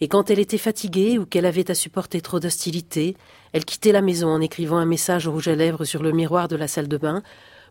Et 0.00 0.08
quand 0.08 0.30
elle 0.30 0.38
était 0.38 0.58
fatiguée 0.58 1.18
ou 1.18 1.24
qu'elle 1.24 1.46
avait 1.46 1.70
à 1.70 1.74
supporter 1.74 2.20
trop 2.20 2.40
d'hostilité, 2.40 3.16
elle 3.52 3.64
quittait 3.64 3.92
la 3.92 4.02
maison 4.02 4.28
en 4.28 4.40
écrivant 4.40 4.76
un 4.76 4.84
message 4.84 5.26
rouge 5.26 5.48
à 5.48 5.54
lèvres 5.54 5.84
sur 5.84 6.02
le 6.02 6.12
miroir 6.12 6.48
de 6.48 6.56
la 6.56 6.68
salle 6.68 6.88
de 6.88 6.98
bain, 6.98 7.22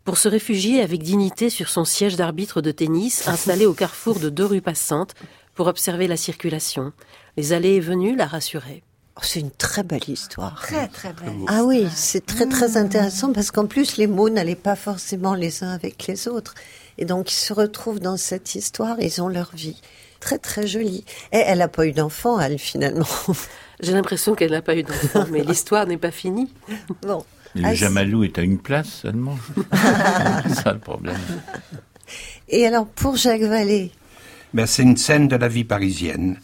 pour 0.03 0.17
se 0.17 0.27
réfugier 0.27 0.81
avec 0.81 1.01
dignité 1.01 1.49
sur 1.49 1.69
son 1.69 1.85
siège 1.85 2.15
d'arbitre 2.15 2.61
de 2.61 2.71
tennis 2.71 3.27
installé 3.27 3.65
au 3.65 3.73
carrefour 3.73 4.19
de 4.19 4.29
deux 4.29 4.45
rues 4.45 4.61
passantes 4.61 5.15
pour 5.55 5.67
observer 5.67 6.07
la 6.07 6.17
circulation. 6.17 6.93
Les 7.37 7.53
allées 7.53 7.75
et 7.75 7.79
venues 7.79 8.15
la 8.15 8.27
rassuraient. 8.27 8.83
Oh, 9.17 9.21
c'est 9.23 9.39
une 9.39 9.51
très 9.51 9.83
belle 9.83 10.07
histoire. 10.07 10.61
Très, 10.61 10.87
très 10.89 11.13
belle. 11.13 11.45
Ah 11.47 11.63
oui, 11.63 11.87
c'est 11.93 12.25
très, 12.25 12.47
très 12.47 12.75
intéressant 12.75 13.31
parce 13.31 13.49
qu'en 13.49 13.65
plus, 13.65 13.95
les 13.95 14.07
mots 14.07 14.29
n'allaient 14.29 14.55
pas 14.55 14.75
forcément 14.75 15.35
les 15.35 15.63
uns 15.63 15.71
avec 15.71 16.05
les 16.07 16.27
autres. 16.27 16.53
Et 16.97 17.05
donc, 17.05 17.31
ils 17.31 17.35
se 17.35 17.53
retrouvent 17.53 17.99
dans 17.99 18.17
cette 18.17 18.55
histoire, 18.55 18.97
ils 18.99 19.21
ont 19.21 19.29
leur 19.29 19.51
vie. 19.53 19.81
Très, 20.19 20.37
très 20.37 20.67
jolie. 20.67 21.05
Et 21.31 21.37
elle 21.37 21.59
n'a 21.59 21.67
pas 21.69 21.85
eu 21.87 21.93
d'enfant, 21.93 22.39
elle, 22.39 22.59
finalement. 22.59 23.07
J'ai 23.79 23.93
l'impression 23.93 24.35
qu'elle 24.35 24.51
n'a 24.51 24.61
pas 24.61 24.75
eu 24.75 24.83
d'enfant, 24.83 25.25
mais 25.31 25.43
l'histoire 25.43 25.87
n'est 25.87 25.97
pas 25.97 26.11
finie. 26.11 26.49
Bon. 27.01 27.23
le 27.53 27.65
ah, 27.65 27.73
Jamalou 27.73 28.25
est 28.25 28.37
à 28.37 28.41
une 28.41 28.59
place 28.59 28.89
seulement. 28.89 29.37
c'est 30.47 30.55
ça 30.55 30.73
le 30.73 30.79
problème. 30.79 31.15
Et 32.49 32.65
alors, 32.65 32.85
pour 32.85 33.15
Jacques 33.15 33.41
Vallée? 33.41 33.91
Ben, 34.53 34.65
C'est 34.65 34.83
une 34.83 34.97
scène 34.97 35.29
de 35.29 35.37
la 35.37 35.47
vie 35.47 35.63
parisienne. 35.63 36.37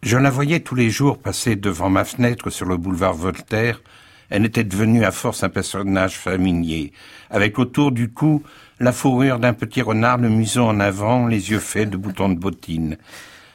Je 0.00 0.16
la 0.16 0.30
voyais 0.30 0.60
tous 0.60 0.76
les 0.76 0.90
jours 0.90 1.18
passer 1.18 1.56
devant 1.56 1.90
ma 1.90 2.04
fenêtre 2.04 2.50
sur 2.50 2.66
le 2.66 2.76
boulevard 2.76 3.14
Voltaire. 3.14 3.82
Elle 4.30 4.44
était 4.44 4.62
devenue 4.62 5.04
à 5.04 5.10
force 5.10 5.42
un 5.42 5.48
personnage 5.48 6.16
familier, 6.16 6.92
avec 7.30 7.58
autour 7.58 7.90
du 7.90 8.08
cou 8.08 8.44
la 8.78 8.92
fourrure 8.92 9.40
d'un 9.40 9.54
petit 9.54 9.82
renard, 9.82 10.18
le 10.18 10.28
museau 10.28 10.62
en 10.62 10.78
avant, 10.78 11.26
les 11.26 11.50
yeux 11.50 11.58
faits 11.58 11.90
de 11.90 11.96
boutons 11.96 12.28
de 12.28 12.38
bottines. 12.38 12.96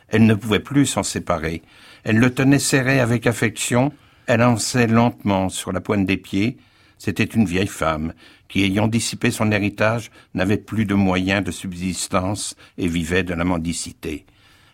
Elle 0.09 0.25
ne 0.25 0.33
pouvait 0.33 0.59
plus 0.59 0.85
s'en 0.85 1.03
séparer. 1.03 1.61
Elle 2.03 2.19
le 2.19 2.33
tenait 2.33 2.59
serré 2.59 2.99
avec 2.99 3.25
affection, 3.25 3.93
elle 4.27 4.41
avançait 4.41 4.87
lentement 4.87 5.47
sur 5.47 5.71
la 5.71 5.79
pointe 5.79 6.05
des 6.05 6.17
pieds. 6.17 6.57
C'était 6.97 7.23
une 7.23 7.45
vieille 7.45 7.67
femme 7.67 8.11
qui, 8.49 8.63
ayant 8.63 8.89
dissipé 8.89 9.31
son 9.31 9.49
héritage, 9.49 10.11
n'avait 10.33 10.57
plus 10.57 10.83
de 10.83 10.93
moyens 10.93 11.45
de 11.45 11.51
subsistance 11.51 12.57
et 12.77 12.89
vivait 12.89 13.23
de 13.23 13.33
la 13.33 13.45
mendicité. 13.45 14.25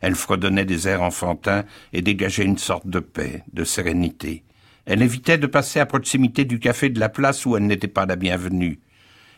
Elle 0.01 0.15
fredonnait 0.15 0.65
des 0.65 0.87
airs 0.87 1.01
enfantins 1.01 1.65
et 1.93 2.01
dégageait 2.01 2.45
une 2.45 2.57
sorte 2.57 2.87
de 2.87 2.99
paix, 2.99 3.43
de 3.53 3.63
sérénité. 3.63 4.43
Elle 4.85 5.01
évitait 5.01 5.37
de 5.37 5.47
passer 5.47 5.79
à 5.79 5.85
proximité 5.85 6.45
du 6.45 6.59
café 6.59 6.89
de 6.89 6.99
la 6.99 7.09
place 7.09 7.45
où 7.45 7.55
elle 7.55 7.67
n'était 7.67 7.87
pas 7.87 8.05
la 8.05 8.15
bienvenue. 8.15 8.79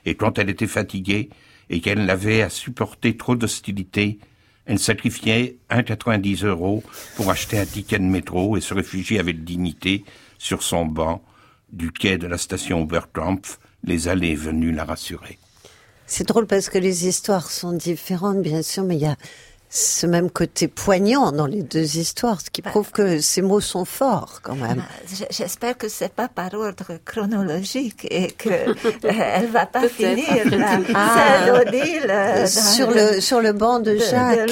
Et 0.06 0.16
quand 0.16 0.40
elle 0.40 0.50
était 0.50 0.68
fatiguée 0.68 1.30
et 1.70 1.82
qu'elle 1.82 2.10
avait 2.10 2.42
à 2.42 2.50
supporter 2.50 3.18
trop 3.18 3.36
d'hostilité, 3.36 4.20
elle 4.66 4.80
sacrifiait 4.80 5.58
1,90 5.70 6.46
euros 6.46 6.84
pour 7.16 7.30
acheter 7.32 7.58
un 7.60 7.66
ticket 7.66 8.00
de 8.00 8.04
métro 8.04 8.56
et 8.56 8.62
se 8.62 8.74
réfugier 8.74 9.20
avec 9.20 9.44
dignité 9.44 10.06
sur 10.38 10.64
son 10.64 10.86
banc 10.86 11.24
du 11.72 11.92
quai 11.92 12.18
de 12.18 12.28
la 12.28 12.38
station 12.38 12.82
Oberkampf, 12.82 13.60
les 13.84 14.08
allées 14.08 14.36
venues 14.36 14.72
la 14.72 14.86
rassuraient. 14.86 15.40
C'est 16.06 16.28
drôle 16.28 16.46
parce 16.46 16.70
que 16.70 16.78
les 16.78 17.08
histoires 17.08 17.50
sont 17.50 17.72
différentes, 17.72 18.42
bien 18.42 18.62
sûr, 18.62 18.84
mais 18.84 18.98
il 18.98 19.02
y 19.02 19.06
a 19.06 19.16
ce 19.74 20.06
même 20.06 20.30
côté 20.30 20.68
poignant 20.68 21.32
dans 21.32 21.46
les 21.46 21.64
deux 21.64 21.98
histoires, 21.98 22.42
ce 22.42 22.50
qui 22.50 22.62
bah, 22.62 22.72
prouve 22.72 22.92
que 22.92 23.22
ces 23.22 23.42
mots 23.42 23.62
sont 23.62 23.86
forts 23.86 24.42
quand 24.44 24.56
même. 24.56 24.80
Bah, 24.80 25.26
j'espère 25.30 25.78
que 25.78 25.88
c'est 25.88 26.12
pas 26.14 26.28
par 26.28 26.54
ordre 26.54 27.00
chronologique 27.06 28.06
et 28.12 28.32
que 28.32 28.50
euh, 28.50 28.74
elle 29.10 29.48
va 29.48 29.66
pas 29.66 29.88
finir 29.88 30.26
ah, 30.94 31.46
euh, 31.48 32.46
sur 32.48 32.92
le, 32.92 33.22
sur 33.22 33.40
le 33.40 33.54
banc 33.54 33.80
de 33.80 33.96
Jacques. 33.96 34.52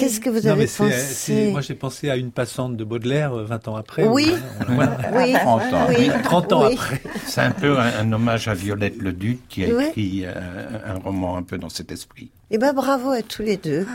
Qu'est-ce 0.00 0.18
que 0.18 0.30
vous 0.30 0.48
avez 0.48 0.66
pensé 0.66 1.50
Moi 1.52 1.60
j'ai 1.60 1.76
pensé 1.76 2.10
à 2.10 2.16
une 2.16 2.32
passante 2.32 2.76
de 2.76 2.82
Baudelaire 2.82 3.32
20 3.32 3.68
euh, 3.68 3.70
ans 3.70 3.76
après. 3.76 4.08
Oui, 4.08 4.34
oui. 4.68 5.32
30 5.34 5.62
ans, 5.72 5.86
oui. 5.90 6.10
30 6.24 6.52
ans 6.54 6.62
après. 6.62 7.00
C'est 7.24 7.42
un 7.42 7.52
peu 7.52 7.78
un, 7.78 8.12
hommage 8.12 8.48
à 8.48 8.54
Violette 8.54 8.96
Le 8.98 9.12
Duc 9.12 9.46
qui 9.48 9.64
a 9.64 9.68
écrit 9.68 10.24
un, 10.26 10.98
roman 10.98 11.36
un 11.36 11.44
peu 11.44 11.56
dans 11.56 11.68
cet 11.68 11.92
esprit. 11.92 12.32
Eh 12.52 12.58
ben 12.58 12.72
bravo 12.72 13.10
à 13.10 13.22
tous 13.22 13.42
les 13.42 13.56
deux. 13.56 13.86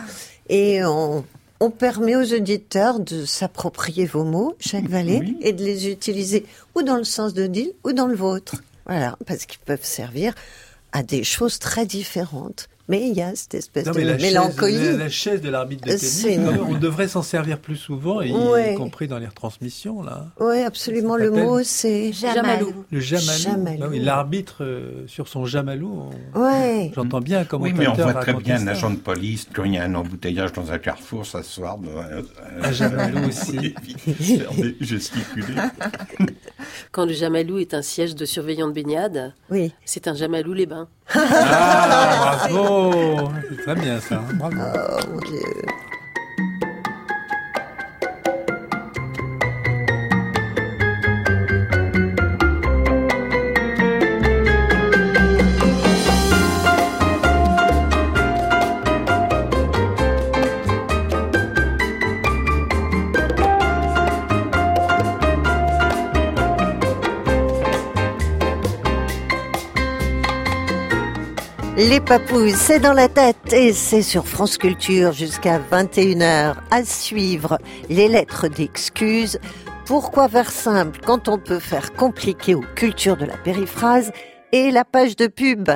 Et 0.48 0.84
on, 0.86 1.24
permet 1.78 2.15
aux 2.15 2.34
auditeurs 2.34 3.00
de 3.00 3.26
s'approprier 3.26 4.06
vos 4.06 4.24
mots, 4.24 4.56
chaque 4.60 4.88
Vallée, 4.88 5.36
et 5.41 5.52
de 5.52 5.63
les 5.63 5.89
utiliser 5.89 6.46
ou 6.76 6.84
dans 6.84 6.96
le 6.96 7.04
sens 7.04 7.34
de 7.34 7.48
deal 7.48 7.74
ou 7.84 7.91
dans 7.91 8.08
le 8.08 8.15
vôtre. 8.15 8.56
Voilà, 8.86 9.18
parce 9.26 9.46
qu'ils 9.46 9.60
peuvent 9.60 9.84
servir 9.84 10.36
à 10.91 11.04
des 11.04 11.24
choses 11.24 11.60
très 11.60 11.86
différentes. 11.86 12.70
Mais 12.88 13.08
il 13.08 13.17
y 13.17 13.21
a 13.21 13.36
cette 13.36 13.56
espèce 13.56 13.86
de 13.86 13.91
mélancolie. 14.21 14.98
la, 14.98 15.10
chaise 15.10 15.41
de 15.41 15.50
l'arbitre 15.50 15.88
de 15.88 15.93
tennis, 15.93 16.39
on 16.69 16.78
devrait 16.78 17.08
s'en 17.08 17.24
servir 17.24 17.60
plus 17.60 17.78
souvent, 17.78 18.21
y, 18.21 18.32
compris 18.76 19.08
dans 19.08 19.17
les 19.17 19.26
retransmissions. 19.28 20.04
là. 20.04 20.28
Oui, 20.39 20.62
absolument. 20.62 21.17
Le 21.17 21.32
mot, 21.32 21.63
c'est 21.63 22.13
jamalou. 22.13 22.86
Le 22.91 23.00
jamalou. 23.00 23.84
Ah 23.84 23.88
l'arbitre 23.93 24.63
euh, 24.63 25.08
sur 25.08 25.28
son 25.28 25.45
jamalou. 25.45 26.10
Ouais. 26.36 26.91
J'entends 26.95 27.21
bien 27.21 27.43
comment. 27.43 27.63
Oui, 27.63 27.74
mais 27.76 27.88
on 27.88 27.93
voit 27.93 28.13
très 28.15 28.34
bien 28.34 28.62
un 28.62 28.67
agent 28.67 28.91
de 28.91 28.98
police 28.98 29.48
quand 29.54 29.63
il 29.63 29.74
y 29.74 29.78
a 29.78 29.84
un 29.84 29.95
embouteillage 29.95 30.54
dans 30.54 30.71
un 30.71 30.78
carrefour 30.78 31.26
s'asseoir. 31.26 31.78
Euh, 31.88 32.21
un 32.62 32.71
jamalou 32.71 33.28
aussi. 33.28 33.74
Gesticuler. 34.80 35.56
Quand 36.91 37.06
le 37.06 37.13
jamalou 37.13 37.58
est 37.58 37.74
un 37.74 37.82
siège 37.82 38.15
de 38.15 38.26
surveillant 38.26 38.67
de 38.67 38.73
baignade, 38.73 39.33
oui. 39.50 39.73
c'est 39.86 40.08
un 40.08 40.13
jamalou 40.13 40.54
les 40.54 40.65
bains. 40.65 40.88
Ah, 41.13 42.37
bravo 42.47 43.31
C'est 43.49 43.62
très 43.63 43.75
bien 43.75 43.99
ça. 43.99 44.21
Bravo. 44.33 44.56
Oh 44.58 44.97
mon 45.12 45.19
Les 71.88 72.00
papouilles, 72.00 72.56
c'est 72.56 72.79
dans 72.79 72.94
la 72.94 73.08
tête 73.08 73.54
et 73.54 73.71
c'est 73.71 74.02
sur 74.02 74.25
France 74.25 74.58
Culture 74.58 75.12
jusqu'à 75.12 75.60
21h 75.60 76.56
à 76.71 76.83
suivre 76.83 77.60
les 77.90 78.08
lettres 78.08 78.48
d'excuses. 78.48 79.40
Pourquoi 79.86 80.27
faire 80.27 80.52
simple 80.52 81.00
quand 81.06 81.27
on 81.27 81.38
peut 81.38 81.60
faire 81.60 81.94
compliqué 81.94 82.56
aux 82.56 82.65
cultures 82.75 83.17
de 83.17 83.25
la 83.25 83.38
périphrase 83.38 84.12
et 84.52 84.71
la 84.71 84.83
page 84.83 85.15
de 85.15 85.27
pub? 85.27 85.69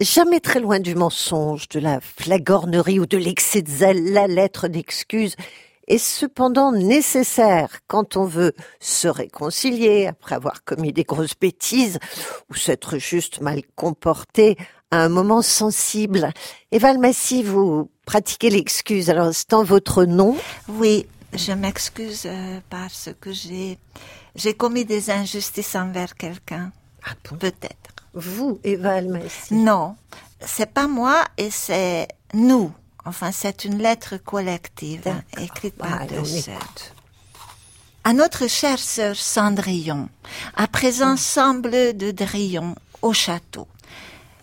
Jamais 0.00 0.40
très 0.40 0.60
loin 0.60 0.80
du 0.80 0.94
mensonge, 0.94 1.68
de 1.68 1.78
la 1.78 2.00
flagornerie 2.00 2.98
ou 2.98 3.04
de 3.04 3.18
l'excès 3.18 3.60
de 3.60 3.68
zèle, 3.68 4.12
la 4.14 4.28
lettre 4.28 4.66
d'excuse 4.66 5.36
est 5.88 5.98
cependant 5.98 6.72
nécessaire 6.72 7.80
quand 7.86 8.16
on 8.16 8.24
veut 8.24 8.52
se 8.80 9.08
réconcilier 9.08 10.06
après 10.06 10.34
avoir 10.34 10.64
commis 10.64 10.92
des 10.92 11.04
grosses 11.04 11.38
bêtises 11.38 11.98
ou 12.50 12.54
s'être 12.54 12.98
juste 12.98 13.40
mal 13.40 13.60
comporté 13.74 14.56
à 14.90 15.04
un 15.04 15.08
moment 15.08 15.42
sensible. 15.42 16.32
Eva 16.72 16.94
Massy, 16.94 17.42
vous 17.42 17.90
pratiquez 18.06 18.50
l'excuse, 18.50 19.10
alors 19.10 19.30
c'est 19.32 19.52
en 19.52 19.62
votre 19.62 20.04
nom 20.04 20.36
Oui, 20.68 21.06
je 21.34 21.52
m'excuse 21.52 22.22
euh, 22.26 22.60
parce 22.70 23.10
que 23.20 23.32
j'ai 23.32 23.78
j'ai 24.34 24.54
commis 24.54 24.84
des 24.84 25.10
injustices 25.10 25.74
envers 25.74 26.14
quelqu'un. 26.14 26.70
Ah 27.04 27.14
Peut-être. 27.38 27.94
Vous, 28.14 28.60
Eva 28.64 28.94
Almassi? 28.94 29.54
Non, 29.54 29.96
c'est 30.40 30.72
pas 30.72 30.86
moi 30.86 31.24
et 31.36 31.50
c'est 31.50 32.08
nous. 32.34 32.72
Enfin, 33.04 33.32
c'est 33.32 33.64
une 33.64 33.78
lettre 33.78 34.16
collective 34.16 35.12
écrite 35.38 35.74
par 35.76 36.06
deux 36.06 36.24
sœurs. 36.24 36.74
À 38.04 38.12
notre 38.12 38.48
chère 38.48 38.78
sœur 38.78 39.16
Cendrillon, 39.16 40.08
à 40.56 40.66
présent 40.66 41.16
semble 41.16 41.96
de 41.96 42.10
Drillon, 42.10 42.74
au 43.02 43.12
château. 43.12 43.66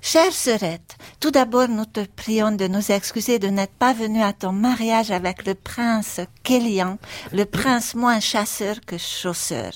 Chère 0.07 0.33
sœurette, 0.33 0.97
tout 1.19 1.31
d'abord 1.31 1.67
nous 1.67 1.87
te 1.87 2.01
prions 2.01 2.51
de 2.51 2.67
nous 2.67 2.91
excuser 2.91 3.39
de 3.39 3.47
n'être 3.47 3.73
pas 3.73 3.91
venue 3.91 4.21
à 4.21 4.33
ton 4.33 4.51
mariage 4.51 5.09
avec 5.09 5.47
le 5.47 5.55
prince 5.55 6.19
Kélian, 6.43 6.99
le 7.33 7.43
prince 7.45 7.95
moins 7.95 8.19
chasseur 8.19 8.75
que 8.85 8.99
chausseur. 8.99 9.71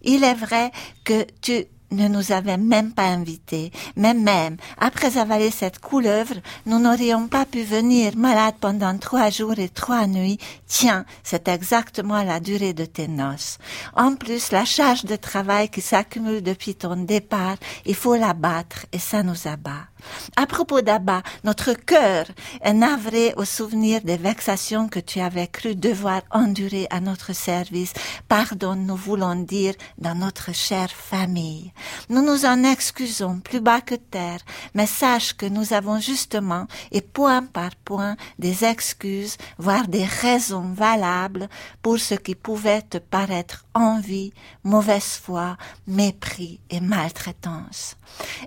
Il 0.00 0.24
est 0.24 0.32
vrai 0.32 0.70
que 1.04 1.26
tu 1.42 1.66
ne 1.90 2.08
nous 2.08 2.32
avait 2.32 2.56
même 2.56 2.92
pas 2.92 3.06
invités. 3.06 3.72
Mais 3.96 4.14
même, 4.14 4.56
après 4.78 5.18
avaler 5.18 5.50
cette 5.50 5.78
couleuvre, 5.78 6.34
nous 6.66 6.78
n'aurions 6.78 7.28
pas 7.28 7.44
pu 7.44 7.62
venir 7.62 8.16
malades 8.16 8.56
pendant 8.60 8.96
trois 8.98 9.30
jours 9.30 9.58
et 9.58 9.68
trois 9.68 10.06
nuits. 10.06 10.38
Tiens, 10.66 11.04
c'est 11.22 11.48
exactement 11.48 12.22
la 12.22 12.40
durée 12.40 12.72
de 12.72 12.84
tes 12.84 13.08
noces. 13.08 13.58
En 13.94 14.14
plus, 14.14 14.50
la 14.52 14.64
charge 14.64 15.04
de 15.04 15.16
travail 15.16 15.68
qui 15.68 15.80
s'accumule 15.80 16.42
depuis 16.42 16.74
ton 16.74 16.96
départ, 16.96 17.56
il 17.84 17.94
faut 17.94 18.16
la 18.16 18.32
battre 18.32 18.86
et 18.92 18.98
ça 18.98 19.22
nous 19.22 19.46
abat. 19.46 19.86
À 20.36 20.46
propos 20.46 20.80
d'Abba, 20.80 21.22
notre 21.44 21.72
cœur 21.72 22.26
est 22.60 22.72
navré 22.72 23.32
au 23.36 23.44
souvenir 23.44 24.00
des 24.02 24.16
vexations 24.16 24.88
que 24.88 25.00
tu 25.00 25.20
avais 25.20 25.46
cru 25.46 25.74
devoir 25.74 26.22
endurer 26.30 26.86
à 26.90 27.00
notre 27.00 27.34
service. 27.34 27.92
Pardon, 28.28 28.74
nous 28.74 28.96
voulons 28.96 29.36
dire 29.36 29.74
dans 29.98 30.14
notre 30.14 30.54
chère 30.54 30.90
famille. 30.90 31.72
Nous 32.08 32.22
nous 32.22 32.44
en 32.44 32.64
excusons 32.64 33.40
plus 33.40 33.60
bas 33.60 33.80
que 33.80 33.94
terre, 33.94 34.40
mais 34.74 34.86
sache 34.86 35.34
que 35.34 35.46
nous 35.46 35.72
avons 35.72 36.00
justement, 36.00 36.66
et 36.92 37.00
point 37.00 37.42
par 37.42 37.74
point, 37.84 38.16
des 38.38 38.64
excuses, 38.64 39.36
voire 39.58 39.88
des 39.88 40.04
raisons 40.04 40.72
valables 40.74 41.48
pour 41.82 41.98
ce 41.98 42.14
qui 42.14 42.34
pouvait 42.34 42.82
te 42.82 42.98
paraître 42.98 43.65
envie, 43.76 44.32
mauvaise 44.64 45.20
foi, 45.22 45.56
mépris 45.86 46.60
et 46.70 46.80
maltraitance. 46.80 47.96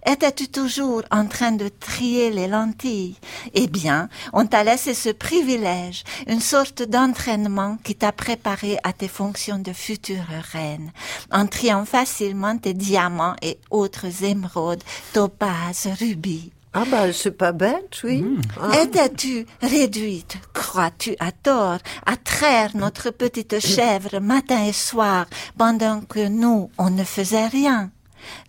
Étais-tu 0.06 0.48
toujours 0.48 1.04
en 1.12 1.26
train 1.28 1.52
de 1.52 1.70
trier 1.70 2.32
les 2.32 2.48
lentilles? 2.48 3.16
Eh 3.54 3.68
bien, 3.68 4.10
on 4.34 4.46
t'a 4.46 4.64
laissé 4.64 4.94
ce 4.94 5.10
privilège, 5.10 6.04
une 6.28 6.42
sorte 6.42 6.82
d'entraînement 6.82 7.78
qui 7.84 7.96
t'a 7.96 8.12
préparé 8.12 8.78
à 8.84 8.94
tes 8.94 9.08
fonctions 9.08 9.60
de 9.60 9.74
future 9.74 10.26
reine, 10.52 10.92
en 11.32 11.46
triant 11.46 11.86
facilement 11.86 12.58
tes 12.58 12.74
diamants 12.74 13.36
et 13.42 13.60
autres 13.70 14.24
émeraudes, 14.24 14.84
topazes, 15.14 15.88
rubis. 16.00 16.52
Ah 16.74 16.84
bah 16.90 17.12
c'est 17.12 17.32
pas 17.32 17.52
bête, 17.52 18.02
oui. 18.04 18.22
Mmh. 18.22 18.42
Ah. 18.62 18.82
Étais-tu 18.84 19.48
réduite, 19.62 20.38
crois-tu 20.54 21.16
à 21.20 21.32
tort, 21.32 21.80
à 22.06 22.16
traire 22.16 22.72
notre 22.76 23.10
petite 23.10 23.60
chèvre 23.60 24.20
matin 24.20 24.66
et 24.66 24.74
soir 24.74 25.26
pendant 25.58 26.02
que 26.02 26.28
nous, 26.28 26.70
on 26.78 26.92
ne 26.92 27.04
faisait 27.04 27.48
rien? 27.48 27.90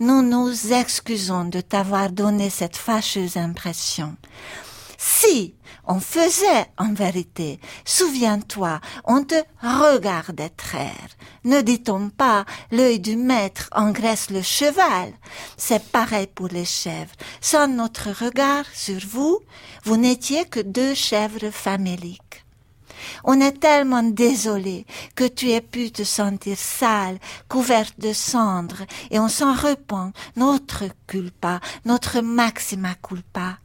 Nous 0.01 0.23
nous 0.23 0.73
excusons 0.73 1.45
de 1.45 1.61
t'avoir 1.61 2.11
donné 2.11 2.51
cette 2.51 2.77
fâcheuse 2.77 3.37
impression. 3.37 4.17
Si 4.99 5.55
on 5.91 5.99
faisait 5.99 6.67
en 6.79 6.93
vérité, 6.95 7.59
souviens-toi, 7.85 8.81
on 9.05 9.25
te 9.25 9.35
regardait 9.61 10.51
traire. 10.51 11.09
Ne 11.43 11.63
dit-on 11.63 12.11
pas 12.11 12.45
l'œil 12.71 13.01
du 13.01 13.17
maître 13.17 13.69
engraisse 13.73 14.31
le 14.31 14.41
cheval 14.41 15.13
C'est 15.57 15.83
pareil 15.91 16.29
pour 16.29 16.47
les 16.47 16.65
chèvres. 16.65 17.17
Sans 17.41 17.67
notre 17.67 18.11
regard 18.25 18.67
sur 18.73 19.01
vous, 19.11 19.41
vous 19.83 19.97
n'étiez 19.97 20.45
que 20.45 20.61
deux 20.61 20.95
chèvres 20.95 21.51
faméliques. 21.51 22.45
On 23.25 23.41
est 23.41 23.59
tellement 23.59 24.05
désolé 24.05 24.87
que 25.17 25.27
tu 25.27 25.51
aies 25.51 25.61
pu 25.61 25.91
te 25.91 26.05
sentir 26.05 26.57
sale, 26.57 27.19
couverte 27.49 27.99
de 27.99 28.13
cendres, 28.13 28.85
et 29.11 29.19
on 29.19 29.29
s'en 29.29 29.55
repent, 29.55 30.13
notre 30.37 30.85
culpa, 31.09 31.59
notre 31.85 32.21
maxima 32.21 32.95
culpa. 32.95 33.59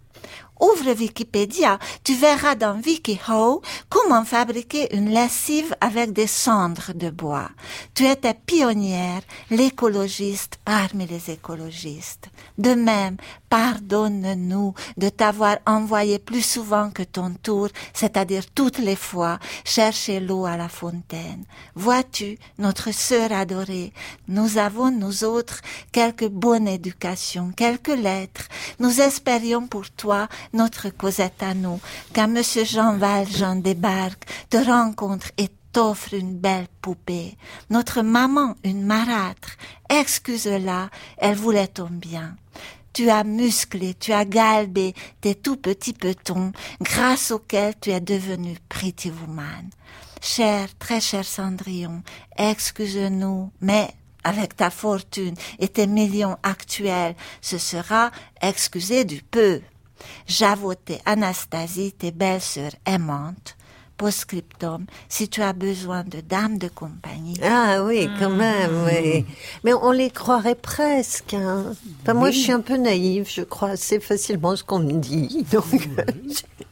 Ouvre 0.59 0.93
Wikipédia, 0.93 1.79
tu 2.03 2.15
verras 2.15 2.55
dans 2.55 2.79
WikiHow 2.79 3.61
comment 3.89 4.23
fabriquer 4.23 4.95
une 4.95 5.09
lessive 5.09 5.75
avec 5.81 6.13
des 6.13 6.27
cendres 6.27 6.93
de 6.93 7.09
bois. 7.09 7.49
Tu 7.93 8.05
étais 8.05 8.33
pionnière, 8.33 9.21
l'écologiste 9.49 10.59
parmi 10.63 11.05
les 11.07 11.31
écologistes. 11.31 12.29
De 12.57 12.73
même, 12.73 13.17
pardonne-nous 13.49 14.73
de 14.97 15.09
t'avoir 15.09 15.57
envoyé 15.65 16.19
plus 16.19 16.41
souvent 16.41 16.89
que 16.89 17.03
ton 17.03 17.33
tour, 17.41 17.69
c'est-à-dire 17.93 18.43
toutes 18.53 18.79
les 18.79 18.95
fois, 18.95 19.39
chercher 19.63 20.19
l'eau 20.19 20.45
à 20.45 20.57
la 20.57 20.69
fontaine. 20.69 21.45
Vois-tu, 21.75 22.37
notre 22.57 22.93
sœur 22.93 23.31
adorée, 23.31 23.93
nous 24.27 24.57
avons, 24.57 24.91
nous 24.91 25.23
autres, 25.23 25.61
quelques 25.91 26.27
bonnes 26.27 26.67
éducations, 26.67 27.51
quelques 27.55 27.87
lettres. 27.87 28.47
Nous 28.79 29.01
espérions 29.01 29.67
pour 29.67 29.89
toi 29.89 30.27
notre 30.53 30.89
Cosette 30.89 31.41
à 31.43 31.53
nous, 31.53 31.79
quand 32.13 32.27
Monsieur 32.27 32.65
Jean 32.65 32.97
Valjean 32.97 33.61
débarque, 33.61 34.25
te 34.49 34.57
rencontre 34.57 35.31
et 35.37 35.49
t'offre 35.71 36.13
une 36.13 36.37
belle 36.37 36.67
poupée. 36.81 37.37
Notre 37.69 38.01
maman, 38.01 38.55
une 38.63 38.83
marâtre, 38.83 39.57
excuse-la, 39.89 40.89
elle 41.17 41.35
voulait 41.35 41.67
ton 41.67 41.89
bien. 41.89 42.35
Tu 42.93 43.09
as 43.09 43.25
musclé, 43.25 43.93
tu 43.93 44.13
as 44.13 44.23
galbé 44.23 44.93
tes 45.19 45.35
tout 45.35 45.57
petits 45.57 45.91
petons, 45.91 46.53
grâce 46.79 47.31
auxquels 47.31 47.73
tu 47.81 47.91
es 47.91 47.99
devenu 47.99 48.57
pretty 48.69 49.11
woman. 49.11 49.69
Cher, 50.21 50.69
très 50.79 51.01
cher 51.01 51.25
Cendrillon, 51.25 52.01
excuse-nous, 52.37 53.51
mais 53.59 53.89
avec 54.23 54.55
ta 54.55 54.69
fortune 54.69 55.35
et 55.59 55.67
tes 55.67 55.87
millions 55.87 56.37
actuels, 56.41 57.15
ce 57.41 57.57
sera 57.57 58.11
excusé 58.41 59.03
du 59.03 59.21
peu. 59.21 59.61
J'avoue 60.27 60.73
Anastasie, 61.05 61.93
tes 61.93 62.11
belles-sœurs 62.11 62.75
aimantes, 62.85 63.55
post-scriptum, 63.97 64.85
si 65.07 65.29
tu 65.29 65.41
as 65.41 65.53
besoin 65.53 66.03
de 66.03 66.21
dames 66.21 66.57
de 66.57 66.67
compagnie. 66.67 67.39
Ah 67.41 67.83
oui, 67.83 68.09
quand 68.19 68.29
hmm. 68.29 68.37
même, 68.37 68.85
oui. 68.85 69.25
Mais 69.63 69.73
on 69.73 69.91
les 69.91 70.09
croirait 70.09 70.55
presque. 70.55 71.33
Hein. 71.33 71.73
Enfin, 72.01 72.13
Moi, 72.13 72.31
je 72.31 72.39
suis 72.39 72.51
un 72.51 72.61
peu 72.61 72.77
naïve, 72.77 73.29
je 73.31 73.41
crois 73.41 73.69
assez 73.69 73.99
facilement 73.99 74.55
ce 74.55 74.63
qu'on 74.63 74.79
me 74.79 74.93
dit. 74.93 75.45
Donc... 75.51 75.89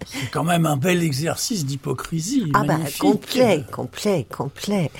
C'est 0.06 0.30
quand 0.32 0.44
même 0.44 0.66
un 0.66 0.76
bel 0.76 1.02
exercice 1.02 1.66
d'hypocrisie. 1.66 2.52
Ah 2.54 2.64
bah 2.66 2.78
complet, 3.00 3.64
complet, 3.72 4.28
complet. 4.30 4.92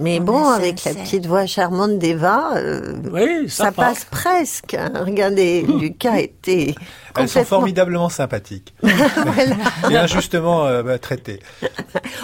Mais 0.00 0.18
bon, 0.18 0.48
avec 0.48 0.82
la 0.84 0.94
petite 0.94 1.26
voix 1.26 1.44
charmante 1.44 1.98
d'Eva, 1.98 2.52
euh, 2.56 3.46
ça, 3.48 3.70
passe, 3.70 4.06
presque. 4.06 4.72
Hein. 4.72 4.90
Regardez, 4.94 5.62
Lucas 5.80 6.16
était 6.16 6.74
Elles 7.14 7.28
sont 7.28 7.44
formidablement 7.44 8.08
sympathiques. 8.08 8.74
Et 9.90 9.96
injustement 9.96 10.64
euh, 10.66 10.82
bah, 10.82 10.98
traitées. 10.98 11.40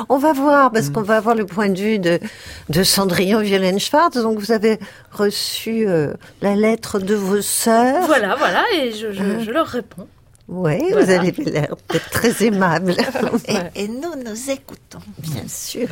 On 0.08 0.16
va 0.16 0.32
voir, 0.32 0.72
parce 0.72 0.88
mm. 0.88 0.92
qu'on 0.92 1.02
va 1.02 1.18
avoir 1.18 1.34
le 1.34 1.44
point 1.44 1.68
de 1.68 1.78
vue 1.78 1.98
de, 1.98 2.18
de 2.70 2.82
Cendrillon 2.82 3.40
Violaine-Schwartz. 3.40 4.16
Donc, 4.16 4.38
vous 4.38 4.52
avez 4.52 4.78
reçu 5.12 5.86
euh, 5.86 6.14
la 6.40 6.54
lettre 6.54 6.98
de 6.98 7.14
vos 7.14 7.42
sœurs. 7.42 8.06
Voilà, 8.06 8.36
voilà, 8.36 8.64
et 8.74 8.92
je, 8.92 9.12
je, 9.12 9.50
leur 9.50 9.66
réponds. 9.66 10.08
Oui, 10.48 10.78
vous 10.92 11.10
avez 11.10 11.30
l'air 11.32 11.74
d'être 11.90 12.10
très 12.10 12.46
aimable. 12.46 12.94
et, 13.48 13.82
et 13.82 13.88
nous 13.88 14.14
nous 14.24 14.50
écoutons. 14.50 15.00
Bien 15.18 15.46
sûr. 15.46 15.88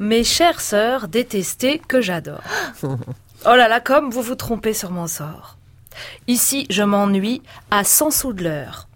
Mes 0.00 0.22
chères 0.22 0.60
sœurs 0.60 1.08
détestées 1.08 1.80
que 1.80 2.00
j'adore. 2.00 2.42
Oh 2.82 3.54
là 3.54 3.66
là, 3.66 3.80
comme 3.80 4.10
vous 4.10 4.22
vous 4.22 4.36
trompez 4.36 4.72
sur 4.72 4.90
mon 4.92 5.08
sort. 5.08 5.56
Ici, 6.28 6.66
je 6.70 6.84
m'ennuie 6.84 7.42
à 7.72 7.82
100 7.82 8.10
sous 8.12 8.32
de 8.32 8.44
l'heure. 8.44 8.88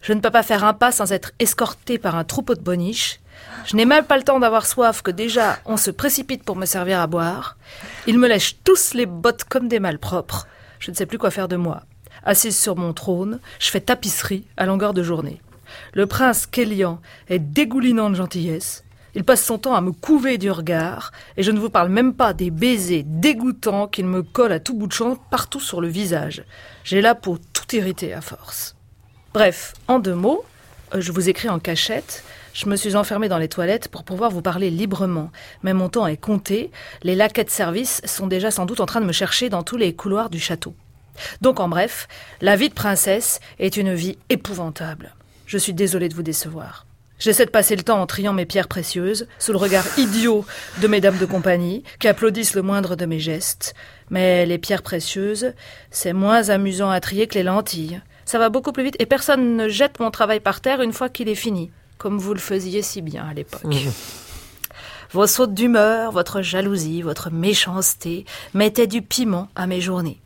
Je 0.00 0.14
ne 0.14 0.20
peux 0.20 0.30
pas 0.30 0.42
faire 0.42 0.64
un 0.64 0.72
pas 0.72 0.92
sans 0.92 1.12
être 1.12 1.32
escorté 1.40 1.98
par 1.98 2.16
un 2.16 2.24
troupeau 2.24 2.54
de 2.54 2.62
boniches. 2.62 3.20
Je 3.66 3.76
n'ai 3.76 3.84
même 3.84 4.04
pas 4.04 4.16
le 4.16 4.22
temps 4.22 4.40
d'avoir 4.40 4.66
soif 4.66 5.02
que 5.02 5.10
déjà 5.10 5.58
on 5.66 5.76
se 5.76 5.90
précipite 5.90 6.42
pour 6.42 6.56
me 6.56 6.64
servir 6.64 7.00
à 7.00 7.06
boire. 7.06 7.58
Ils 8.06 8.18
me 8.18 8.28
lèchent 8.28 8.56
tous 8.64 8.94
les 8.94 9.06
bottes 9.06 9.44
comme 9.44 9.68
des 9.68 9.80
malpropres. 9.80 10.46
Je 10.78 10.90
ne 10.90 10.96
sais 10.96 11.06
plus 11.06 11.18
quoi 11.18 11.30
faire 11.30 11.48
de 11.48 11.56
moi. 11.56 11.82
Assise 12.24 12.58
sur 12.58 12.76
mon 12.76 12.94
trône, 12.94 13.40
je 13.58 13.70
fais 13.70 13.80
tapisserie 13.80 14.46
à 14.56 14.64
longueur 14.64 14.94
de 14.94 15.02
journée. 15.02 15.42
Le 15.92 16.06
prince 16.06 16.46
Kélian 16.46 17.00
est 17.28 17.38
dégoulinant 17.38 18.08
de 18.08 18.14
gentillesse. 18.14 18.84
Il 19.16 19.24
passe 19.24 19.42
son 19.42 19.56
temps 19.56 19.74
à 19.74 19.80
me 19.80 19.92
couver 19.92 20.36
du 20.36 20.50
regard, 20.50 21.10
et 21.38 21.42
je 21.42 21.50
ne 21.50 21.58
vous 21.58 21.70
parle 21.70 21.88
même 21.88 22.12
pas 22.12 22.34
des 22.34 22.50
baisers 22.50 23.02
dégoûtants 23.02 23.88
qu'il 23.88 24.04
me 24.04 24.22
colle 24.22 24.52
à 24.52 24.60
tout 24.60 24.74
bout 24.74 24.86
de 24.86 24.92
champ 24.92 25.16
partout 25.30 25.58
sur 25.58 25.80
le 25.80 25.88
visage. 25.88 26.44
J'ai 26.84 27.00
la 27.00 27.14
peau 27.14 27.38
tout 27.54 27.74
irritée 27.74 28.12
à 28.12 28.20
force. 28.20 28.76
Bref, 29.32 29.72
en 29.88 30.00
deux 30.00 30.14
mots, 30.14 30.44
euh, 30.94 31.00
je 31.00 31.12
vous 31.12 31.30
écris 31.30 31.48
en 31.48 31.58
cachette. 31.58 32.24
Je 32.52 32.68
me 32.68 32.76
suis 32.76 32.94
enfermée 32.94 33.30
dans 33.30 33.38
les 33.38 33.48
toilettes 33.48 33.88
pour 33.88 34.04
pouvoir 34.04 34.30
vous 34.30 34.42
parler 34.42 34.68
librement. 34.68 35.30
Mais 35.62 35.72
mon 35.72 35.88
temps 35.88 36.06
est 36.06 36.18
compté. 36.18 36.70
Les 37.02 37.14
laquais 37.14 37.44
de 37.44 37.50
service 37.50 38.02
sont 38.04 38.26
déjà 38.26 38.50
sans 38.50 38.66
doute 38.66 38.80
en 38.80 38.86
train 38.86 39.00
de 39.00 39.06
me 39.06 39.12
chercher 39.12 39.48
dans 39.48 39.62
tous 39.62 39.78
les 39.78 39.94
couloirs 39.94 40.28
du 40.28 40.40
château. 40.40 40.74
Donc 41.40 41.58
en 41.58 41.68
bref, 41.68 42.06
la 42.42 42.56
vie 42.56 42.68
de 42.68 42.74
princesse 42.74 43.40
est 43.58 43.78
une 43.78 43.94
vie 43.94 44.18
épouvantable. 44.28 45.14
Je 45.46 45.56
suis 45.56 45.72
désolée 45.74 46.10
de 46.10 46.14
vous 46.14 46.22
décevoir. 46.22 46.85
J'essaie 47.18 47.46
de 47.46 47.50
passer 47.50 47.76
le 47.76 47.82
temps 47.82 48.00
en 48.00 48.06
triant 48.06 48.32
mes 48.32 48.44
pierres 48.44 48.68
précieuses, 48.68 49.26
sous 49.38 49.52
le 49.52 49.58
regard 49.58 49.86
idiot 49.98 50.44
de 50.82 50.88
mes 50.88 51.00
dames 51.00 51.18
de 51.18 51.26
compagnie, 51.26 51.82
qui 51.98 52.08
applaudissent 52.08 52.54
le 52.54 52.62
moindre 52.62 52.94
de 52.94 53.06
mes 53.06 53.20
gestes. 53.20 53.74
Mais 54.10 54.44
les 54.46 54.58
pierres 54.58 54.82
précieuses, 54.82 55.52
c'est 55.90 56.12
moins 56.12 56.50
amusant 56.50 56.90
à 56.90 57.00
trier 57.00 57.26
que 57.26 57.34
les 57.34 57.42
lentilles. 57.42 58.00
Ça 58.24 58.38
va 58.38 58.50
beaucoup 58.50 58.72
plus 58.72 58.84
vite 58.84 58.96
et 58.98 59.06
personne 59.06 59.56
ne 59.56 59.68
jette 59.68 60.00
mon 60.00 60.10
travail 60.10 60.40
par 60.40 60.60
terre 60.60 60.82
une 60.82 60.92
fois 60.92 61.08
qu'il 61.08 61.28
est 61.28 61.34
fini, 61.34 61.70
comme 61.96 62.18
vous 62.18 62.34
le 62.34 62.40
faisiez 62.40 62.82
si 62.82 63.00
bien 63.00 63.24
à 63.24 63.32
l'époque. 63.32 63.64
Mmh. 63.64 63.90
Vos 65.12 65.26
sautes 65.26 65.54
d'humeur, 65.54 66.12
votre 66.12 66.42
jalousie, 66.42 67.02
votre 67.02 67.30
méchanceté 67.30 68.24
mettaient 68.52 68.88
du 68.88 69.02
piment 69.02 69.48
à 69.54 69.66
mes 69.66 69.80
journées. 69.80 70.20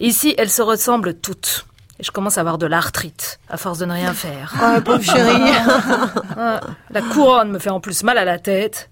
Ici, 0.00 0.34
elles 0.36 0.50
se 0.50 0.62
ressemblent 0.62 1.14
toutes. 1.14 1.67
Et 2.00 2.04
je 2.04 2.12
commence 2.12 2.38
à 2.38 2.42
avoir 2.42 2.58
de 2.58 2.66
l'arthrite, 2.66 3.40
à 3.48 3.56
force 3.56 3.78
de 3.78 3.84
ne 3.84 3.92
rien 3.92 4.14
faire. 4.14 4.54
Oh, 4.62 4.80
pauvre 4.82 5.02
chérie. 5.02 5.52
Ah, 6.40 6.60
la 6.90 7.02
couronne 7.02 7.50
me 7.50 7.58
fait 7.58 7.70
en 7.70 7.80
plus 7.80 8.04
mal 8.04 8.16
à 8.16 8.24
la 8.24 8.38
tête. 8.38 8.90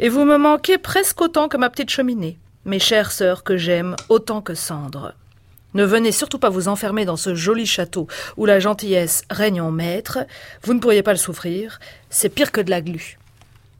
Et 0.00 0.08
vous 0.08 0.24
me 0.24 0.36
manquez 0.36 0.76
presque 0.76 1.20
autant 1.20 1.46
que 1.46 1.56
ma 1.56 1.70
petite 1.70 1.90
cheminée, 1.90 2.38
mes 2.64 2.80
chères 2.80 3.12
sœurs 3.12 3.44
que 3.44 3.56
j'aime 3.56 3.94
autant 4.08 4.40
que 4.40 4.54
cendre. 4.54 5.14
Ne 5.74 5.84
venez 5.84 6.10
surtout 6.10 6.40
pas 6.40 6.48
vous 6.48 6.66
enfermer 6.66 7.04
dans 7.04 7.16
ce 7.16 7.36
joli 7.36 7.66
château 7.66 8.08
où 8.36 8.46
la 8.46 8.58
gentillesse 8.58 9.22
règne 9.30 9.60
en 9.60 9.70
maître. 9.70 10.18
Vous 10.64 10.74
ne 10.74 10.80
pourriez 10.80 11.04
pas 11.04 11.12
le 11.12 11.18
souffrir. 11.18 11.78
C'est 12.10 12.30
pire 12.30 12.50
que 12.50 12.60
de 12.60 12.70
la 12.70 12.80
glu. 12.80 13.18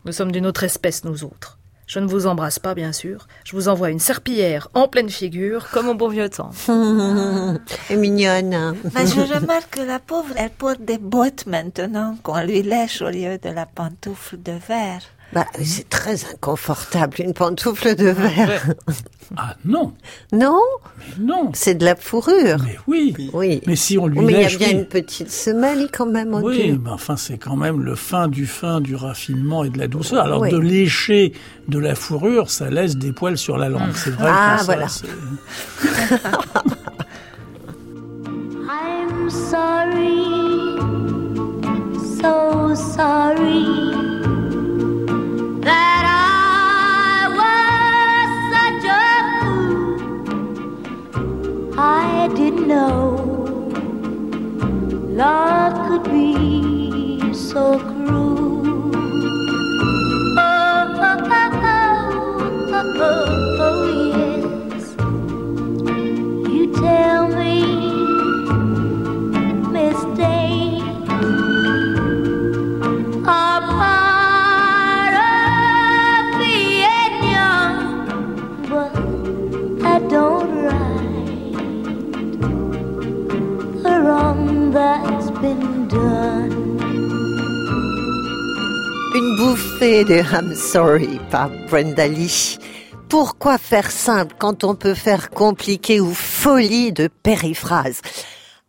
Nous 0.04 0.12
sommes 0.12 0.30
d'une 0.30 0.46
autre 0.46 0.62
espèce, 0.62 1.02
nous 1.02 1.24
autres. 1.24 1.57
Je 1.88 2.00
ne 2.00 2.06
vous 2.06 2.26
embrasse 2.26 2.58
pas, 2.58 2.74
bien 2.74 2.92
sûr. 2.92 3.26
Je 3.44 3.56
vous 3.56 3.68
envoie 3.68 3.88
une 3.88 3.98
serpillière 3.98 4.68
en 4.74 4.88
pleine 4.88 5.08
figure, 5.08 5.70
comme 5.70 5.88
au 5.88 5.94
bon 5.94 6.08
vieux 6.08 6.28
temps. 6.28 6.50
Et 7.90 7.96
mignonne. 7.96 8.76
Mais 8.94 9.06
je 9.06 9.34
remarque 9.34 9.70
que 9.70 9.80
la 9.80 9.98
pauvre, 9.98 10.34
elle 10.36 10.50
porte 10.50 10.82
des 10.82 10.98
bottes 10.98 11.46
maintenant 11.46 12.18
qu'on 12.22 12.40
lui 12.42 12.62
lèche 12.62 13.00
au 13.00 13.08
lieu 13.08 13.38
de 13.38 13.48
la 13.48 13.64
pantoufle 13.64 14.36
de 14.42 14.52
verre. 14.68 15.00
Bah, 15.34 15.44
c'est 15.62 15.88
très 15.90 16.24
inconfortable, 16.32 17.16
une 17.18 17.34
pantoufle 17.34 17.94
de 17.94 18.08
verre. 18.08 18.66
Ah 19.36 19.56
non 19.66 19.92
Non? 20.32 20.58
Mais 20.98 21.22
non 21.22 21.50
C'est 21.52 21.74
de 21.74 21.84
la 21.84 21.94
fourrure. 21.96 22.56
Mais 22.64 22.78
oui 22.86 23.14
Oui. 23.34 23.60
Mais 23.66 23.76
si 23.76 23.98
on 23.98 24.06
lui 24.06 24.20
Mais 24.20 24.32
il 24.32 24.40
y 24.40 24.44
a 24.54 24.56
bien 24.56 24.68
oui. 24.68 24.72
une 24.72 24.86
petite 24.86 25.30
semelle 25.30 25.90
quand 25.92 26.06
même 26.06 26.32
au 26.32 26.40
Oui, 26.40 26.80
enfin, 26.88 27.16
c'est 27.18 27.36
quand 27.36 27.56
même 27.56 27.82
le 27.82 27.94
fin 27.94 28.28
du 28.28 28.46
fin, 28.46 28.80
du 28.80 28.96
raffinement 28.96 29.64
et 29.64 29.68
de 29.68 29.76
la 29.78 29.86
douceur. 29.86 30.24
Alors, 30.24 30.40
Oui. 30.40 30.50
de 30.50 30.56
lécher 30.58 31.34
de 31.68 31.78
la 31.78 31.94
fourrure, 31.94 32.50
ça 32.50 32.70
laisse 32.70 32.96
des 32.96 33.12
poils 33.12 33.36
sur 33.36 33.58
la 33.58 33.68
langue. 33.68 33.92
C'est 33.94 34.10
vrai 34.10 34.30
Ah, 34.32 34.56
ça, 34.58 34.64
voilà. 34.64 34.86
I'm 38.70 39.28
sorry, 39.30 40.78
so 42.18 42.74
sorry 42.74 44.17
that 45.68 46.04
I 46.08 47.28
was 47.40 48.28
such 48.54 48.84
a 49.02 49.08
fool. 49.40 49.98
I 51.78 52.28
didn't 52.36 52.66
know 52.68 53.00
love 55.22 55.74
could 55.88 56.04
be 56.12 57.32
so 57.34 57.78
cruel. 57.78 58.92
Oh, 60.38 60.40
oh, 61.08 61.18
oh, 61.40 61.50
oh, 62.72 63.00
oh, 63.08 63.60
oh, 63.66 63.82
yes. 64.74 64.84
You 66.52 66.64
tell 66.74 67.28
me 67.28 67.37
Une 89.14 89.36
bouffée 89.36 90.04
de 90.04 90.22
I'm 90.32 90.54
Sorry 90.54 91.18
par 91.32 91.50
Brenda 91.68 92.06
Lee. 92.06 92.58
Pourquoi 93.08 93.58
faire 93.58 93.90
simple 93.90 94.36
quand 94.38 94.62
on 94.62 94.76
peut 94.76 94.94
faire 94.94 95.30
compliqué 95.30 96.00
ou 96.00 96.14
folie 96.14 96.92
de 96.92 97.08
périphrases 97.08 98.02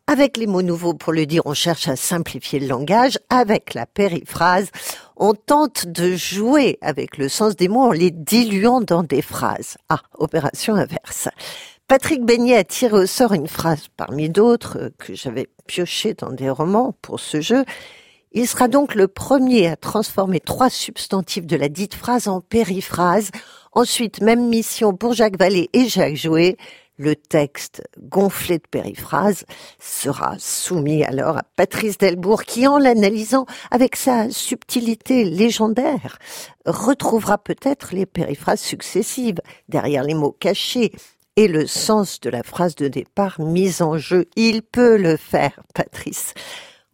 Avec 0.07 0.37
les 0.37 0.47
mots 0.47 0.63
nouveaux 0.63 0.95
pour 0.95 1.13
le 1.13 1.27
dire, 1.27 1.43
on 1.45 1.53
cherche 1.53 1.87
à 1.87 1.95
simplifier 1.95 2.59
le 2.59 2.65
langage. 2.65 3.19
Avec 3.29 3.75
la 3.75 3.85
périphrase, 3.85 4.71
on 5.15 5.33
tente 5.33 5.85
de 5.85 6.15
jouer 6.15 6.79
avec 6.81 7.19
le 7.19 7.29
sens 7.29 7.55
des 7.55 7.67
mots 7.67 7.89
en 7.89 7.91
les 7.91 8.09
diluant 8.09 8.81
dans 8.81 9.03
des 9.03 9.21
phrases. 9.21 9.77
Ah, 9.89 10.01
opération 10.17 10.73
inverse. 10.73 11.27
Patrick 11.89 12.23
Beignet 12.23 12.55
a 12.55 12.63
tiré 12.63 12.93
au 12.93 13.07
sort 13.07 13.33
une 13.33 13.47
phrase 13.47 13.87
parmi 13.97 14.29
d'autres 14.29 14.77
euh, 14.77 14.89
que 14.99 15.15
j'avais 15.15 15.47
pioché 15.65 16.13
dans 16.13 16.31
des 16.31 16.51
romans 16.51 16.93
pour 17.01 17.19
ce 17.19 17.41
jeu. 17.41 17.65
Il 18.31 18.47
sera 18.47 18.67
donc 18.67 18.93
le 18.93 19.07
premier 19.07 19.65
à 19.65 19.75
transformer 19.75 20.39
trois 20.39 20.69
substantifs 20.69 21.47
de 21.47 21.55
la 21.55 21.67
dite 21.67 21.95
phrase 21.95 22.27
en 22.27 22.41
périphrase. 22.41 23.31
Ensuite, 23.71 24.21
même 24.21 24.49
mission 24.49 24.93
pour 24.93 25.13
Jacques 25.13 25.39
Vallée 25.39 25.71
et 25.73 25.89
Jacques 25.89 26.15
Jouet. 26.15 26.57
Le 26.97 27.15
texte 27.15 27.81
gonflé 27.99 28.59
de 28.59 28.67
périphrases 28.69 29.45
sera 29.79 30.35
soumis 30.37 31.03
alors 31.03 31.37
à 31.37 31.43
Patrice 31.55 31.97
Delbourg 31.97 32.43
qui, 32.43 32.67
en 32.67 32.77
l'analysant 32.77 33.47
avec 33.71 33.95
sa 33.95 34.29
subtilité 34.29 35.23
légendaire, 35.23 36.19
retrouvera 36.67 37.39
peut-être 37.39 37.95
les 37.95 38.05
périphrases 38.05 38.61
successives 38.61 39.41
derrière 39.69 40.03
les 40.03 40.13
mots 40.13 40.35
cachés 40.39 40.91
et 41.35 41.47
le 41.47 41.67
sens 41.67 42.19
de 42.19 42.29
la 42.29 42.43
phrase 42.43 42.75
de 42.75 42.87
départ 42.87 43.39
mise 43.39 43.81
en 43.81 43.97
jeu. 43.97 44.25
Il 44.35 44.61
peut 44.61 44.97
le 44.97 45.17
faire, 45.17 45.59
Patrice. 45.73 46.33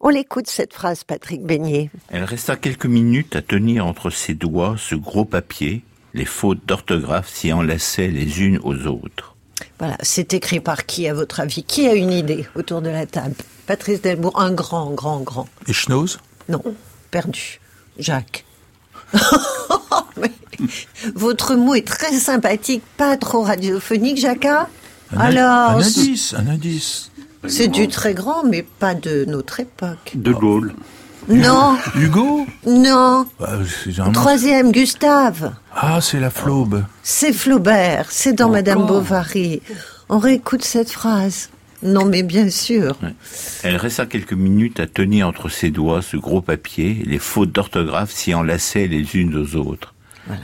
On 0.00 0.10
l'écoute 0.10 0.46
cette 0.46 0.74
phrase, 0.74 1.04
Patrick 1.04 1.42
Beignet. 1.42 1.90
Elle 2.10 2.24
resta 2.24 2.56
quelques 2.56 2.86
minutes 2.86 3.34
à 3.34 3.42
tenir 3.42 3.86
entre 3.86 4.10
ses 4.10 4.34
doigts 4.34 4.76
ce 4.78 4.94
gros 4.94 5.24
papier. 5.24 5.82
Les 6.14 6.24
fautes 6.24 6.64
d'orthographe 6.66 7.28
s'y 7.28 7.52
enlaçaient 7.52 8.08
les 8.08 8.40
unes 8.40 8.60
aux 8.62 8.86
autres. 8.86 9.34
Voilà, 9.78 9.96
c'est 10.02 10.34
écrit 10.34 10.60
par 10.60 10.86
qui, 10.86 11.08
à 11.08 11.14
votre 11.14 11.40
avis? 11.40 11.62
Qui 11.62 11.88
a 11.88 11.94
une 11.94 12.12
idée 12.12 12.46
autour 12.54 12.82
de 12.82 12.90
la 12.90 13.06
table? 13.06 13.34
Patrice 13.66 14.00
Delbourg, 14.00 14.40
un 14.40 14.52
grand, 14.52 14.90
grand, 14.90 15.20
grand. 15.20 15.48
Et 15.66 15.72
Schnoz 15.72 16.18
Non, 16.48 16.62
perdu. 17.10 17.60
Jacques. 17.98 18.44
Votre 21.14 21.54
mot 21.54 21.74
est 21.74 21.86
très 21.86 22.12
sympathique, 22.12 22.82
pas 22.96 23.16
trop 23.16 23.42
radiophonique, 23.42 24.18
Jacques. 24.18 24.46
Un, 24.46 24.66
Alors, 25.18 25.70
un 25.70 25.82
indice, 25.82 26.34
un 26.36 26.46
indice. 26.48 27.10
c'est 27.46 27.68
du 27.68 27.88
très 27.88 28.14
grand, 28.14 28.44
mais 28.44 28.62
pas 28.62 28.94
de 28.94 29.24
notre 29.26 29.60
époque. 29.60 30.12
De 30.14 30.32
Gaulle. 30.32 30.74
Non, 31.28 31.76
Hugo? 31.96 32.46
Non. 32.66 33.26
Bah, 33.40 33.58
Troisième, 34.12 34.70
Gustave. 34.70 35.52
Ah, 35.74 36.00
c'est 36.00 36.20
la 36.20 36.30
flaube. 36.30 36.84
C'est 37.02 37.32
Flaubert, 37.32 38.06
c'est 38.10 38.32
dans 38.32 38.48
Madame 38.48 38.86
Bovary. 38.86 39.60
On 40.08 40.18
réécoute 40.18 40.62
cette 40.64 40.90
phrase. 40.90 41.50
Non, 41.82 42.04
mais 42.04 42.22
bien 42.22 42.48
sûr. 42.48 42.96
Elle 43.62 43.76
resta 43.76 44.06
quelques 44.06 44.32
minutes 44.32 44.80
à 44.80 44.86
tenir 44.86 45.28
entre 45.28 45.48
ses 45.48 45.70
doigts 45.70 46.00
ce 46.00 46.16
gros 46.16 46.40
papier. 46.40 47.02
Les 47.04 47.18
fautes 47.18 47.52
d'orthographe 47.52 48.12
s'y 48.12 48.32
enlaçaient 48.34 48.86
les 48.86 49.16
unes 49.16 49.36
aux 49.36 49.56
autres. 49.56 49.94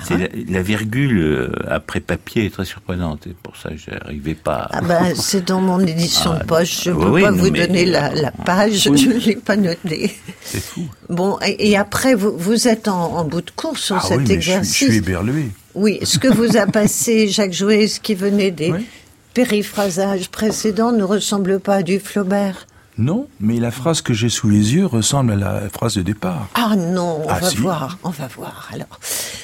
C'est 0.07 0.17
la, 0.17 0.29
la 0.49 0.63
virgule 0.63 1.19
euh, 1.19 1.53
après 1.69 2.01
papier 2.01 2.47
est 2.47 2.51
très 2.51 2.65
surprenante. 2.65 3.27
Et 3.27 3.35
pour 3.43 3.57
ça, 3.57 3.71
je 3.75 3.91
n'arrivais 3.91 4.35
pas. 4.35 4.69
Ah 4.73 4.81
ben, 4.81 5.15
c'est 5.17 5.45
dans 5.47 5.61
mon 5.61 5.81
édition 5.81 6.33
Ah, 6.37 6.39
de 6.41 6.45
poche. 6.47 6.85
Je 6.85 6.91
ne 6.91 6.95
oui, 6.97 7.03
peux 7.05 7.11
oui, 7.11 7.23
pas 7.23 7.31
vous 7.33 7.51
mais- 7.51 7.67
donner 7.67 7.85
la, 7.87 8.15
la 8.15 8.31
page. 8.31 8.87
Oui. 8.89 8.99
Je 8.99 9.09
ne 9.09 9.15
l'ai 9.19 9.37
pas 9.37 9.57
notée. 9.57 10.17
C'est 10.43 10.63
fou. 10.63 10.83
Bon, 11.09 11.39
et, 11.45 11.71
et 11.71 11.77
après, 11.77 12.15
vous, 12.15 12.37
vous 12.37 12.69
êtes 12.69 12.87
en, 12.89 13.17
en 13.19 13.25
bout 13.25 13.41
de 13.43 13.51
course 13.51 13.83
sur 13.83 13.97
Ah 13.97 14.01
cet 14.07 14.19
oui, 14.19 14.25
mais 14.29 14.35
je 14.37 14.41
suis- 14.41 14.53
exercice. 14.53 14.79
je 14.79 14.85
suis 14.85 14.97
éberlué. 14.99 15.49
Oui, 15.75 15.99
ce 16.03 16.19
que 16.19 16.29
vous 16.29 16.57
a 16.57 16.67
passé 16.67 17.29
Jacques 17.29 17.53
Jouet, 17.55 17.87
ce 17.89 17.99
qui 17.99 18.15
venait 18.15 18.51
des 18.51 18.73
périphrasages 19.35 20.29
précédents, 20.29 20.93
ne 20.93 21.03
ressemble 21.05 21.59
pas 21.61 21.77
à 21.77 21.83
du 21.83 21.99
Flaubert. 21.99 22.67
Non, 22.99 23.27
mais 23.41 23.59
la 23.59 23.71
phrase 23.71 24.03
que 24.03 24.13
j'ai 24.13 24.29
sous 24.29 24.49
les 24.51 24.75
yeux 24.75 24.85
ressemble 24.87 25.33
à 25.33 25.37
la 25.37 25.69
phrase 25.71 25.95
de 25.95 26.03
départ. 26.03 26.49
Ah 26.55 26.77
non, 26.77 27.23
on 27.25 27.29
Ah, 27.29 27.39
va 27.41 27.51
si. 27.51 27.57
voir, 27.57 27.99
on 28.05 28.11
va 28.11 28.27
voir 28.29 28.69
alors. 28.73 29.01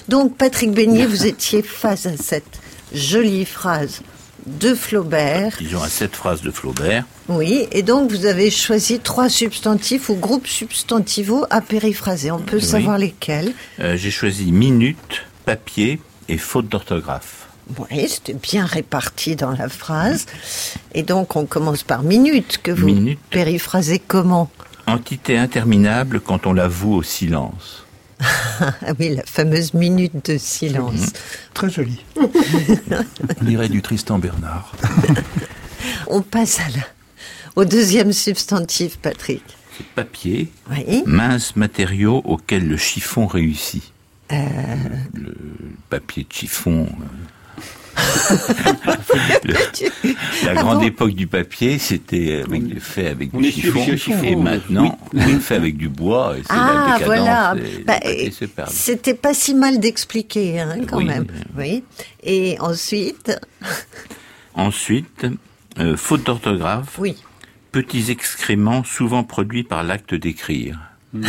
Donc 0.09 0.37
Patrick 0.37 0.73
Beignet, 0.73 1.07
vous 1.07 1.25
étiez 1.27 1.63
face 1.63 2.05
à 2.07 2.17
cette 2.17 2.61
jolie 2.93 3.47
phrase 3.47 4.03
de 4.47 4.75
Flaubert. 4.75 5.55
Disons 5.59 5.83
à 5.83 5.89
cette 5.89 6.15
phrase 6.15 6.43
de 6.43 6.51
Flaubert. 6.51 7.05
Oui, 7.29 7.67
et 7.73 7.83
donc 7.83 8.11
vous 8.11 8.27
avez 8.27 8.51
choisi 8.51 8.99
trois 9.01 9.29
substantifs 9.29 10.09
ou 10.11 10.15
groupes 10.15 10.47
substantivaux 10.47 11.45
à 11.51 11.61
périphraser. 11.61 12.31
On 12.31 12.39
peut 12.39 12.57
Oui. 12.57 12.63
savoir 12.63 12.99
lesquels? 12.99 13.53
Euh, 13.81 13.97
J'ai 13.97 14.11
choisi 14.11 14.53
minute, 14.53 15.25
papier 15.45 16.01
et 16.29 16.39
faute 16.39 16.69
d'orthographe. 16.69 17.38
Oui, 17.79 18.09
c'était 18.09 18.35
bien 18.35 18.65
réparti 18.65 19.37
dans 19.37 19.51
la 19.51 19.69
phrase. 19.69 20.27
Et 20.95 21.03
donc 21.03 21.37
on 21.37 21.45
commence 21.47 21.83
par 21.83 22.03
minute, 22.03 22.61
que 22.63 22.71
vous 22.71 22.87
Minute. 22.87 23.19
périphrasez 23.31 23.99
comment 23.99 24.51
Entité 24.87 25.37
interminable 25.37 26.21
quand 26.21 26.47
on 26.47 26.53
l'avoue 26.55 26.95
au 26.95 27.03
silence. 27.03 27.85
Ah 28.21 28.73
oui, 28.99 29.15
la 29.15 29.23
fameuse 29.25 29.75
minute 29.75 30.31
de 30.31 30.39
silence. 30.39 31.13
Très 31.55 31.69
joli. 31.71 32.03
On 32.17 33.45
dirait 33.45 33.69
du 33.69 33.83
Tristan 33.83 34.19
Bernard. 34.19 34.73
On 36.09 36.23
passe 36.23 36.59
à 36.61 36.69
la, 36.71 36.83
au 37.55 37.65
deuxième 37.65 38.13
substantif, 38.13 38.99
Patrick. 38.99 39.43
C'est 39.77 39.87
papier, 39.89 40.51
Oui. 40.71 41.03
mince 41.07 41.55
matériau 41.55 42.23
auquel 42.25 42.67
le 42.67 42.77
chiffon 42.77 43.27
réussit. 43.27 43.93
Euh, 44.33 44.37
Le 45.15 45.35
papier 45.91 46.25
de 46.29 46.33
chiffon. 46.33 46.89
euh. 46.89 47.05
La 50.45 50.51
Ah 50.51 50.55
grande 50.55 50.79
bon 50.81 50.85
époque 50.87 51.15
du 51.15 51.27
papier, 51.27 51.79
c'était 51.79 52.43
avec, 52.45 52.81
fait 52.81 53.09
avec 53.09 53.37
du 53.37 53.51
chiffon, 53.51 54.23
et 54.23 54.37
maintenant, 54.37 54.99
on 55.15 55.41
fait 55.41 55.57
avec 55.57 55.77
du 55.77 55.89
bois, 55.89 56.37
et 56.39 56.43
Ah, 56.49 56.97
la 57.01 57.05
voilà. 57.05 57.55
Bah. 57.87 57.99
C'était 58.69 59.15
pas 59.15 59.35
si 59.35 59.55
mal 59.55 59.81
d'expliquer, 59.81 60.61
hein, 60.61 60.77
quand 60.89 60.99
Oui. 60.99 61.05
même. 61.07 61.27
Oui. 61.57 61.83
Et 62.23 62.57
ensuite, 62.61 63.39
Ensuite, 64.55 65.27
euh, 65.79 65.97
faute 65.97 66.25
d'orthographe, 66.25 66.99
oui. 66.99 67.17
petits 67.71 68.11
excréments 68.11 68.83
souvent 68.83 69.23
produits 69.23 69.63
par 69.63 69.85
l'acte 69.85 70.15
d'écrire. 70.15 70.81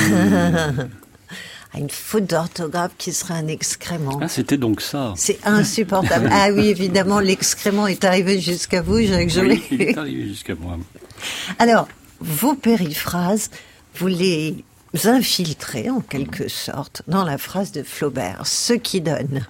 Ah, 1.73 1.79
une 1.79 1.89
faute 1.89 2.25
d'orthographe 2.25 2.93
qui 2.97 3.13
serait 3.13 3.35
un 3.35 3.47
excrément. 3.47 4.19
Ah, 4.21 4.27
c'était 4.27 4.57
donc 4.57 4.81
ça. 4.81 5.13
C'est 5.15 5.39
insupportable. 5.45 6.29
ah 6.33 6.49
oui, 6.51 6.67
évidemment, 6.67 7.19
l'excrément 7.19 7.85
est 7.87 8.03
arrivé 8.03 8.39
jusqu'à 8.39 8.81
vous, 8.81 8.99
Jacques. 9.01 9.31
Oui, 9.41 9.63
il 9.71 9.81
est 9.81 9.97
arrivé 9.97 10.27
jusqu'à 10.27 10.55
moi. 10.55 10.77
Alors, 11.59 11.87
vos 12.19 12.55
périphrases, 12.55 13.51
vous 13.95 14.07
les 14.07 14.63
infiltrez 15.05 15.89
en 15.89 16.01
quelque 16.01 16.47
sorte 16.47 17.03
dans 17.07 17.23
la 17.23 17.37
phrase 17.37 17.71
de 17.71 17.83
Flaubert, 17.83 18.47
ce 18.47 18.73
qui 18.73 19.01
donne. 19.01 19.45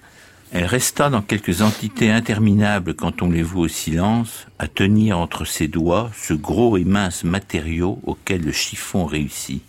Elle 0.52 0.64
resta 0.64 1.10
dans 1.10 1.22
quelques 1.22 1.62
entités 1.62 2.10
interminables 2.10 2.94
quand 2.94 3.22
on 3.22 3.30
les 3.30 3.42
voit 3.42 3.66
au 3.66 3.68
silence, 3.68 4.46
à 4.58 4.66
tenir 4.66 5.16
entre 5.18 5.44
ses 5.44 5.68
doigts 5.68 6.10
ce 6.20 6.34
gros 6.34 6.76
et 6.76 6.84
mince 6.84 7.22
matériau 7.22 8.00
auquel 8.04 8.42
le 8.42 8.50
chiffon 8.50 9.04
réussit, 9.04 9.62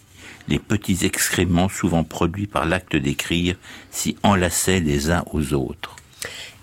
les 0.48 0.60
petits 0.60 1.00
excréments 1.04 1.70
souvent 1.70 2.04
produits 2.04 2.48
par 2.48 2.66
l'acte 2.66 2.96
d'écrire 2.96 3.56
s'y 3.92 4.16
enlaçaient 4.24 4.80
les 4.80 5.10
uns 5.12 5.24
aux 5.34 5.54
autres. 5.54 5.96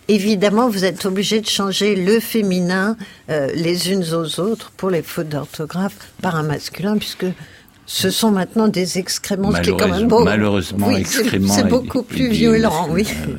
Évidemment, 0.09 0.71
vous 0.71 0.85
êtes 0.87 1.05
obligé 1.05 1.41
de 1.41 1.47
changer 1.47 1.95
le 1.95 2.19
féminin 2.19 2.97
euh, 3.29 3.49
les 3.55 3.91
unes 3.93 4.05
aux 4.15 4.41
autres 4.41 4.71
pour 4.77 4.89
les 4.89 5.03
fautes 5.03 5.29
d'orthographe 5.29 5.97
par 6.23 6.35
un 6.37 6.43
masculin, 6.45 6.97
puisque 6.97 7.27
ce 7.85 8.11
sont 8.11 8.31
maintenant 8.31 8.69
des 8.69 8.99
excréments, 8.99 9.53
ce 9.55 9.61
qui 9.61 9.71
est 9.71 9.77
quand 9.77 9.89
même 9.89 10.09
beau. 10.09 10.25
Malheureusement, 10.25 10.89
Oui, 10.89 10.97
excréments 11.01 11.53
C'est 11.55 11.61
est- 11.63 11.69
beaucoup 11.69 12.03
plus 12.03 12.29
violent, 12.31 12.89
oui. 12.91 13.03
ouais. 13.05 13.35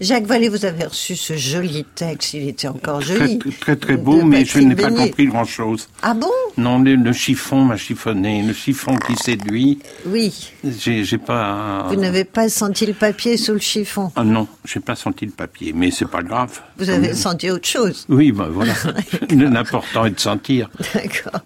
Jacques 0.00 0.24
Vallée, 0.26 0.48
vous 0.48 0.64
avez 0.64 0.84
reçu 0.84 1.16
ce 1.16 1.36
joli 1.36 1.84
texte, 1.94 2.34
il 2.34 2.48
était 2.48 2.68
encore 2.68 3.00
Très, 3.00 3.16
joli. 3.18 3.38
très, 3.60 3.76
très 3.76 3.96
beau, 3.96 4.18
de 4.18 4.22
mais 4.24 4.44
je 4.44 4.58
n'ai 4.58 4.74
pas 4.76 4.90
compris 4.90 5.26
grand-chose. 5.26 5.88
Ah 6.02 6.14
bon? 6.14 6.30
Non, 6.56 6.78
le, 6.78 6.94
le 6.96 7.12
chiffon 7.12 7.64
m'a 7.64 7.76
chiffonné, 7.76 8.42
le 8.42 8.52
chiffon 8.52 8.96
qui 8.96 9.16
séduit. 9.16 9.78
Oui. 10.06 10.52
J'ai 10.64 11.18
pas. 11.18 11.86
Vous 11.88 11.96
n'avez 11.96 12.24
pas 12.24 12.48
senti 12.48 12.86
le 12.86 12.94
papier 12.94 13.36
sous 13.36 13.52
le 13.52 13.58
chiffon? 13.58 14.10
Ah 14.16 14.24
non, 14.24 14.46
j'ai 14.64 14.80
pas 14.80 14.96
senti 14.96 15.24
le 15.26 15.32
papier, 15.32 15.72
mais 15.74 15.90
c'est 15.90 16.08
pas 16.10 16.22
grave. 16.22 16.60
Vous 16.78 16.88
avez 16.90 17.08
même. 17.08 17.14
senti 17.16 17.50
autre 17.50 17.68
chose. 17.68 18.04
Oui, 18.08 18.32
ben 18.32 18.48
voilà. 18.48 18.74
L'important 19.30 20.04
est 20.06 20.10
de 20.10 20.20
sentir. 20.20 20.70
D'accord. 20.94 21.40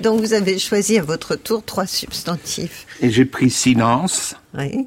Donc 0.00 0.20
vous 0.20 0.32
avez 0.34 0.58
choisi 0.58 0.98
à 0.98 1.02
votre 1.02 1.34
tour 1.36 1.64
trois 1.64 1.86
substantifs. 1.86 2.86
Et 3.00 3.10
j'ai 3.10 3.24
pris 3.24 3.50
silence, 3.50 4.34
Oui. 4.56 4.86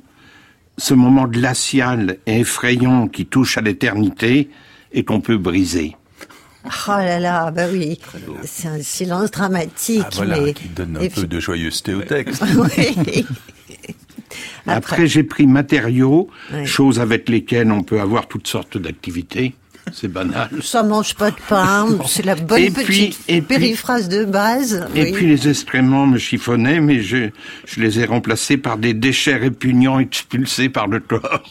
Ce 0.77 0.93
moment 0.93 1.25
glacial 1.27 2.17
et 2.25 2.39
effrayant 2.41 3.07
qui 3.07 3.25
touche 3.25 3.57
à 3.57 3.61
l'éternité 3.61 4.49
et 4.91 5.03
qu'on 5.03 5.21
peut 5.21 5.37
briser. 5.37 5.95
Oh 6.65 6.69
là 6.97 7.19
là, 7.19 7.51
bah 7.51 7.67
oui. 7.71 7.99
C'est 8.43 8.67
un 8.67 8.81
silence 8.81 9.29
dramatique. 9.31 10.01
Ah, 10.05 10.09
voilà, 10.13 10.39
mais... 10.41 10.53
qui 10.53 10.67
donne 10.69 10.97
un 10.97 11.01
Et 11.01 11.09
peu 11.09 11.27
de 11.27 11.39
joyeuseté 11.39 11.93
au 11.93 12.01
texte. 12.01 12.43
Oui. 12.57 13.25
Après, 14.67 15.05
j'ai 15.07 15.23
pris 15.23 15.45
matériaux, 15.45 16.27
Oui. 16.51 16.65
choses 16.65 16.99
avec 16.99 17.29
lesquelles 17.29 17.71
on 17.71 17.83
peut 17.83 18.01
avoir 18.01 18.27
toutes 18.27 18.47
sortes 18.47 18.77
d'activités. 18.77 19.53
C'est 19.93 20.07
banal. 20.07 20.49
Ça 20.61 20.83
mange 20.83 21.13
pas 21.15 21.31
de 21.31 21.35
pain, 21.47 21.87
c'est 22.07 22.25
la 22.25 22.35
bonne 22.35 22.59
Et 22.61 22.69
petite 22.71 22.85
puis- 22.85 23.17
et 23.27 23.41
puis- 23.41 23.57
périphrase 23.57 24.09
de 24.09 24.25
base. 24.25 24.87
Et 24.95 25.03
oui. 25.03 25.11
puis 25.13 25.27
les 25.27 25.47
excréments 25.47 26.05
me 26.07 26.17
chiffonnaient, 26.17 26.79
mais 26.79 27.01
je, 27.01 27.29
je 27.65 27.79
les 27.81 27.99
ai 27.99 28.05
remplacés 28.05 28.57
par 28.57 28.77
des 28.77 28.93
déchets 28.93 29.35
répugnants 29.35 29.99
expulsés 29.99 30.69
par 30.69 30.87
le 30.87 30.99
corps. 30.99 31.43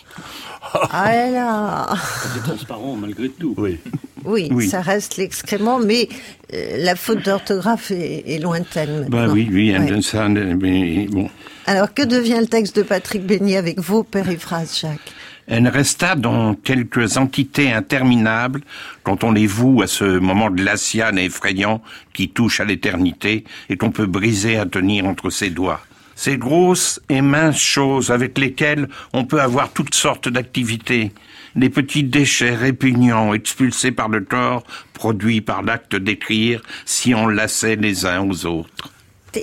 Ah 0.91 1.05
là 1.12 1.30
là. 1.30 1.87
C'est 2.35 2.43
transparent 2.43 2.97
malgré 2.97 3.28
tout. 3.28 3.55
Oui. 3.57 3.78
Oui, 4.24 4.49
Oui. 4.51 4.68
ça 4.68 4.80
reste 4.80 5.16
l'excrément, 5.18 5.78
mais 5.78 6.09
euh, 6.55 6.78
la 6.78 6.97
faute 6.97 7.22
d'orthographe 7.24 7.91
est, 7.91 8.24
est 8.26 8.39
lointaine 8.39 9.07
Bah 9.09 9.26
oui, 9.30 9.49
oui, 9.53 9.76
Ouais. 9.76 9.85
de 9.87 10.01
ça, 10.01 10.28
mais 10.28 11.07
bon. 11.11 11.28
Alors, 11.66 11.93
que 11.95 12.03
devient 12.03 12.39
le 12.41 12.47
texte 12.47 12.76
de 12.76 12.82
Patrick 12.82 13.24
Beignet 13.26 13.57
avec 13.59 13.78
vos 13.78 14.03
périphrases, 14.03 14.78
Jacques? 14.80 15.12
Elle 15.47 15.68
resta 15.68 16.14
dans 16.14 16.55
quelques 16.55 17.18
entités 17.18 17.70
interminables 17.70 18.62
quand 19.03 19.24
on 19.24 19.32
les 19.32 19.47
voue 19.47 19.82
à 19.82 19.86
ce 19.86 20.18
moment 20.18 20.51
glacial 20.51 21.18
et 21.18 21.24
effrayant 21.24 21.82
qui 22.14 22.30
touche 22.30 22.61
à 22.61 22.64
l'éternité 22.64 23.45
et 23.68 23.76
qu'on 23.76 23.90
peut 23.90 24.07
briser 24.07 24.57
à 24.57 24.64
tenir 24.64 25.05
entre 25.05 25.28
ses 25.28 25.51
doigts. 25.51 25.82
Ces 26.16 26.38
grosses 26.38 27.01
et 27.09 27.20
minces 27.20 27.61
choses 27.61 28.11
avec 28.11 28.38
lesquelles 28.38 28.88
on 29.12 29.24
peut 29.24 29.40
avoir 29.40 29.72
toutes 29.72 29.95
sortes 29.95 30.28
d'activités. 30.28 31.12
Les 31.57 31.70
petits 31.70 32.05
déchets 32.05 32.55
répugnants 32.55 33.34
expulsés 33.34 33.92
par 33.92 34.09
le 34.09 34.20
corps, 34.20 34.64
produits 34.92 35.40
par 35.40 35.62
l'acte 35.62 35.97
d'écrire, 35.97 36.62
si 36.84 37.14
on 37.14 37.26
lassait 37.26 37.76
les 37.76 38.07
uns 38.07 38.22
aux 38.22 38.47
autres. 38.47 38.93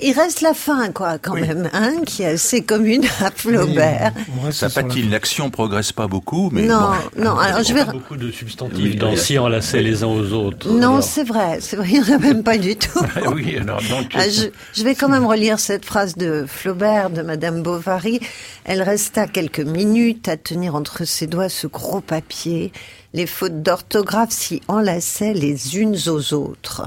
Il 0.02 0.12
reste 0.14 0.40
la 0.40 0.54
fin, 0.54 0.90
quoi, 0.92 1.18
quand 1.18 1.34
même, 1.34 1.68
hein, 1.72 1.92
qui 2.06 2.22
est 2.22 2.26
assez 2.34 2.62
commune 2.62 3.04
à 3.20 3.30
Flaubert. 3.30 4.12
Ça 4.50 4.70
patine, 4.70 5.10
l'action 5.10 5.50
progresse 5.50 5.92
pas 5.92 6.06
beaucoup, 6.06 6.50
mais 6.52 6.62
Non, 6.62 6.92
bon. 7.16 7.24
non, 7.24 7.38
alors 7.38 7.62
je 7.62 7.74
vais... 7.74 7.84
Pas 7.84 7.92
beaucoup 7.92 8.16
de 8.16 8.30
substantifs 8.30 8.96
dans 8.96 9.16
si 9.16 9.38
enlacés 9.38 9.82
les 9.82 10.02
uns 10.02 10.08
aux 10.08 10.32
autres. 10.32 10.70
Non, 10.70 11.00
c'est 11.02 11.24
vrai, 11.24 11.58
c'est 11.60 11.76
vrai, 11.76 11.88
il 11.90 12.02
n'y 12.02 12.10
en 12.12 12.16
a 12.16 12.18
même 12.18 12.42
pas 12.42 12.58
du 12.58 12.76
tout. 12.76 13.00
oui, 13.34 13.56
alors 13.58 13.80
donc... 13.82 14.12
Ah, 14.14 14.28
je, 14.28 14.44
je 14.72 14.84
vais 14.84 14.94
quand 14.94 15.08
même 15.08 15.26
relire 15.26 15.58
cette 15.58 15.84
phrase 15.84 16.16
de 16.16 16.44
Flaubert, 16.46 17.10
de 17.10 17.22
Madame 17.22 17.62
Bovary. 17.62 18.20
Elle 18.64 18.82
resta 18.82 19.26
quelques 19.26 19.60
minutes 19.60 20.28
à 20.28 20.36
tenir 20.36 20.74
entre 20.74 21.04
ses 21.04 21.26
doigts 21.26 21.48
ce 21.48 21.66
gros 21.66 22.00
papier. 22.00 22.72
Les 23.14 23.26
fautes 23.26 23.62
d'orthographe 23.62 24.30
s'y 24.30 24.62
enlaçaient 24.68 25.34
les 25.34 25.76
unes 25.76 25.96
aux 26.06 26.32
autres. 26.32 26.86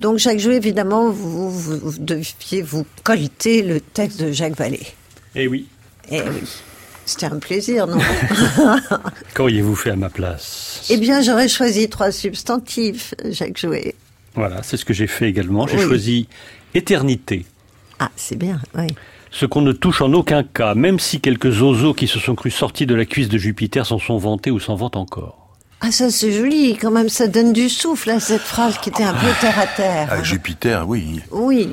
Donc 0.00 0.18
Jacques 0.18 0.38
Jouet, 0.38 0.56
évidemment, 0.56 1.10
vous, 1.10 1.50
vous, 1.50 1.78
vous 1.78 1.98
deviez 1.98 2.62
vous 2.62 2.86
colter 3.02 3.62
le 3.62 3.80
texte 3.80 4.20
de 4.22 4.30
Jacques 4.32 4.56
Vallée. 4.56 4.86
Eh 5.34 5.48
oui. 5.48 5.66
Eh 6.10 6.20
oui, 6.20 6.42
c'était 7.06 7.26
un 7.26 7.38
plaisir, 7.38 7.86
non 7.86 7.98
Qu'auriez-vous 9.34 9.74
fait 9.74 9.90
à 9.90 9.96
ma 9.96 10.10
place? 10.10 10.86
Eh 10.90 10.98
bien, 10.98 11.20
j'aurais 11.22 11.48
choisi 11.48 11.88
trois 11.88 12.12
substantifs, 12.12 13.14
Jacques 13.30 13.58
Jouet. 13.58 13.94
Voilà, 14.34 14.62
c'est 14.62 14.76
ce 14.76 14.84
que 14.84 14.92
j'ai 14.94 15.06
fait 15.06 15.28
également. 15.28 15.66
J'ai 15.66 15.78
Oui. 15.78 15.82
choisi 15.84 16.28
éternité, 16.74 17.46
Ah, 17.98 18.10
c'est 18.16 18.36
bien, 18.36 18.60
oui. 18.76 18.86
ce 19.30 19.46
qu'on 19.46 19.62
ne 19.62 19.72
touche 19.72 20.02
en 20.02 20.12
aucun 20.12 20.42
cas, 20.44 20.74
même 20.74 20.98
si 20.98 21.20
quelques 21.20 21.60
oiseaux 21.62 21.94
qui 21.94 22.06
se 22.06 22.18
sont 22.18 22.34
crus 22.34 22.54
sortis 22.54 22.84
de 22.86 22.94
la 22.94 23.06
cuisse 23.06 23.28
de 23.30 23.38
Jupiter 23.38 23.86
s'en 23.86 23.98
sont 23.98 24.18
vantés 24.18 24.50
ou 24.50 24.60
s'en 24.60 24.74
vantent 24.74 24.96
encore. 24.96 25.45
Ah, 25.80 25.92
ça 25.92 26.10
c'est 26.10 26.32
joli, 26.32 26.76
quand 26.76 26.90
même, 26.90 27.08
ça 27.08 27.28
donne 27.28 27.52
du 27.52 27.68
souffle 27.68 28.10
à 28.10 28.20
cette 28.20 28.40
phrase 28.42 28.78
qui 28.78 28.88
était 28.88 29.04
un 29.04 29.12
peu 29.12 29.26
terre 29.40 29.58
à 29.58 29.66
terre. 29.66 30.08
Ah, 30.10 30.22
Jupiter, 30.22 30.88
oui. 30.88 31.20
Oui. 31.30 31.68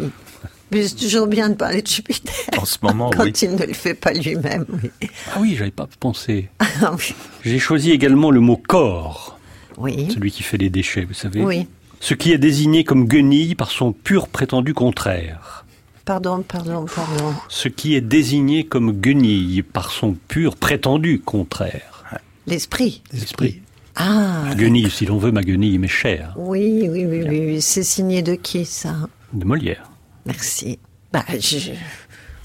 Mais 0.71 0.87
c'est 0.87 0.95
toujours 0.95 1.27
bien 1.27 1.49
de 1.49 1.55
parler 1.55 1.81
de 1.81 1.87
Jupiter. 1.87 2.33
En 2.57 2.65
ce 2.65 2.77
moment, 2.81 3.09
Quand 3.11 3.23
oui. 3.23 3.31
il 3.41 3.55
ne 3.55 3.65
le 3.65 3.73
fait 3.73 3.93
pas 3.93 4.11
lui-même, 4.11 4.65
oui. 5.01 5.09
Ah 5.33 5.37
oui, 5.39 5.55
j'avais 5.57 5.71
pas 5.71 5.87
pensé. 5.99 6.49
Ah 6.59 6.93
oui. 6.97 7.13
J'ai 7.45 7.59
choisi 7.59 7.91
également 7.91 8.31
le 8.31 8.39
mot 8.39 8.57
corps. 8.57 9.39
Oui. 9.77 10.09
Celui 10.11 10.31
qui 10.31 10.43
fait 10.43 10.57
les 10.57 10.69
déchets, 10.69 11.05
vous 11.05 11.13
savez. 11.13 11.41
Oui. 11.41 11.67
Ce 11.99 12.13
qui 12.13 12.33
est 12.33 12.37
désigné 12.37 12.83
comme 12.83 13.05
guenille 13.05 13.55
par 13.55 13.71
son 13.71 13.93
pur 13.93 14.27
prétendu 14.27 14.73
contraire. 14.73 15.65
Pardon, 16.05 16.43
pardon, 16.45 16.85
pardon. 16.93 17.33
Ce 17.47 17.69
qui 17.69 17.95
est 17.95 18.01
désigné 18.01 18.65
comme 18.65 18.91
guenille 18.91 19.61
par 19.63 19.91
son 19.91 20.13
pur 20.27 20.55
prétendu 20.57 21.21
contraire. 21.23 22.03
L'esprit. 22.45 23.01
L'esprit. 23.13 23.61
Ah. 23.95 24.53
Guenille, 24.55 24.89
si 24.89 25.05
l'on 25.05 25.17
veut, 25.17 25.31
ma 25.31 25.41
guenille 25.43 25.77
m'est 25.77 25.87
chère. 25.87 26.33
Oui, 26.37 26.87
oui, 26.89 27.05
oui, 27.05 27.23
oui, 27.27 27.39
oui. 27.47 27.61
C'est 27.61 27.83
signé 27.83 28.21
de 28.21 28.33
qui, 28.35 28.65
ça 28.65 28.95
De 29.33 29.45
Molière. 29.45 29.89
Merci. 30.25 30.79
Bah, 31.11 31.23
je... 31.39 31.71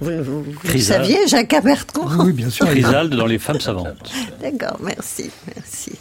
Vous, 0.01 0.23
vous- 0.23 0.43
vous 0.45 0.73
le 0.73 0.79
saviez, 0.79 1.27
Jacques 1.27 1.61
Bertrand 1.65 2.25
Oui, 2.25 2.33
bien 2.33 2.51
sûr. 2.51 2.67
Chrysalde 2.67 3.15
dans 3.15 3.27
Les 3.27 3.39
femmes 3.39 3.61
savantes. 3.61 4.13
D'accord, 4.41 4.79
merci, 4.83 5.31
merci. 5.57 5.93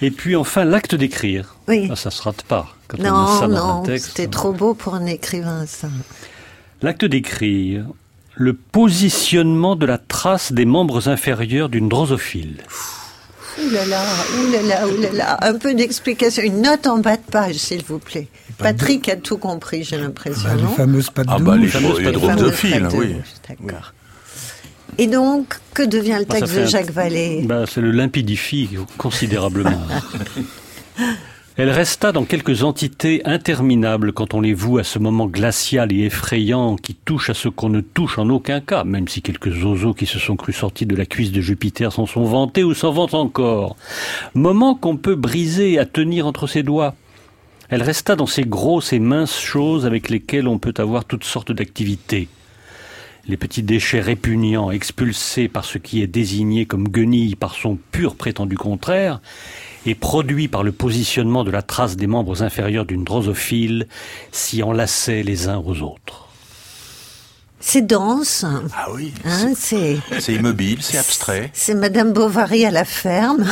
Et 0.00 0.10
puis 0.10 0.34
enfin, 0.36 0.64
l'acte 0.64 0.94
d'écrire. 0.94 1.56
Oui. 1.68 1.88
Ah, 1.90 1.96
ça 1.96 2.10
se 2.10 2.22
rate 2.22 2.42
pas 2.42 2.74
quand 2.88 2.98
on 3.00 3.02
met 3.02 3.08
Non, 3.10 3.26
ça 3.40 3.46
dans 3.48 3.56
un 3.56 3.74
non, 3.78 3.82
texte. 3.82 4.06
c'était 4.16 4.28
trop 4.30 4.52
beau 4.52 4.74
pour 4.74 4.94
un 4.94 5.06
écrivain, 5.06 5.66
ça. 5.66 5.88
L'acte 6.82 7.04
d'écrire, 7.04 7.84
le 8.34 8.54
positionnement 8.54 9.76
de 9.76 9.86
la 9.86 9.98
trace 9.98 10.52
des 10.52 10.64
membres 10.64 11.08
inférieurs 11.08 11.68
d'une 11.68 11.88
drosophile. 11.88 12.56
Ouh 12.66 13.03
là 13.70 13.86
là, 13.86 14.02
ouh 14.38 14.52
là 14.52 14.62
là, 14.62 14.86
ouh 14.88 15.00
là 15.00 15.10
là. 15.12 15.38
Un 15.42 15.54
peu 15.54 15.74
d'explication, 15.74 16.42
une 16.42 16.62
note 16.62 16.86
en 16.86 16.98
bas 16.98 17.16
de 17.16 17.22
page, 17.22 17.54
s'il 17.56 17.82
vous 17.84 17.98
plaît. 17.98 18.28
Patrick 18.58 19.08
a 19.08 19.16
tout 19.16 19.36
compris, 19.38 19.84
j'ai 19.84 19.96
l'impression, 19.96 20.42
Bah, 20.48 20.54
les 20.56 20.74
fameuses 20.76 21.10
pattes 21.10 21.26
Ah 21.28 21.38
de 21.38 21.44
bah, 21.44 21.56
les 21.56 21.66
fameuses 21.68 22.02
pattes 22.02 22.14
Les 22.14 22.20
fameuses 22.20 22.36
drosophiles, 22.36 22.82
pattes 22.82 22.92
de 22.92 22.96
oui. 22.98 23.14
D'accord. 23.48 23.92
Et 24.98 25.06
donc, 25.08 25.54
que 25.74 25.82
devient 25.82 26.16
le 26.20 26.24
Bah, 26.24 26.36
texte 26.38 26.54
de 26.54 26.60
un- 26.60 26.66
Jacques 26.66 26.90
Vallée? 26.92 27.42
Bah, 27.44 27.64
ça 27.66 27.80
le 27.80 27.90
limpidifie 27.90 28.70
considérablement. 28.96 29.80
Elle 31.56 31.70
resta 31.70 32.10
dans 32.10 32.24
quelques 32.24 32.64
entités 32.64 33.22
interminables 33.24 34.12
quand 34.12 34.34
on 34.34 34.40
les 34.40 34.54
voue 34.54 34.78
à 34.78 34.82
ce 34.82 34.98
moment 34.98 35.26
glacial 35.26 35.92
et 35.92 36.00
effrayant 36.00 36.74
qui 36.74 36.96
touche 36.96 37.30
à 37.30 37.34
ce 37.34 37.48
qu'on 37.48 37.68
ne 37.68 37.80
touche 37.80 38.18
en 38.18 38.28
aucun 38.28 38.60
cas, 38.60 38.82
même 38.82 39.06
si 39.06 39.22
quelques 39.22 39.62
oiseaux 39.62 39.94
qui 39.94 40.06
se 40.06 40.18
sont 40.18 40.34
crus 40.34 40.56
sortis 40.56 40.84
de 40.84 40.96
la 40.96 41.06
cuisse 41.06 41.30
de 41.30 41.40
Jupiter 41.40 41.92
s'en 41.92 42.06
sont 42.06 42.24
vantés 42.24 42.64
ou 42.64 42.74
s'en 42.74 42.90
vantent 42.90 43.14
encore. 43.14 43.76
Moment 44.34 44.74
qu'on 44.74 44.96
peut 44.96 45.14
briser 45.14 45.78
à 45.78 45.86
tenir 45.86 46.26
entre 46.26 46.48
ses 46.48 46.64
doigts. 46.64 46.96
Elle 47.68 47.84
resta 47.84 48.16
dans 48.16 48.26
ces 48.26 48.42
grosses 48.42 48.92
et 48.92 48.98
minces 48.98 49.38
choses 49.38 49.86
avec 49.86 50.08
lesquelles 50.08 50.48
on 50.48 50.58
peut 50.58 50.74
avoir 50.78 51.04
toutes 51.04 51.24
sortes 51.24 51.52
d'activités 51.52 52.26
les 53.26 53.36
petits 53.36 53.62
déchets 53.62 54.00
répugnants 54.00 54.70
expulsés 54.70 55.48
par 55.48 55.64
ce 55.64 55.78
qui 55.78 56.02
est 56.02 56.06
désigné 56.06 56.66
comme 56.66 56.88
guenille 56.88 57.36
par 57.36 57.54
son 57.54 57.78
pur 57.90 58.16
prétendu 58.16 58.56
contraire, 58.56 59.20
et 59.86 59.94
produits 59.94 60.48
par 60.48 60.62
le 60.62 60.72
positionnement 60.72 61.44
de 61.44 61.50
la 61.50 61.62
trace 61.62 61.96
des 61.96 62.06
membres 62.06 62.42
inférieurs 62.42 62.84
d'une 62.86 63.04
drosophile, 63.04 63.86
s'y 64.32 64.62
enlaçaient 64.62 65.22
les 65.22 65.48
uns 65.48 65.58
aux 65.64 65.82
autres. 65.82 66.28
C'est 67.60 67.86
dense. 67.86 68.44
Ah 68.76 68.88
oui. 68.94 69.12
Hein, 69.24 69.52
c'est, 69.56 69.96
C'est 70.18 70.34
immobile, 70.34 70.82
c'est 70.82 70.98
abstrait. 70.98 71.50
c'est 71.54 71.74
Madame 71.74 72.12
Bovary 72.12 72.66
à 72.66 72.70
la 72.70 72.84
ferme. 72.84 73.46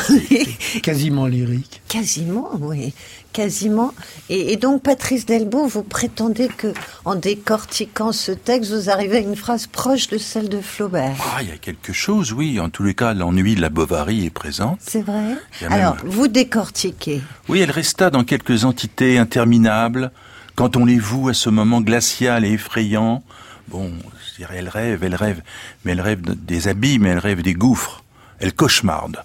Quasiment 0.82 1.26
lyrique. 1.26 1.80
Quasiment, 1.88 2.50
oui, 2.60 2.92
quasiment. 3.32 3.92
Et, 4.28 4.52
et 4.52 4.56
donc, 4.56 4.82
Patrice 4.82 5.26
Delbourg, 5.26 5.66
vous 5.68 5.82
prétendez 5.82 6.48
que, 6.48 6.72
en 7.04 7.14
décortiquant 7.14 8.12
ce 8.12 8.32
texte, 8.32 8.70
vous 8.72 8.90
arrivez 8.90 9.18
à 9.18 9.20
une 9.20 9.36
phrase 9.36 9.66
proche 9.66 10.08
de 10.08 10.18
celle 10.18 10.48
de 10.48 10.60
Flaubert. 10.60 11.16
Ah, 11.34 11.42
il 11.42 11.48
y 11.48 11.52
a 11.52 11.56
quelque 11.56 11.92
chose, 11.92 12.32
oui. 12.32 12.60
En 12.60 12.68
tous 12.70 12.82
les 12.82 12.94
cas, 12.94 13.14
l'ennui 13.14 13.54
de 13.54 13.60
la 13.60 13.68
Bovary 13.68 14.26
est 14.26 14.30
présent. 14.30 14.78
C'est 14.80 15.02
vrai 15.02 15.22
même- 15.60 15.72
Alors, 15.72 15.96
vous 16.04 16.28
décortiquez. 16.28 17.22
Oui, 17.48 17.60
elle 17.60 17.70
resta 17.70 18.10
dans 18.10 18.24
quelques 18.24 18.64
entités 18.64 19.18
interminables. 19.18 20.10
Quand 20.54 20.76
on 20.76 20.84
les 20.84 20.98
voue 20.98 21.28
à 21.28 21.34
ce 21.34 21.48
moment 21.48 21.80
glacial 21.80 22.44
et 22.44 22.50
effrayant, 22.52 23.22
bon, 23.68 23.90
je 24.30 24.36
dirais, 24.36 24.56
elle 24.58 24.68
rêve, 24.68 25.02
elle 25.02 25.14
rêve, 25.14 25.40
mais 25.84 25.92
elle 25.92 26.00
rêve 26.00 26.20
de- 26.20 26.34
des 26.34 26.68
abîmes, 26.68 27.06
elle 27.06 27.18
rêve 27.18 27.42
des 27.42 27.54
gouffres. 27.54 28.04
Elle 28.38 28.52
cauchemarde. 28.54 29.22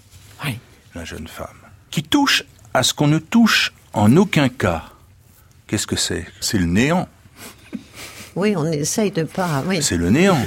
La 0.94 1.04
jeune 1.04 1.28
femme. 1.28 1.46
Qui 1.90 2.02
touche 2.02 2.42
à 2.74 2.82
ce 2.82 2.92
qu'on 2.94 3.06
ne 3.06 3.18
touche 3.18 3.72
en 3.92 4.16
aucun 4.16 4.48
cas. 4.48 4.84
Qu'est-ce 5.66 5.86
que 5.86 5.96
c'est? 5.96 6.26
C'est 6.40 6.58
le 6.58 6.66
néant. 6.66 7.08
Oui, 8.36 8.54
on 8.56 8.64
essaye 8.70 9.10
de 9.10 9.24
pas. 9.24 9.64
Oui. 9.66 9.82
C'est 9.82 9.96
le 9.96 10.10
néant. 10.10 10.38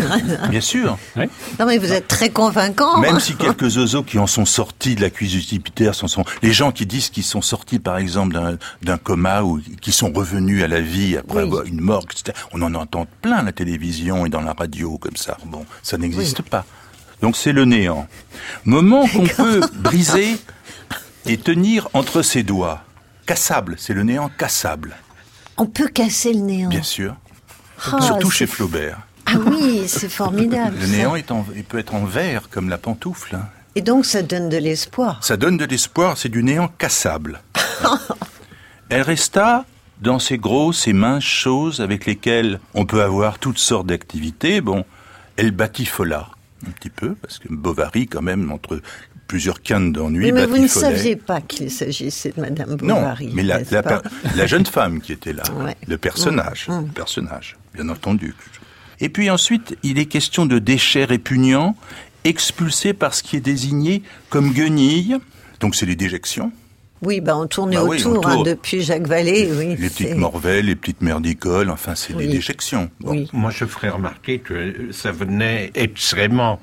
Bien 0.50 0.60
sûr. 0.60 0.98
Non, 1.16 1.66
mais 1.66 1.78
vous 1.78 1.92
êtes 1.92 2.08
très 2.08 2.30
convaincant. 2.30 2.98
Même 2.98 3.20
si 3.20 3.36
quelques 3.36 3.76
oiseaux 3.76 4.02
qui 4.02 4.18
en 4.18 4.26
sont 4.26 4.44
sortis 4.44 4.96
de 4.96 5.00
la 5.00 5.10
cuisse 5.10 5.32
de 5.32 5.38
Jupiter 5.38 5.94
sont, 5.94 6.08
sont 6.08 6.24
les 6.42 6.52
gens 6.52 6.72
qui 6.72 6.86
disent 6.86 7.08
qu'ils 7.08 7.22
sont 7.22 7.42
sortis 7.42 7.78
par 7.78 7.98
exemple 7.98 8.36
d'un- 8.82 8.98
coma 8.98 9.42
ou 9.44 9.60
qui 9.80 9.92
sont 9.92 10.10
revenus 10.12 10.64
à 10.64 10.66
la 10.68 10.80
vie 10.80 11.16
après 11.16 11.44
Oui. 11.44 11.58
une 11.66 11.80
mort, 11.80 12.04
etc. 12.10 12.36
On 12.52 12.62
en 12.62 12.74
entend 12.74 13.06
plein 13.22 13.36
à 13.36 13.42
la 13.44 13.52
télévision 13.52 14.26
et 14.26 14.28
dans 14.28 14.40
la 14.42 14.52
radio 14.52 14.98
comme 14.98 15.16
ça. 15.16 15.36
Bon, 15.44 15.64
ça 15.84 15.98
n'existe 15.98 16.42
pas. 16.42 16.64
Donc 17.22 17.36
c'est 17.36 17.52
le 17.52 17.64
néant. 17.64 18.08
Moment 18.64 19.06
qu'on 19.06 19.24
peut 19.26 19.60
briser 19.74 20.36
et 21.26 21.36
tenir 21.38 21.88
entre 21.94 22.22
ses 22.22 22.42
doigts. 22.42 22.82
Cassable, 23.26 23.74
c'est 23.78 23.92
le 23.94 24.02
néant 24.04 24.28
cassable, 24.28 24.96
On 25.56 25.66
peut 25.66 25.88
casser 25.88 26.32
le 26.32 26.40
néant. 26.40 26.68
bien 26.68 26.82
sûr. 26.82 27.16
Ah, 27.92 28.00
Surtout 28.00 28.30
chez 28.30 28.46
Flaubert. 28.46 28.98
Ah 29.26 29.32
oui, 29.38 29.82
c'est 29.88 30.08
formidable. 30.08 30.76
Le 30.80 30.86
ça. 30.86 30.92
néant 30.96 31.16
est 31.16 31.30
en- 31.32 31.44
il 31.56 31.64
peut 31.64 31.78
être 31.78 31.94
en 31.94 32.04
verre 32.04 32.48
comme 32.48 32.68
la 32.68 32.78
pantoufle. 32.78 33.34
hein. 33.34 33.48
Et 33.74 33.82
donc, 33.82 34.06
ça 34.06 34.22
donne 34.22 34.48
de 34.48 34.56
l'espoir. 34.56 35.22
Ça 35.22 35.36
donne 35.36 35.56
de 35.58 35.64
l'espoir, 35.64 36.16
c'est 36.16 36.28
du 36.30 36.42
néant 36.44 36.68
cassable. 36.68 37.42
Elle 38.88 39.02
resta 39.02 39.64
dans 40.00 40.18
ces 40.18 40.38
grosses 40.38 40.86
et 40.86 40.92
minces 40.92 41.24
choses 41.24 41.80
avec 41.80 42.06
lesquelles 42.06 42.60
on 42.74 42.86
peut 42.86 43.02
avoir 43.02 43.38
toutes 43.38 43.58
sortes 43.58 43.86
d'activités. 43.88 44.60
Bon, 44.60 44.84
elle 45.36 45.50
batifola 45.50 46.28
un 46.66 46.70
petit 46.70 46.90
peu, 46.90 47.14
parce 47.16 47.38
que 47.38 47.48
Bovary, 47.50 48.06
quand 48.06 48.22
même, 48.22 48.50
entre 48.52 48.80
plusieurs 49.26 49.60
cannes 49.62 49.92
d'ennui, 49.92 50.26
Oui, 50.26 50.32
mais 50.32 50.46
vous 50.46 50.58
ne 50.58 50.66
saviez 50.68 51.16
pas 51.16 51.40
qu'il 51.40 51.70
s'agissait 51.70 52.32
de 52.36 52.40
Madame 52.40 52.76
Non, 52.82 52.94
Bovary. 52.96 53.30
mais 53.34 53.42
la, 53.42 53.58
n'est-ce 53.58 53.74
la, 53.74 53.82
pas 53.82 54.00
per- 54.00 54.08
la 54.36 54.46
jeune 54.46 54.66
femme 54.66 55.00
qui 55.00 55.12
était 55.12 55.32
là, 55.32 55.42
Ouais. 55.56 55.74
le 55.86 55.98
personnage, 55.98 56.66
Mm, 56.68 56.72
mm. 56.74 56.86
le 56.86 56.92
personnage, 56.92 57.56
bien 57.74 57.88
entendu. 57.88 58.34
Et 59.00 59.08
puis 59.08 59.28
ensuite, 59.30 59.76
il 59.82 59.98
est 59.98 60.06
question 60.06 60.46
de 60.46 60.58
déchets 60.58 61.04
répugnants 61.04 61.76
expulsés 62.24 62.92
par 62.92 63.14
ce 63.14 63.22
qui 63.22 63.36
est 63.36 63.40
désigné 63.40 64.02
comme 64.30 64.52
guenilles. 64.52 65.16
Donc 65.60 65.74
c'est 65.74 65.86
les 65.86 65.96
déjections. 65.96 66.52
Oui, 67.02 67.20
bah, 67.20 67.36
on 67.36 67.46
tournait 67.46 67.76
Bah 67.76 67.84
oui, 67.84 67.98
autour, 67.98 68.26
hein, 68.26 68.42
depuis 68.42 68.80
Jacques 68.82 69.06
Vallée. 69.06 69.50
Oui, 69.52 69.76
Les 69.78 69.90
petites 69.90 70.14
morvelles, 70.16 70.64
les 70.66 70.76
petites 70.76 71.02
merdicoles, 71.02 71.68
enfin 71.70 71.94
c'est 71.94 72.14
Oui. 72.14 72.26
des 72.26 72.32
déjections. 72.32 72.90
Bon. 73.00 73.26
Moi, 73.34 73.50
je 73.50 73.66
ferais 73.66 73.90
remarquer 73.90 74.38
que 74.38 74.90
ça 74.92 75.12
venait 75.12 75.70
excréments. 75.74 76.58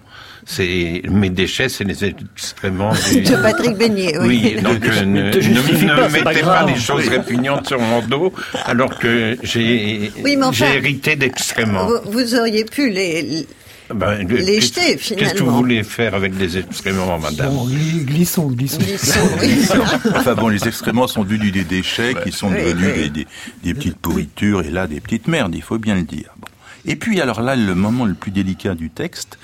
C'est 0.46 1.02
mes 1.10 1.30
déchets, 1.30 1.70
c'est 1.70 1.84
les 1.86 2.04
excréments 2.04 2.92
du... 3.12 3.22
De 3.22 3.36
Patrick 3.38 3.78
Beignet, 3.78 4.18
oui. 4.20 4.54
Oui, 4.56 4.62
donc 4.62 4.84
euh, 4.86 5.06
ne, 5.06 5.96
pas, 5.96 6.10
mettez 6.10 6.24
pas, 6.24 6.34
grave. 6.34 6.74
des 6.74 6.80
choses 6.80 7.04
Oui. 7.08 7.10
répugnantes 7.18 7.68
sur 7.68 7.80
mon 7.80 8.02
dos, 8.02 8.34
alors 8.66 8.98
que 9.00 9.38
j'ai 9.44 10.12
Oui, 10.24 10.38
enfin, 10.44 10.74
hérité 10.74 11.16
d'excréments. 11.16 11.88
Vous, 11.88 12.12
vous 12.12 12.36
auriez 12.36 12.66
pu 12.66 12.90
les... 12.90 13.48
Ben, 13.94 14.26
les 14.28 14.60
jeter, 14.62 14.96
Qu'est-ce 14.96 15.10
que 15.14 15.14
vous 15.20 15.26
finalement. 15.30 15.52
voulez 15.58 15.84
faire 15.84 16.16
avec 16.16 16.36
des 16.36 16.58
excréments, 16.58 17.20
madame 17.20 17.54
Bon, 17.54 17.66
glissons, 17.68 18.48
glissons. 18.48 18.80
Enfin 20.16 20.34
bon, 20.36 20.48
les 20.48 20.68
excréments 20.68 21.08
sont 21.08 21.24
devenus 21.24 21.52
des 21.52 21.64
déchets 21.64 22.16
qui 22.24 22.32
sont 22.32 22.50
Oui, 22.50 22.64
devenus. 22.64 22.96
Des, 22.96 23.10
des- 23.10 23.28
des 23.64 23.74
petites 23.74 23.98
pourritures 23.98 24.62
et 24.62 24.72
là 24.72 24.88
des 24.88 25.00
petites 25.00 25.28
merdes, 25.28 25.54
il 25.54 25.62
faut 25.62 25.78
bien 25.78 25.96
le 25.96 26.04
dire. 26.04 26.30
Bon. 26.40 26.48
Et 26.86 26.96
puis 26.96 27.22
alors 27.22 27.42
là, 27.42 27.56
le 27.56 27.76
moment 27.76 28.06
le 28.06 28.14
plus 28.14 28.32
délicat 28.32 28.74
du 28.74 28.90
texte, 28.90 29.38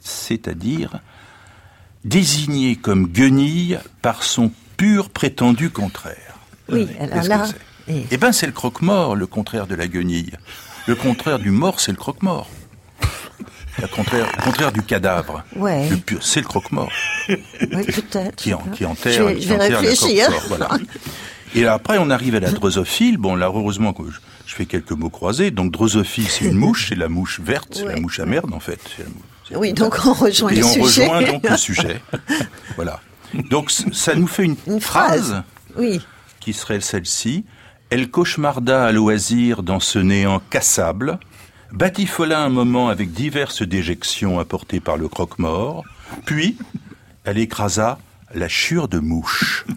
c'est-à-dire 0.00 1.00
désigné 2.04 2.76
comme 2.76 3.06
guenille 3.08 3.78
par 4.02 4.22
son 4.22 4.50
pur 4.76 5.10
prétendu 5.10 5.70
contraire. 5.70 6.36
Oui, 6.68 6.86
alors 7.00 7.24
là... 7.24 7.46
c'est 7.46 8.06
eh, 8.10 8.16
ben, 8.18 8.32
c'est 8.32 8.46
le 8.46 8.52
croque-mort, 8.52 9.16
le 9.16 9.26
contraire 9.26 9.66
de 9.66 9.74
la 9.74 9.86
guenille. 9.88 10.32
Le 10.86 10.94
contraire 10.94 11.38
du 11.38 11.50
mort, 11.50 11.80
c'est 11.80 11.90
le 11.90 11.96
croque-mort. 11.96 12.48
Le 13.80 13.86
contraire, 13.88 14.26
le 14.36 14.42
contraire 14.42 14.72
du 14.72 14.82
cadavre. 14.82 15.42
Ouais. 15.56 15.88
C'est 16.20 16.40
le 16.40 16.46
croque-mort 16.46 16.90
oui, 17.28 17.36
peut-être. 17.86 18.36
qui, 18.36 18.52
en- 18.52 18.58
qui 18.58 18.82
Je 18.82 18.88
enterre, 18.88 19.24
vais, 19.26 19.40
je 19.40 19.48
vais 19.48 19.54
enterre 19.54 19.70
la 19.70 19.78
réfléchir. 19.78 20.26
corpse, 20.28 20.48
voilà. 20.48 20.68
Et 21.54 21.62
là, 21.62 21.74
après, 21.74 21.96
on 21.98 22.10
arrive 22.10 22.34
à 22.34 22.40
la 22.40 22.50
drosophile. 22.50 23.16
Bon, 23.16 23.34
là, 23.36 23.46
heureusement 23.46 23.92
que 23.94 24.02
je, 24.10 24.18
Je 24.46 24.54
fais 24.54 24.66
quelques 24.66 24.90
mots 24.92 25.08
croisés. 25.10 25.50
Donc 25.50 25.72
drosophile, 25.72 26.28
c'est 26.28 26.44
une 26.46 26.56
mouche, 26.58 26.88
c'est 26.90 26.94
la 26.94 27.08
mouche 27.08 27.40
verte, 27.40 27.68
c'est 27.72 27.84
la 27.86 27.96
mouche 27.96 28.20
à 28.20 28.26
merde 28.26 28.52
en 28.52 28.60
fait. 28.60 28.80
Oui, 29.54 29.72
donc 29.72 29.96
on 30.04 30.12
rejoint 30.12 30.50
Et 30.50 30.56
le 30.56 30.64
on 30.64 30.72
sujet. 30.84 31.06
rejoint 31.06 31.22
donc 31.32 31.48
le 31.48 31.56
sujet. 31.56 32.02
voilà. 32.76 33.00
Donc 33.50 33.70
ça 33.70 34.14
nous 34.14 34.26
fait 34.26 34.44
une, 34.44 34.80
phrase, 34.80 35.42
Oui. 35.76 36.00
qui 36.40 36.52
serait 36.52 36.80
celle-ci. 36.80 37.44
Elle 37.90 38.10
cauchemarda 38.10 38.84
à 38.86 38.92
loisir 38.92 39.62
dans 39.62 39.80
ce 39.80 39.98
néant 39.98 40.40
cassable, 40.50 41.18
batifola 41.72 42.40
un 42.40 42.48
moment 42.50 42.88
avec 42.88 43.12
diverses 43.12 43.62
déjections 43.62 44.38
apportées 44.38 44.80
par 44.80 44.96
le 44.96 45.08
croque-mort, 45.08 45.84
puis 46.26 46.56
elle 47.24 47.38
écrasa 47.38 47.98
la 48.34 48.48
chure 48.48 48.88
de 48.88 48.98
mouche. 48.98 49.64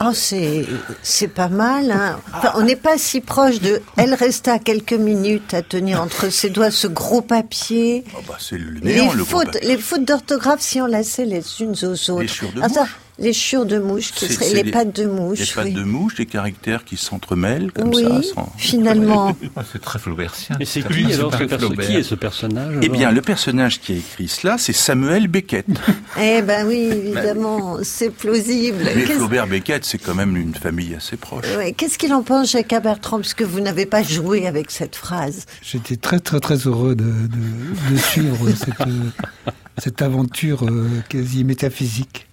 Oh, 0.00 0.10
c'est 0.12 0.64
c'est 1.02 1.26
pas 1.28 1.48
mal. 1.48 1.90
Hein. 1.90 2.20
Enfin, 2.32 2.52
on 2.54 2.62
n'est 2.62 2.76
pas 2.76 2.98
si 2.98 3.20
proche 3.20 3.60
de. 3.60 3.82
Elle 3.96 4.14
resta 4.14 4.60
quelques 4.60 4.92
minutes 4.92 5.54
à 5.54 5.62
tenir 5.62 6.00
entre 6.00 6.28
ses 6.30 6.50
doigts 6.50 6.70
ce 6.70 6.86
gros 6.86 7.20
papier. 7.20 8.04
Oh 8.16 8.20
bah, 8.28 8.36
c'est 8.38 8.58
le 8.58 8.78
Les 8.80 8.94
le 9.00 9.06
gros 9.08 9.24
fautes, 9.24 9.52
papier. 9.52 9.68
les 9.68 9.76
fautes 9.76 10.04
d'orthographe 10.04 10.60
si 10.60 10.80
on 10.80 10.86
laissait 10.86 11.24
les 11.24 11.42
unes 11.60 11.74
aux 11.82 12.10
autres. 12.10 12.22
Les 12.22 12.28
chure 12.28 12.52
de 12.52 12.60
ça, 12.68 12.80
mouche. 12.82 12.96
Les 13.18 13.32
chure 13.32 13.66
de 13.66 13.78
mouche, 13.78 14.12
qui 14.12 14.26
seraient 14.26 14.62
les, 14.62 14.70
pattes 14.70 14.94
de 14.94 15.06
mouche. 15.06 15.38
Les 15.40 15.46
pattes 15.46 15.64
oui. 15.66 15.72
de 15.72 15.82
mouche, 15.82 16.14
des 16.16 16.26
caractères 16.26 16.84
qui 16.84 16.96
s'entremêlent 16.96 17.72
comme 17.72 17.88
Oui, 17.94 18.04
ça. 18.04 18.22
sans- 18.34 18.52
finalement. 18.56 19.36
C'est 19.72 19.80
très 19.82 19.98
flaubertien. 19.98 20.56
Mais 20.58 20.64
c'est 20.64 20.86
qui 20.86 21.12
alors 21.12 21.30
pas 21.30 21.38
ce 21.38 21.44
perso- 21.44 21.66
Flaubert. 21.66 21.86
Qui 21.86 21.96
est 21.96 22.02
ce 22.02 22.14
personnage 22.14 22.74
Eh 22.82 22.88
bien, 22.88 23.10
le 23.10 23.20
personnage 23.20 23.80
qui 23.80 23.92
a 23.92 23.96
écrit 23.96 24.28
cela, 24.28 24.56
c'est 24.58 24.72
Samuel 24.72 25.28
Beckett. 25.28 25.66
Eh 26.20 26.42
ben 26.42 26.66
oui, 26.66 26.76
évidemment, 26.92 27.78
c'est 27.82 28.10
plausible. 28.10 28.78
Mais 28.84 29.02
Flaubert 29.06 29.46
Beckett, 29.46 29.84
c'est 29.84 29.98
quand 29.98 30.14
même 30.14 30.36
une 30.36 30.54
famille 30.54 30.94
assez 30.94 31.16
proche. 31.16 31.44
ouais, 31.56 31.72
Qu'est-ce 31.72 31.98
qu'il 31.98 32.12
en 32.12 32.22
pense, 32.22 32.52
Jacques 32.52 32.74
Bertrand, 32.82 33.20
puisque 33.20 33.42
vous 33.42 33.60
n'avez 33.60 33.86
pas 33.86 34.02
joué 34.02 34.46
avec 34.46 34.70
cette 34.70 34.96
phrase? 34.96 35.44
J'étais 35.62 35.96
très 35.96 36.18
très 36.20 36.40
très 36.40 36.56
heureux 36.66 36.94
de, 36.94 37.04
de- 37.04 37.92
de 37.92 37.96
suivre 37.96 38.48
cette, 38.56 38.80
euh, 38.80 39.50
cette 39.78 40.02
aventure 40.02 40.64
euh, 40.64 40.88
quasi 41.08 41.44
métaphysique. 41.44 42.26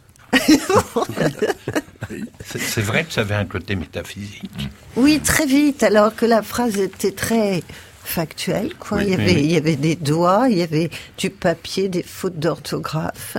C'est 2.46 2.82
vrai 2.82 3.04
que 3.04 3.14
ça 3.14 3.22
avait 3.22 3.36
un 3.36 3.46
côté 3.46 3.76
métaphysique. 3.76 4.70
Oui, 4.96 5.20
très 5.20 5.46
vite, 5.46 5.84
alors 5.84 6.16
que 6.16 6.26
la 6.26 6.42
phrase 6.42 6.78
était 6.78 7.12
très 7.12 7.64
factuelle. 8.04 8.74
Quoi. 8.80 9.00
Oui, 9.00 9.06
il, 9.08 9.10
y 9.12 9.14
avait, 9.14 9.34
oui. 9.34 9.42
il 9.44 9.52
y 9.52 9.58
avait 9.58 9.76
des 9.76 9.96
doigts, 9.96 10.48
il 10.50 10.58
y 10.58 10.62
avait 10.62 10.90
du 11.18 11.30
papier, 11.30 11.90
des 11.90 12.04
fautes 12.04 12.40
d'orthographe. 12.40 13.38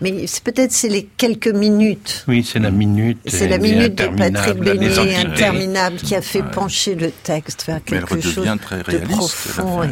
Mais 0.00 0.26
c'est 0.26 0.42
peut-être 0.42 0.72
c'est 0.72 0.88
les 0.88 1.04
quelques 1.16 1.48
minutes. 1.48 2.24
Oui, 2.28 2.44
c'est 2.44 2.58
la 2.58 2.70
minute. 2.70 3.18
C'est 3.26 3.48
la 3.48 3.58
minute 3.58 3.94
de 3.94 4.06
Patrick 4.08 4.60
entités. 4.60 5.16
interminable, 5.16 5.96
qui 5.96 6.14
a 6.14 6.20
fait 6.20 6.42
pencher 6.42 6.94
le 6.94 7.10
texte 7.10 7.64
vers 7.66 7.82
quelque 7.82 8.20
chose 8.20 8.36
de 8.44 9.06
profond. 9.06 9.84
et- 9.84 9.88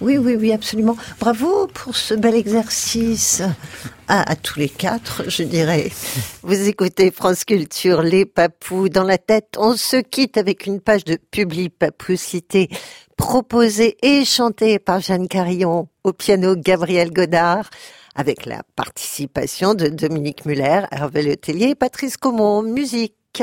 Oui, 0.00 0.16
oui, 0.16 0.36
oui, 0.38 0.52
absolument. 0.52 0.96
Bravo 1.18 1.66
pour 1.74 1.96
ce 1.96 2.14
bel 2.14 2.34
exercice. 2.34 3.42
À, 4.06 4.30
à 4.30 4.36
tous 4.36 4.58
les 4.58 4.68
quatre, 4.68 5.28
je 5.28 5.42
dirais. 5.42 5.90
Vous 6.42 6.68
écoutez 6.68 7.10
France 7.10 7.44
Culture, 7.44 8.02
les 8.02 8.24
papous 8.24 8.88
dans 8.88 9.04
la 9.04 9.18
tête. 9.18 9.56
On 9.58 9.76
se 9.76 9.96
quitte 9.96 10.38
avec 10.38 10.66
une 10.66 10.80
page 10.80 11.04
de 11.04 11.18
Publi 11.30 11.68
Papoucité 11.68 12.68
proposée 13.16 13.96
et 14.02 14.24
chantée 14.24 14.78
par 14.78 15.00
Jeanne 15.00 15.28
Carillon 15.28 15.88
au 16.04 16.12
piano 16.12 16.54
Gabriel 16.56 17.12
Godard 17.12 17.68
avec 18.14 18.46
la 18.46 18.62
participation 18.76 19.74
de 19.74 19.88
Dominique 19.88 20.46
Muller, 20.46 20.82
Hervé 20.90 21.22
Letellier 21.22 21.70
et 21.70 21.74
Patrice 21.74 22.16
Comont. 22.16 22.62
Musique. 22.62 23.42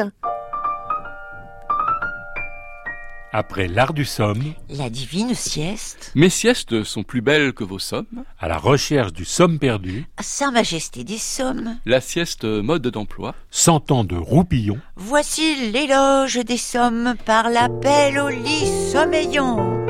Après 3.37 3.67
l'art 3.67 3.91
du 3.93 4.05
somme, 4.05 4.53
La 4.69 4.89
divine 4.89 5.35
sieste, 5.35 6.13
mes 6.15 6.29
siestes 6.29 6.85
sont 6.85 7.03
plus 7.03 7.19
belles 7.19 7.51
que 7.51 7.65
vos 7.65 7.79
sommes. 7.79 8.23
À 8.39 8.47
la 8.47 8.57
recherche 8.57 9.11
du 9.11 9.25
somme 9.25 9.59
perdu, 9.59 10.05
Sa 10.21 10.51
Majesté 10.51 11.03
des 11.03 11.17
Sommes, 11.17 11.77
la 11.85 11.99
sieste 11.99 12.45
mode 12.45 12.87
d'emploi. 12.87 13.35
Cent 13.51 13.91
ans 13.91 14.05
de 14.05 14.15
roupillon, 14.15 14.77
voici 14.95 15.69
l'éloge 15.69 16.37
des 16.45 16.55
sommes 16.55 17.15
par 17.25 17.49
l'appel 17.49 18.19
au 18.19 18.29
lit 18.29 18.71
sommeillant. 18.93 19.83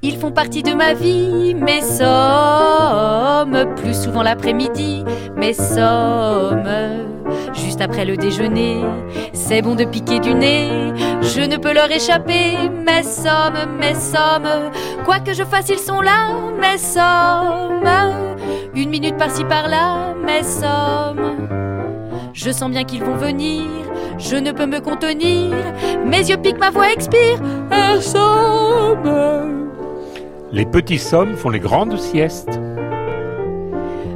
Ils 0.00 0.16
font 0.16 0.32
partie 0.32 0.62
de 0.62 0.72
ma 0.72 0.94
vie, 0.94 1.54
mes 1.54 1.82
sommes, 1.82 3.74
plus 3.76 4.02
souvent 4.02 4.22
l'après-midi, 4.22 5.04
mes 5.36 5.52
sommes. 5.52 7.21
Juste 7.54 7.80
après 7.80 8.04
le 8.04 8.16
déjeuner, 8.16 8.76
c'est 9.32 9.62
bon 9.62 9.74
de 9.74 9.84
piquer 9.84 10.20
du 10.20 10.34
nez, 10.34 10.68
je 11.22 11.40
ne 11.40 11.56
peux 11.56 11.72
leur 11.72 11.90
échapper, 11.90 12.56
mes 12.68 13.02
sommes, 13.02 13.78
mes 13.78 13.94
sommes. 13.94 14.70
Quoi 15.04 15.20
que 15.20 15.32
je 15.32 15.44
fasse, 15.44 15.68
ils 15.68 15.78
sont 15.78 16.00
là, 16.00 16.30
mes 16.60 16.78
sommes. 16.78 17.88
Une 18.74 18.90
minute 18.90 19.16
par-ci 19.16 19.44
par-là, 19.44 20.14
mes 20.24 20.42
sommes. 20.42 21.48
Je 22.32 22.50
sens 22.50 22.70
bien 22.70 22.84
qu'ils 22.84 23.04
vont 23.04 23.16
venir, 23.16 23.64
je 24.18 24.36
ne 24.36 24.52
peux 24.52 24.66
me 24.66 24.80
contenir, 24.80 25.50
mes 26.04 26.28
yeux 26.28 26.38
piquent, 26.38 26.58
ma 26.58 26.70
voix 26.70 26.90
expire, 26.90 27.40
mes 27.70 28.00
sommes. 28.00 29.68
les 30.50 30.64
petits 30.64 30.98
sommes 30.98 31.36
font 31.36 31.50
les 31.50 31.60
grandes 31.60 31.98
siestes. 31.98 32.58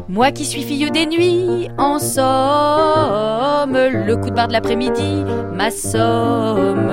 Moi 0.09 0.31
qui 0.31 0.45
suis 0.45 0.63
fille 0.63 0.89
des 0.93 1.07
nuits, 1.07 1.69
en 1.79 1.99
somme, 1.99 3.77
le 3.77 4.15
coup 4.15 4.31
de 4.31 4.35
barre 4.37 4.47
de 4.47 4.53
l'après-midi, 4.53 5.25
ma 5.53 5.73
somme. 5.73 6.93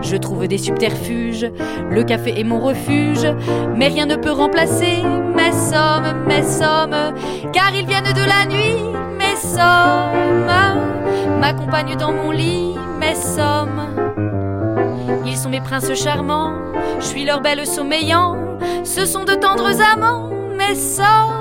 Je 0.00 0.16
trouve 0.16 0.46
des 0.46 0.56
subterfuges, 0.56 1.50
le 1.90 2.04
café 2.04 2.38
est 2.38 2.44
mon 2.44 2.60
refuge, 2.60 3.26
mais 3.74 3.88
rien 3.88 4.06
ne 4.06 4.14
peut 4.14 4.30
remplacer 4.30 5.02
mes 5.34 5.50
sommes, 5.50 6.24
mes 6.28 6.44
sommes, 6.44 7.14
car 7.52 7.74
ils 7.74 7.86
viennent 7.86 8.04
de 8.04 8.24
la 8.24 8.46
nuit, 8.46 8.76
mes 9.18 9.36
sommes, 9.36 10.46
m'accompagnent 11.40 11.96
dans 11.96 12.12
mon 12.12 12.30
lit, 12.30 12.76
mes 13.00 13.16
sommes. 13.16 13.88
Ils 15.26 15.36
sont 15.36 15.50
mes 15.50 15.60
princes 15.60 15.92
charmants, 15.94 16.54
je 17.00 17.06
suis 17.06 17.24
leur 17.24 17.40
belle 17.40 17.66
sommeillant, 17.66 18.36
ce 18.84 19.04
sont 19.04 19.24
de 19.24 19.34
tendres 19.34 19.80
amants, 19.92 20.30
mes 20.56 20.76
sommes. 20.76 21.39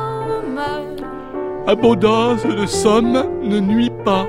Abondance 1.67 2.43
de 2.45 2.65
sommes 2.65 3.23
ne 3.43 3.59
nuit 3.59 3.91
pas. 4.03 4.25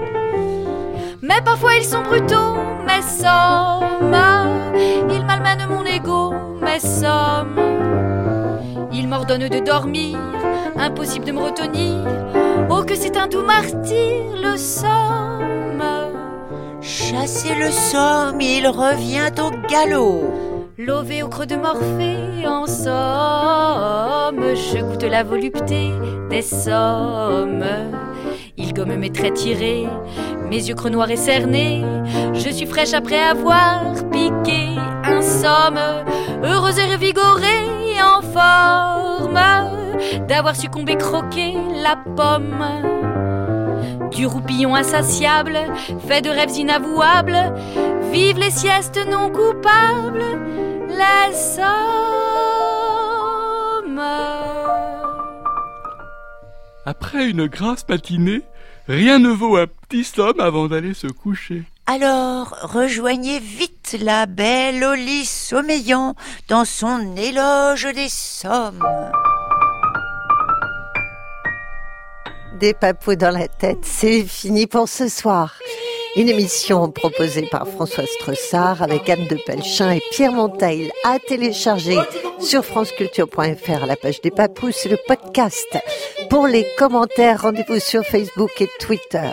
Mais 1.22 1.40
parfois 1.44 1.74
ils 1.76 1.84
sont 1.84 2.02
brutaux, 2.02 2.56
mes 2.86 3.02
sommes. 3.02 4.14
Ils 5.10 5.24
malmènent 5.24 5.66
mon 5.68 5.84
ego, 5.84 6.34
mes 6.60 6.80
sommes. 6.80 7.58
Ils 8.92 9.08
m'ordonnent 9.08 9.48
de 9.48 9.60
dormir, 9.60 10.18
impossible 10.76 11.24
de 11.24 11.32
me 11.32 11.40
retenir. 11.40 12.04
Oh, 12.68 12.82
que 12.82 12.94
c'est 12.94 13.16
un 13.16 13.26
doux 13.26 13.42
martyr, 13.42 14.24
le 14.42 14.56
somme. 14.56 15.82
Chassez 16.80 17.54
le 17.54 17.70
somme, 17.70 18.40
il 18.40 18.66
revient 18.68 19.30
au 19.38 19.50
galop. 19.68 20.49
Lové 20.86 21.22
au 21.22 21.28
creux 21.28 21.44
de 21.44 21.56
Morphée, 21.56 22.46
en 22.46 22.66
somme, 22.66 24.42
je 24.54 24.78
goûte 24.82 25.02
la 25.02 25.22
volupté 25.22 25.90
des 26.30 26.40
sommes. 26.40 27.66
Il 28.56 28.72
gomme 28.72 28.96
mes 28.96 29.10
traits 29.10 29.34
tirés, 29.34 29.86
mes 30.48 30.56
yeux 30.56 30.74
creux 30.74 30.88
noirs 30.88 31.10
et 31.10 31.16
cernés. 31.16 31.84
Je 32.32 32.48
suis 32.48 32.64
fraîche 32.64 32.94
après 32.94 33.20
avoir 33.20 33.92
piqué 34.10 34.78
un 35.04 35.20
somme, 35.20 35.78
heureuse 36.42 36.78
et 36.78 36.90
revigorée 36.90 38.00
en 38.02 38.22
forme, 38.22 39.38
d'avoir 40.28 40.56
succombé 40.56 40.96
croquer 40.96 41.58
la 41.82 41.96
pomme. 42.16 42.64
Du 44.12 44.24
roupillon 44.24 44.74
insatiable, 44.74 45.58
fait 46.08 46.22
de 46.22 46.30
rêves 46.30 46.56
inavouables, 46.56 47.52
vive 48.10 48.38
les 48.38 48.50
siestes 48.50 48.98
non 49.10 49.30
coupables, 49.30 50.24
les 50.91 51.34
sommes. 51.34 51.61
Après 56.86 57.28
une 57.28 57.47
grasse 57.47 57.86
matinée, 57.88 58.43
rien 58.88 59.18
ne 59.18 59.30
vaut 59.30 59.57
un 59.57 59.66
petit 59.66 60.05
somme 60.05 60.41
avant 60.41 60.66
d'aller 60.66 60.95
se 60.95 61.07
coucher. 61.07 61.64
Alors 61.86 62.57
rejoignez 62.62 63.41
vite 63.41 63.97
la 64.01 64.26
belle 64.26 64.84
au 64.84 64.95
lit 64.95 65.24
sommeillant 65.24 66.14
dans 66.49 66.64
son 66.64 67.16
éloge 67.16 67.88
des 67.95 68.09
sommes. 68.09 68.86
Des 72.61 72.74
papous 72.74 73.16
dans 73.16 73.36
la 73.36 73.49
tête, 73.49 73.84
c'est 73.84 74.22
fini 74.22 74.66
pour 74.66 74.88
ce 74.88 75.09
soir. 75.09 75.55
Une 76.16 76.28
émission 76.28 76.90
proposée 76.90 77.46
par 77.46 77.68
François 77.68 78.04
Stressard 78.04 78.82
avec 78.82 79.08
Anne 79.08 79.28
de 79.28 79.36
Pelchin 79.46 79.92
et 79.92 80.02
Pierre 80.11 80.32
Monteil 80.32 80.90
à 81.04 81.20
télécharger 81.20 81.98
sur 82.40 82.64
franceculture.fr 82.64 83.84
à 83.84 83.86
la 83.86 83.94
page 83.94 84.20
des 84.20 84.32
Papous 84.32 84.86
et 84.86 84.88
le 84.88 84.98
podcast. 85.06 85.78
Pour 86.28 86.48
les 86.48 86.66
commentaires, 86.76 87.42
rendez-vous 87.42 87.78
sur 87.78 88.04
Facebook 88.04 88.50
et 88.61 88.68
Twitter. 88.80 89.30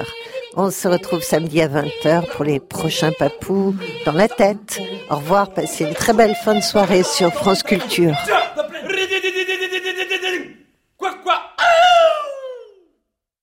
On 0.55 0.69
se 0.69 0.87
retrouve 0.87 1.23
samedi 1.23 1.61
à 1.61 1.67
20h 1.67 2.27
pour 2.27 2.45
les 2.45 2.59
prochains 2.59 3.11
Papous 3.11 3.73
dans 4.05 4.13
la 4.13 4.27
tête. 4.27 4.79
Au 5.09 5.15
revoir, 5.15 5.53
passez 5.53 5.85
une 5.85 5.95
très 5.95 6.13
belle 6.13 6.35
fin 6.35 6.53
de 6.53 6.61
soirée 6.61 7.03
sur 7.03 7.33
France 7.33 7.63
Culture. 7.63 8.15
Quoi, 10.97 11.13
quoi 11.23 11.46